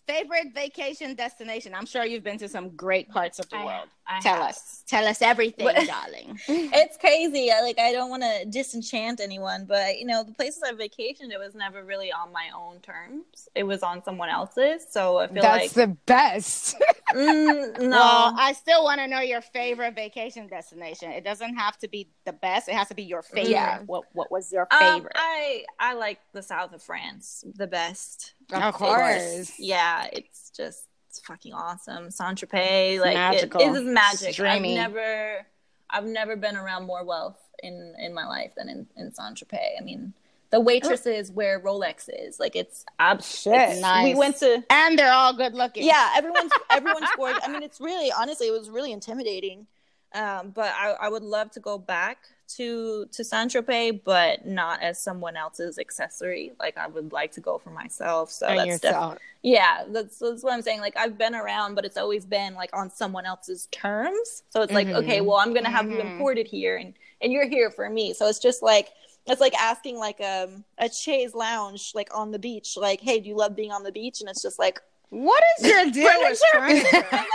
[0.07, 1.73] Favorite vacation destination?
[1.75, 3.89] I'm sure you've been to some great parts of the I- world.
[4.07, 4.49] I Tell have.
[4.51, 4.83] us.
[4.87, 6.39] Tell us everything, What- darling.
[6.47, 7.51] it's crazy.
[7.51, 11.31] I, like I don't want to disenchant anyone, but you know the places I vacationed,
[11.31, 13.49] it was never really on my own terms.
[13.53, 14.85] It was on someone else's.
[14.89, 16.75] So I feel That's like the best.
[17.13, 17.89] mm, no.
[17.89, 21.11] Well, I still want to know your favorite vacation destination.
[21.11, 22.67] It doesn't have to be the best.
[22.69, 23.49] It has to be your favorite.
[23.51, 23.79] Yeah.
[23.85, 25.13] What What was your Um, favorite?
[25.15, 28.33] I I like the south of France the best.
[28.53, 29.53] Of Of course.
[29.59, 32.11] Yeah, it's just it's fucking awesome.
[32.11, 33.61] Saint Tropez, like it, magical.
[33.61, 34.29] it is magic.
[34.29, 35.45] It's I've never
[35.89, 39.79] I've never been around more wealth in in my life than in in Saint Tropez.
[39.79, 40.13] I mean,
[40.49, 44.03] the waitresses wear Rolex is like it's absolutely Shit, nice.
[44.05, 45.85] We went to and they're all good looking.
[45.85, 47.43] yeah, everyone's everyone's gorgeous.
[47.43, 49.67] I mean, it's really honestly, it was really intimidating.
[50.13, 52.17] Um, but I, I would love to go back
[52.55, 56.53] to to Saint Tropez, but not as someone else's accessory.
[56.59, 58.31] Like I would like to go for myself.
[58.31, 58.97] So And that's def-
[59.43, 60.79] yeah, that's that's what I'm saying.
[60.81, 64.43] Like I've been around, but it's always been like on someone else's terms.
[64.49, 64.95] So it's like, Mhm.
[64.95, 66.01] okay, well, I'm gonna have you Mhm.
[66.01, 68.13] imported here, and and you're here for me.
[68.13, 68.89] So it's just like
[69.27, 73.29] it's like asking like um a chaise lounge like on the beach, like, hey, do
[73.29, 74.21] you love being on the beach?
[74.21, 76.85] And it's just like What is your deal with furniture?
[77.11, 77.25] I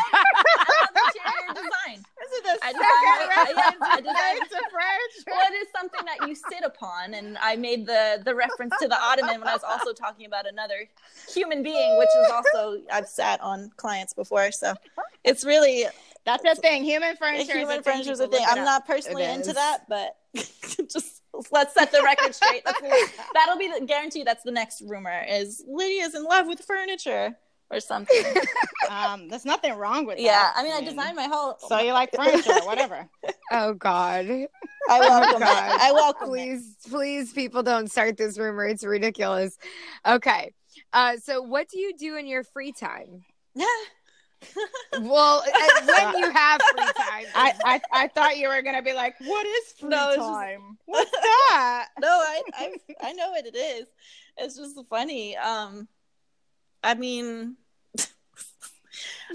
[0.73, 2.05] love interior design.
[2.23, 5.25] This is the I second yeah, I you've designed- to furniture.
[5.27, 8.89] Well, it is something that you sit upon, and I made the the reference to
[8.89, 10.89] the ottoman when I was also talking about another
[11.29, 14.75] human being, which is also I've sat on clients before, so
[15.25, 15.85] it's really
[16.25, 16.85] That's the thing.
[16.85, 18.47] Human furniture human is furniture is a thing.
[18.49, 20.17] I'm not personally into that, but
[20.91, 22.65] just let's set the record straight.
[22.65, 22.81] That's
[23.35, 24.23] that'll be the guarantee.
[24.23, 27.37] That's the next rumor is Lydia's in love with furniture
[27.73, 28.23] or something.
[28.91, 30.53] Um, there's nothing wrong with yeah, that.
[30.57, 31.57] I mean, I designed my whole.
[31.67, 33.09] So you like furniture, whatever.
[33.51, 34.27] Oh God.
[34.91, 35.47] I welcome it.
[35.47, 35.81] God.
[35.81, 36.33] I welcome it.
[36.33, 38.67] Please, please, people don't start this rumor.
[38.67, 39.57] It's ridiculous.
[40.05, 40.53] Okay.
[40.93, 43.25] Uh, so what do you do in your free time?
[45.01, 47.27] Well, uh, when you have free time.
[47.35, 50.29] I, I I thought you were gonna be like, what is free No, it's just-
[50.29, 50.77] time?
[50.87, 51.87] What's that?
[52.01, 53.87] no, I, I I know what it is.
[54.37, 55.37] It's just funny.
[55.37, 55.87] Um,
[56.83, 57.57] I mean,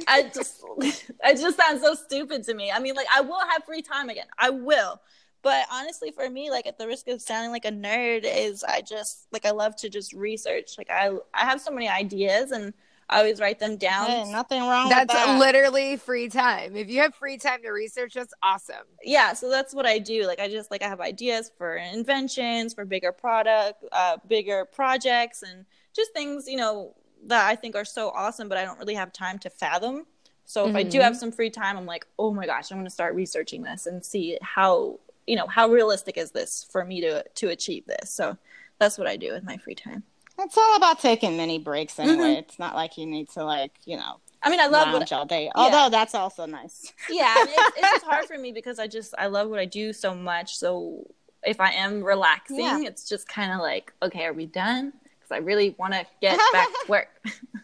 [0.08, 2.72] I just it just sounds so stupid to me.
[2.72, 4.28] I mean, like I will have free time again.
[4.38, 5.02] I will.
[5.44, 8.82] But honestly, for me, like at the risk of sounding like a nerd, is I
[8.82, 10.72] just like I love to just research.
[10.78, 12.74] Like I I have so many ideas and
[13.10, 14.08] I always write them down.
[14.08, 15.40] Hey, nothing wrong That's with that.
[15.40, 16.76] literally free time.
[16.76, 18.84] If you have free time to research, that's awesome.
[19.04, 22.74] yeah so that's what i do like i just like i have ideas for inventions
[22.74, 25.66] for bigger product uh bigger projects and
[25.96, 26.96] just things you know
[27.26, 30.06] that i think are so awesome but i don't really have time to fathom
[30.46, 31.04] so if i do Mhm.
[31.04, 33.86] have some free time i'm like oh my gosh i'm going to start researching this
[33.86, 38.10] and see how you know how realistic is this for me to to achieve this
[38.12, 38.38] so
[38.80, 40.04] that's what i do with my free time
[40.40, 42.36] It's all about taking mini breaks anyway.
[42.36, 42.38] Mhm.
[42.40, 45.26] It's not like you need to like you know i mean i love what all
[45.26, 45.50] day.
[45.56, 46.94] Although that's also nice.
[47.10, 50.14] yeah it's, it's hard for me because i just i love what i do so
[50.14, 51.06] much so
[51.44, 52.80] if i am relaxing Yeah.
[52.82, 54.94] it's just kind of like okay are we done
[55.28, 57.08] because i really want to get back to work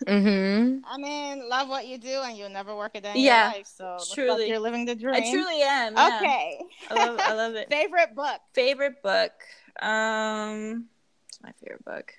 [0.08, 0.80] Mm-hmm.
[0.86, 3.58] I mean, love what you do, and you'll never work a day in Yeah, your
[3.60, 3.68] life.
[3.68, 4.50] So looks like truly.
[4.50, 5.16] you're living the dream.
[5.16, 6.18] i truly am yeah.
[6.18, 6.60] Okay.
[6.90, 8.40] I, love, I love it Favorite book?
[8.54, 9.32] favorite book
[9.82, 10.86] um
[11.28, 12.14] what's my favorite book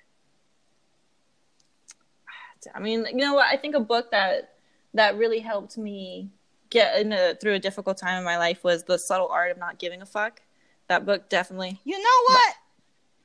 [2.73, 4.55] i mean you know what i think a book that
[4.95, 6.29] that really helped me
[6.71, 9.57] get in a, through a difficult time in my life was the subtle art of
[9.57, 10.41] not giving a fuck
[10.87, 12.53] that book definitely You know what?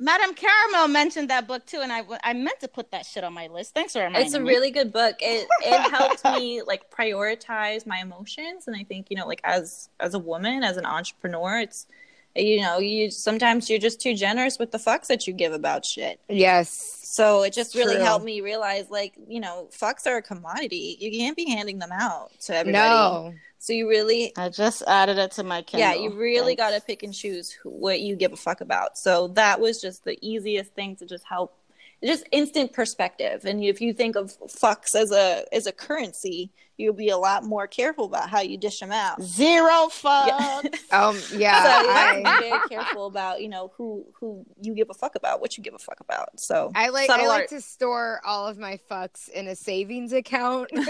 [0.03, 3.35] Madame Caramel mentioned that book too, and I, I meant to put that shit on
[3.35, 3.75] my list.
[3.75, 4.49] Thanks for reminding it's a me.
[4.49, 9.17] really good book it it helped me like prioritize my emotions and i think you
[9.17, 11.87] know like as as a woman as an entrepreneur it's
[12.36, 15.85] You know, you sometimes you're just too generous with the fucks that you give about
[15.85, 16.20] shit.
[16.28, 16.98] Yes.
[17.02, 18.05] So it just really True.
[18.05, 20.97] helped me realize, like, you know, fucks are a commodity.
[21.01, 22.89] You can't be handing them out to everybody.
[22.89, 23.35] No.
[23.59, 25.89] So you really, I just added it to my Kindle.
[25.90, 28.97] yeah, you really got to pick and choose who, what you give a fuck about.
[28.97, 31.59] So that was just the easiest thing to just help,
[32.05, 33.45] just instant perspective.
[33.45, 37.45] And if you think of fucks as a as a currency, you'll be a lot
[37.45, 39.23] more careful about how you dish them out.
[39.23, 40.27] zero fucks.
[40.29, 40.61] Yeah.
[40.93, 41.17] Um.
[41.33, 41.63] Yeah.
[41.63, 44.89] so you have to I, be very careful about you know who who you give
[44.91, 46.41] a fuck about, what you give a fuck about.
[46.41, 47.07] So I like.
[47.07, 47.49] subtle I like art.
[47.51, 50.89] to store all of my fucks in a savings account, and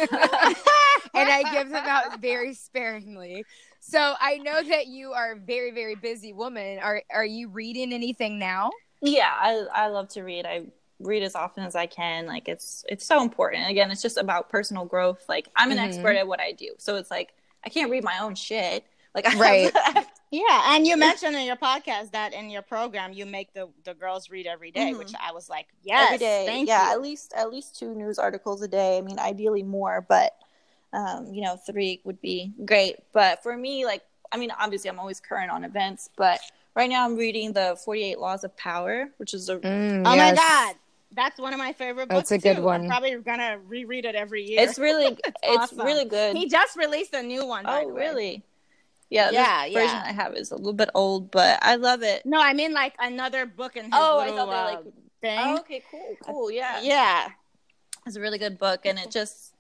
[1.14, 3.44] I give them out very sparingly.
[3.80, 6.78] So I know that you are a very, very busy woman.
[6.78, 8.70] Are Are you reading anything now?
[9.02, 10.66] yeah I, I love to read i
[11.00, 14.48] read as often as i can like it's it's so important again it's just about
[14.50, 15.84] personal growth like i'm an Mhm.
[15.84, 17.30] expert at what i do so it's like
[17.64, 19.72] i can't read my own shit like I Right.
[20.32, 23.94] Yeah, and you mentioned in your podcast that in your program you make the the
[23.94, 24.98] girls read every day, Mhm.
[24.98, 26.92] which I was like, yes, every day thank yeah you.
[26.92, 30.36] at least at least two news articles a day i mean ideally more but
[30.92, 34.02] um you know three would be great but for me like
[34.32, 36.38] i mean obviously i'm always current on events but
[36.76, 40.32] right now i'm reading the 48 laws of power which is a Mm, Oh my
[40.34, 40.76] god,
[41.12, 42.28] that's one of my favorite books.
[42.30, 42.62] That's a good too.
[42.62, 42.82] one.
[42.82, 44.62] I'm probably gonna reread it every year.
[44.62, 45.84] it's really it's awesome.
[45.86, 47.64] really good he just released a new one.
[47.64, 48.00] by Oh, the way.
[48.00, 48.44] really?
[49.08, 49.96] Yeah, Yeah, this version.
[49.96, 52.24] I have is a little bit old, but I love it.
[52.24, 54.94] No, I mean like another book in his Oh, I thought they were, uh, like-
[55.20, 55.38] thing.
[55.42, 56.80] Oh, okay, cool, cool, yeah.
[56.80, 57.28] yeah.
[58.06, 59.52] It's a really good book, and it just,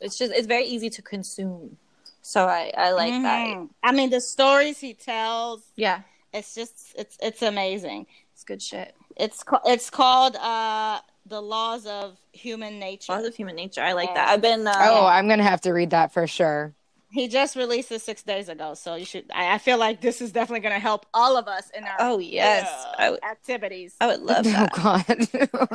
[0.00, 1.76] it's just, it's very easy to consume.
[2.22, 3.46] So I, I like that.
[3.56, 3.70] Mhm.
[3.82, 8.06] I mean, the stories he tells, Yeah, it's just, it's, it's amazing.
[8.34, 8.94] it's good shit.
[9.18, 13.12] It's, ca- it's called uh, the laws of human nature.
[13.12, 13.82] Laws of Human Nature.
[13.82, 14.14] I like Yeah.
[14.14, 14.28] that.
[14.28, 14.66] I've been.
[14.66, 16.74] Uh, Oh, I'm gonna have to read that for sure.
[17.10, 19.24] he just released it six days ago, so you should.
[19.34, 21.96] I, I feel like this is definitely going to help all of us in our
[21.98, 23.24] Oh yes, uh, I would.
[23.24, 23.96] activities.
[24.00, 24.72] I would love oh that.
[24.72, 25.68] God.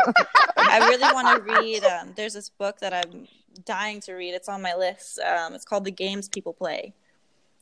[0.57, 1.83] I really want to read.
[1.83, 3.27] Um, there's this book that I'm
[3.65, 4.33] dying to read.
[4.35, 5.19] It's on my list.
[5.19, 6.93] Um, it's called The Games People Play,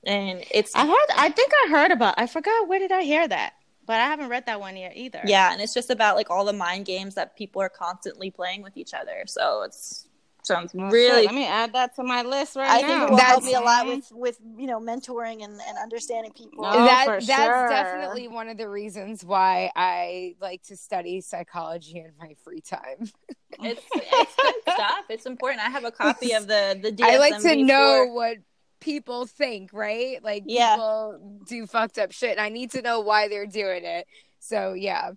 [0.05, 1.07] and it's I heard.
[1.15, 2.15] I think I heard about.
[2.17, 3.53] I forgot where did I hear that,
[3.91, 5.19] but I haven't read that one yet either.
[5.25, 8.61] Yeah, and it's just about like all the mind games that people are constantly playing
[8.61, 9.23] with each other.
[9.25, 10.07] So it's
[10.43, 11.23] sounds Well, really.
[11.23, 12.87] shit, let me add that to my list right I now.
[12.87, 16.31] think it will help me a lot with with you know mentoring and, and understanding
[16.31, 16.63] people.
[16.65, 17.67] Oh, that for that's sure.
[17.67, 23.11] definitely one of the reasons why I like to study psychology in my free time.
[23.61, 25.03] It's it's good stuff.
[25.09, 25.65] It's important.
[25.65, 28.37] I have a copy of the the DSM I like to know what
[28.81, 30.21] people think, right?
[30.23, 30.73] Like Yeah.
[30.75, 32.31] people do fucked up shit.
[32.31, 34.05] And I need to know why they're doing it.
[34.39, 35.11] So yeah.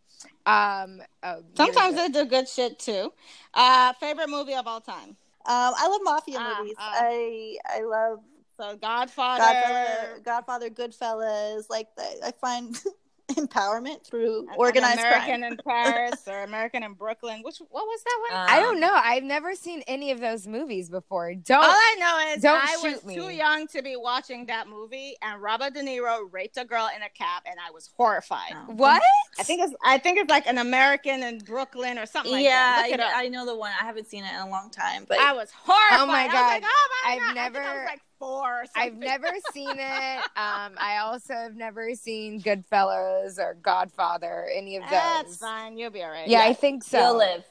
[0.47, 3.13] Um oh, Sometimes they do good shit too.
[3.55, 5.17] Uh, favorite movie of all time.
[5.47, 6.77] Um, I love mafia Ah, movies.
[6.79, 6.93] ah.
[6.95, 8.19] I I love
[8.57, 9.43] So Godfather.
[9.43, 11.65] Godfather, Godfather, Goodfellas.
[11.69, 12.77] Like I I find
[13.33, 15.53] empowerment through and- and organized American crime.
[15.53, 17.41] in Paris or American in Brooklyn.
[17.43, 18.49] Which what was that one?
[18.49, 18.93] I don't Um, know.
[18.95, 21.35] I've never seen any of those movies before.
[21.35, 23.15] Don't All I know is Don't I was me.
[23.17, 27.03] too young to be watching that movie, and Robert De Niro raped a girl in
[27.03, 28.53] a cab, and I was horrified.
[28.55, 28.73] Oh.
[28.75, 29.03] what?
[29.39, 32.83] I think it's I think it's like an American in Brooklyn or something like yeah,
[32.83, 32.91] that.
[32.91, 33.01] Look.
[33.01, 33.73] I, I know the one.
[33.81, 36.01] I haven't seen it in a long time, but I was horrified.
[36.01, 36.47] Oh my I was God.
[36.49, 37.25] like, oh my I've God.
[37.25, 38.63] I think I never- was like four.
[38.63, 40.21] Or I've never seen it.
[40.37, 44.91] Um, I also have never seen Goodfellas or Godfather, any of those.
[44.91, 45.79] That's fine.
[45.79, 46.29] You'll be all right.
[46.29, 46.99] Yeah, I think so.
[46.99, 47.45] you'll live.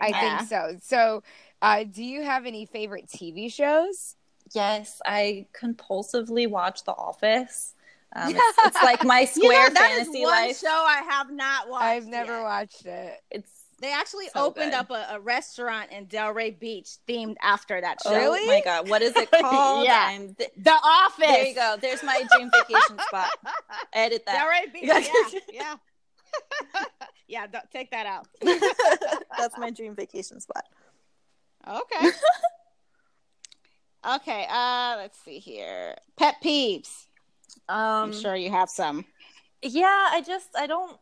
[0.00, 0.38] I Yeah.
[0.38, 0.76] think so.
[0.82, 1.22] So,
[1.62, 4.16] uh, do you have any favorite TV shows?
[4.54, 7.74] Yes, I compulsively watch The Office.
[8.14, 10.58] Um, it's, it's like my You square know, that is fantasy one life.
[10.58, 11.84] show I have not watched.
[11.84, 12.42] I've never yet.
[12.42, 13.20] watched it.
[13.30, 14.78] It's They actually So opened good.
[14.78, 18.10] up a, a restaurant in Delray Beach themed after that show.
[18.34, 19.84] oh my god, what is it called?
[19.84, 20.06] Yeah.
[20.10, 21.26] I'm th- The Office.
[21.26, 21.76] there you go.
[21.80, 23.30] There's my dream vacation spot.
[23.92, 24.38] Edit that.
[24.42, 24.84] Delray Beach.
[24.84, 25.00] Yeah.
[25.52, 25.74] Yeah,
[26.74, 26.84] yeah.
[27.28, 28.26] yeah, don't- take that out.
[29.38, 30.64] That's my dream vacation spot.
[31.68, 32.10] Okay.
[34.16, 35.96] okay, uh, let's see here.
[36.16, 37.06] Pet peeves.
[37.68, 39.04] Um, I'm sure you have some.
[39.62, 40.96] yeah, I just I don't.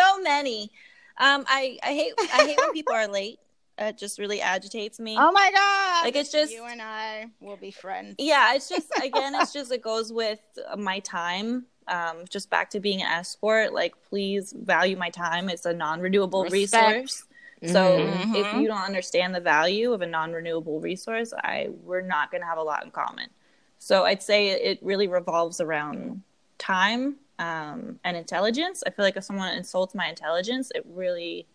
[0.00, 0.70] So many.
[1.18, 3.38] Um, I I hate I hate when people are late.
[3.78, 5.16] It just really agitates me.
[5.18, 6.04] Oh my god.
[6.06, 8.14] Like, it's just- you and I will be friends.
[8.18, 10.40] yeah it's just again it's just it goes with
[10.78, 15.66] my time um just back to being an escort like please value my time it's
[15.66, 16.96] a non-renewable Respect.
[16.96, 17.24] resource
[17.74, 18.34] so Mhm.
[18.42, 22.46] if you don't understand the value of a non-renewable resource i we're not going to
[22.52, 23.28] have a lot in common
[23.78, 24.40] so i'd say
[24.70, 26.22] it really revolves around
[26.58, 31.46] time um, and intelligence i feel like if someone insults my intelligence it really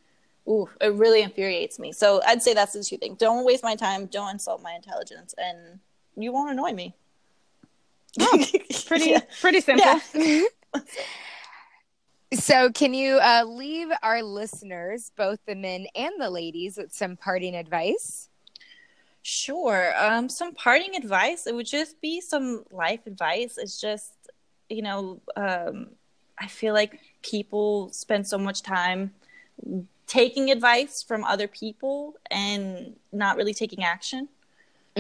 [0.48, 3.76] ooh, it really infuriates me so i'd say that's the two things don't waste my
[3.76, 5.80] time don't insult my intelligence and
[6.16, 6.94] you won't annoy me
[8.88, 9.22] Pretty Yeah.
[9.40, 9.86] pretty simple.
[10.16, 10.40] Yeah.
[12.34, 17.18] So, can you uh, leave our listeners, both the men and the ladies, with some
[17.18, 18.30] parting advice?
[19.22, 19.94] Sure.
[20.02, 21.46] Um, some parting advice.
[21.46, 23.58] It would just be some life advice.
[23.58, 24.14] It's just,
[24.72, 25.88] you know, um,
[26.38, 29.14] I feel like people spend so much time
[30.08, 34.28] taking advice from other people and not really taking action.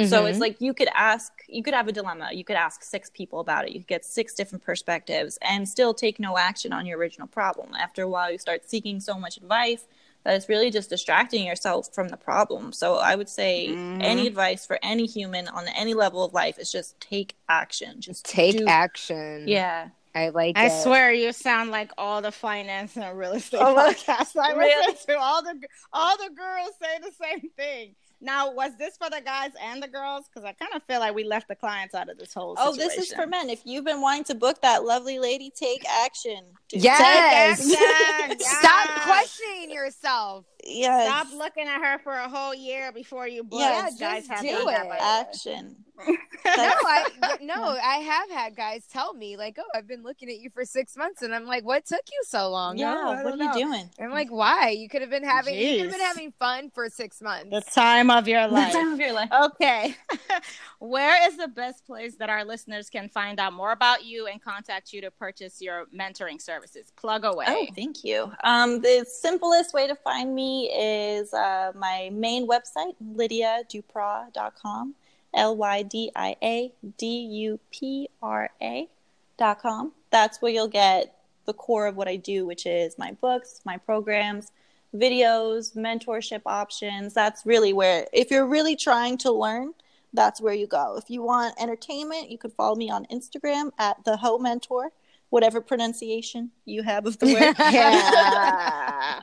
[0.03, 2.30] So it's like you could ask, you could have a dilemma.
[2.31, 3.72] You could ask six people about it.
[3.72, 7.76] You could get six different perspectives and still take no action on your original problem.
[7.76, 9.84] After a while, you start seeking so much advice
[10.23, 12.72] that it's really just distracting yourself from the problem.
[12.73, 14.27] So I would say any mm-hmm.
[14.27, 18.02] advice for any human on any level of life is just take action.
[18.02, 19.45] Just take do- action.
[19.48, 19.89] Yeah.
[20.14, 20.84] I like I it.
[20.84, 24.91] swear you sound like all the finance and real estate Oh, my- podcasts I Really?
[24.91, 25.22] listen to.
[25.22, 25.60] All the
[25.93, 27.95] all the girls say the same thing.
[28.22, 30.26] Now, was this for the guys and the girls?
[30.27, 32.56] Because I kind of feel like we left the clients out of this whole.
[32.57, 32.99] Oh, Situation.
[32.99, 33.49] this is for men.
[33.49, 36.43] If you've been wanting to book that lovely lady, take action.
[36.69, 37.68] Just Yes.
[37.68, 38.39] Take action.
[38.60, 40.45] Stop questioning yourself.
[40.63, 41.07] Yes.
[41.07, 43.59] Stop looking at her for a whole year before you book.
[43.59, 44.89] Yeah, guys just have do it.
[44.89, 45.75] by action.
[46.43, 50.39] No, I no, I have had guys tell me like, "Oh, I've been looking at
[50.39, 53.23] you for six months," and I'm like, "What took you so long?" Yeah, "Oh, I
[53.23, 53.89] what are don't you doing?
[53.99, 54.69] I'm like, "Why?
[54.69, 57.61] You could have been having you could have been having fun for six months." The
[57.61, 58.73] time of your The life.
[58.73, 59.29] time of your life.
[59.31, 59.95] Okay.
[60.79, 64.41] Where is the best place that our listeners can find out more about you and
[64.41, 66.91] contact you to purchase your mentoring services?
[66.95, 67.45] Plug away.
[67.47, 68.31] Oh, thank you.
[68.43, 74.95] Um, the simplest way to find me is uh, my main website, lydiadupra.com.
[75.34, 78.90] L Y D I A D U P R A
[79.38, 79.94] dot com.
[80.10, 81.15] That's where you'll get
[81.45, 84.52] the core of what I do, which is my books, my programs,
[84.95, 87.14] videos, mentorship options.
[87.14, 89.73] That's really where, if you're really trying to learn,
[90.14, 90.98] that's where you go.
[90.98, 94.91] If you want entertainment, you can follow me on Instagram at the Heaux Mentor,
[95.30, 97.56] whatever pronunciation you have of the word.
[97.73, 99.19] Yeah.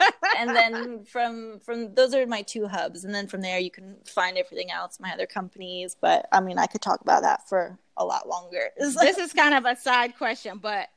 [0.00, 0.09] um,
[0.40, 3.96] and then from from those are my two hubs, and then from there you can
[4.06, 5.96] find everything else, my other companies.
[6.00, 8.70] But I mean, I could talk about that for a lot longer.
[8.78, 10.88] This is kind of a side question, but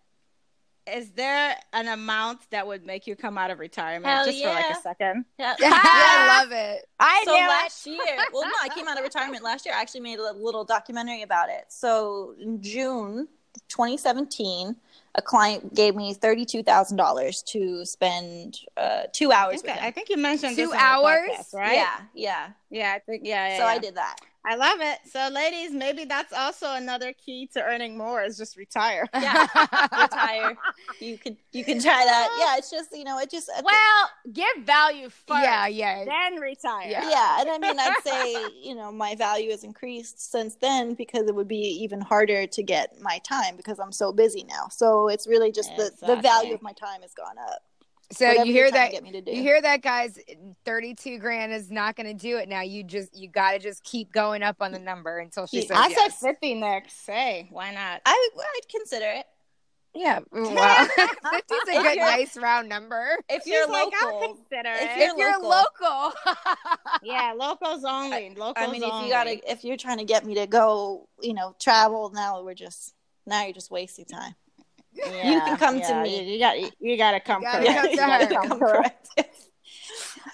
[0.86, 4.50] is there an amount that would make you come out of retirement Hell just for
[4.50, 5.26] like a second?
[5.40, 5.56] yeah.
[5.62, 6.86] I love it.
[7.00, 7.48] I so knew it.
[7.48, 10.32] last year well no i came out of retirement last year i actually made a
[10.34, 13.28] little documentary about it so in june
[13.70, 14.76] 2017
[15.16, 20.10] a client gave me $32000 to spend uh, two I hours think, with I think
[20.10, 21.30] you mentioned Two hours?
[21.30, 21.76] podcast, right?
[21.76, 23.50] yeah yeah yeah, I think yeah.
[23.50, 25.00] yeah so i did that I love it.
[25.10, 29.08] So, ladies, maybe that's also another key to earning more is just retire.
[29.14, 29.48] yeah
[30.02, 30.58] retire
[31.00, 34.66] you could you can try that yeah it's just you know it just Well, give
[34.66, 35.44] value first.
[35.44, 36.04] Yeah, yeah.
[36.06, 36.90] Then retire.
[36.90, 37.10] Yeah.
[37.10, 41.28] yeah and i mean i'd say you know my value has increased since then because
[41.28, 45.08] it would be even harder to get my time because i'm so busy now so
[45.08, 47.62] it's really just the, the value of my time has gone up
[48.14, 48.92] So Whatever you hear that?
[48.92, 49.32] get me to do.
[49.32, 50.18] You hear that, guys?
[50.66, 52.62] Thirty-two grand is not going to do it now.
[52.62, 55.68] You just you got to just keep going up on the number until she Yeah.
[55.68, 56.20] says I yes.
[56.20, 57.06] said 50 next.
[57.06, 58.02] Hey, why not?
[58.06, 59.26] I i'd consider it
[59.96, 60.22] yeah.
[60.32, 60.88] Wow,
[61.32, 63.16] fifty's a good, nice round number.
[63.30, 64.98] if She's you're like, I'll local consider if it.
[64.98, 65.50] you're If you're local.
[65.86, 66.14] local,
[67.04, 68.30] yeah, locals only.
[68.36, 69.06] Locals i mean if only.
[69.08, 72.56] you gotta if you're trying to get me to go you know travel now we're
[72.56, 72.96] just
[73.28, 74.34] now you're just wasting time
[74.96, 76.20] Yeah, can come to me.
[76.26, 77.98] You, you got you got to come You gotta correct.
[77.98, 78.48] come to her.
[78.48, 79.10] come correct.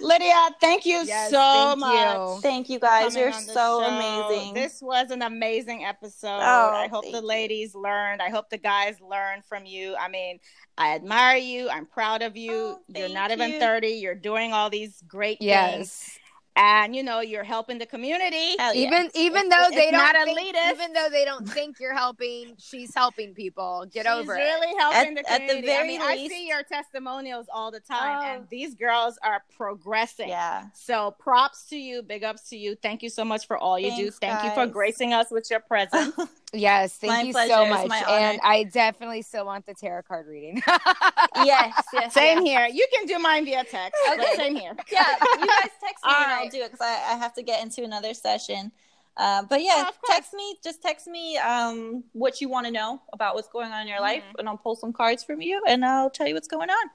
[0.01, 1.91] Lydia, thank you Yes, so thank much.
[2.35, 2.41] you.
[2.41, 3.83] thank you guys you're so show.
[3.83, 6.39] amazing This was an amazing episode.
[6.41, 7.25] Oh, I hope the you.
[7.25, 8.21] ladies learned.
[8.21, 9.95] I hope the guys learned from you.
[9.99, 10.39] I mean,
[10.77, 11.69] I admire you.
[11.69, 12.53] I'm proud of you.
[12.53, 13.87] Oh, you're not even 30.
[13.87, 16.17] You're doing all these great things.
[16.59, 16.85] Yes.
[16.85, 18.55] And you know, you're helping the community.
[18.59, 18.87] Hell yeah.
[18.87, 20.71] Even even It's- though it's they don't not think, elitist.
[20.73, 23.85] even though they don't think you're helping, she's helping people.
[23.91, 24.39] Get She's over it.
[24.39, 25.69] really helping At- the at the community.
[25.69, 26.33] I very least.
[26.33, 28.25] I see your testimonials all the time, Oh.
[28.35, 30.29] and these girls are progressing.
[30.29, 32.75] yeah So props to you, big ups to you.
[32.75, 34.11] Thank you so much for all you do.
[34.11, 36.15] Thanks, Thank you for gracing us with your presence.
[36.51, 37.53] Yes, thank My you pleasure.
[37.53, 37.91] so much.
[38.07, 40.61] And I definitely still want the tarot card reading.
[41.35, 42.47] yes yes Same yes.
[42.47, 42.67] here.
[42.75, 44.01] You can do mine via text.
[44.07, 44.35] but Okay.
[44.35, 44.75] Same here.
[44.91, 47.43] yeah, you guys text me All and I'll do it because I, I have to
[47.43, 48.71] get into another session.
[49.15, 50.55] Uh, but yeah, Oh, text me.
[50.63, 53.99] Just text me um, what you want to know about what's going on in your
[54.01, 54.39] life, Mm-hmm.
[54.39, 56.89] and I'll pull some cards from you, and I'll tell you what's going on.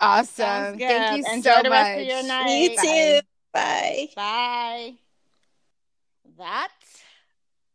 [0.00, 0.26] awesome.
[0.44, 0.86] Sounds good.
[0.88, 1.78] Thank you Enjoy so the much.
[1.86, 2.70] rest of your night.
[2.70, 2.76] You
[3.20, 3.26] too.
[3.52, 4.08] Bye.
[4.14, 4.94] Bye.
[6.38, 6.68] That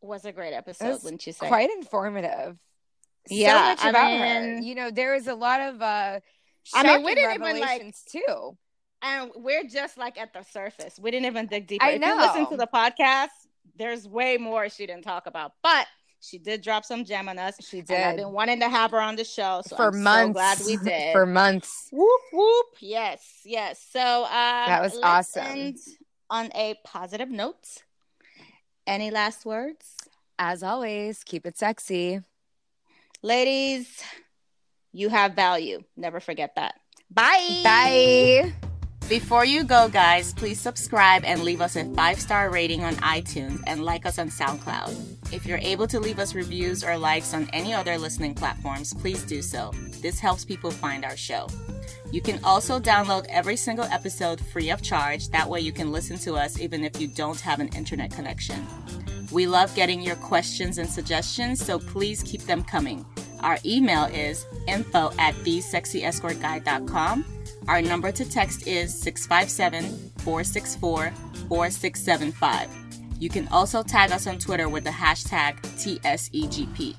[0.06, 1.48] was a great episode, wouldn't you say?
[1.48, 2.58] Quite informative.
[3.30, 4.58] Yeah, so much I about her.
[4.60, 6.20] You know, there was a lot of uh
[6.74, 8.58] I mean, we didn't even, like- too.
[9.02, 10.98] and we're just like at the surface.
[11.00, 11.86] We didn't even dig deeper.
[11.86, 13.30] I If you listen to the podcast,
[13.76, 15.88] there's way more she didn't talk about, but
[16.22, 17.56] She did drop some gem on us.
[17.64, 19.62] She And I've been wanting to have her on the show.
[19.68, 20.30] So For I'm months.
[20.30, 21.12] so glad we did.
[21.14, 21.88] For months.
[21.92, 22.66] Whoop whoop.
[22.80, 23.80] Yes, yes.
[23.92, 25.76] So uh That was awesome.
[26.32, 27.84] on a positive note.
[28.88, 29.95] Any last words?
[30.38, 32.22] As always, keep it sexy.
[33.22, 34.04] Ladies,
[34.92, 35.84] you have value.
[35.96, 36.76] Never forget that.
[37.10, 37.62] Bye.
[37.64, 38.54] Bye.
[39.08, 43.62] Before you go, guys, please subscribe and leave us a five star rating on iTunes
[43.68, 45.32] and like us on SoundCloud.
[45.32, 49.22] If you're able to leave us reviews or likes on any other listening platforms, please
[49.24, 49.72] do so.
[50.02, 51.48] This helps people find our show.
[52.16, 55.28] You can also download every single episode free of charge.
[55.32, 58.66] That way, you can listen to us even if you don't have an internet connection.
[59.34, 63.06] We love getting your questions and suggestions, so please keep them coming.
[63.42, 67.26] Our email is info at thesexyescortguide.com.
[67.68, 71.12] Our number to text is 657 464
[71.50, 72.70] 4675.
[73.20, 76.96] You can also tag us on Twitter with the hashtag TSEGP.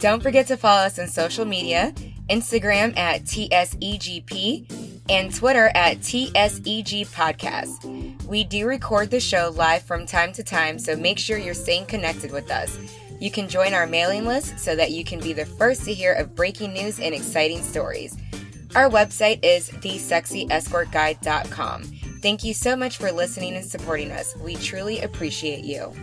[0.00, 1.94] Don't forget to follow us on social media
[2.28, 8.24] Instagram at TSEGP and Twitter at TSEG Podcast.
[8.26, 11.86] We do record the show live from time to time, so make sure you're staying
[11.86, 12.78] connected with us.
[13.20, 16.12] You can join our mailing list so that you can be the first to hear
[16.12, 18.16] of breaking news and exciting stories.
[18.76, 21.84] Our website is thesexyescortguide.com.
[22.20, 24.36] Thank you so much for listening and supporting us.
[24.36, 25.94] We truly appreciate you.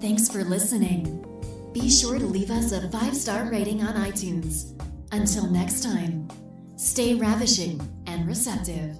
[0.00, 1.24] Thanks for listening.
[1.72, 4.72] Be sure to leave us a five star rating on iTunes.
[5.10, 6.28] Until next time,
[6.76, 8.98] stay ravishing and receptive.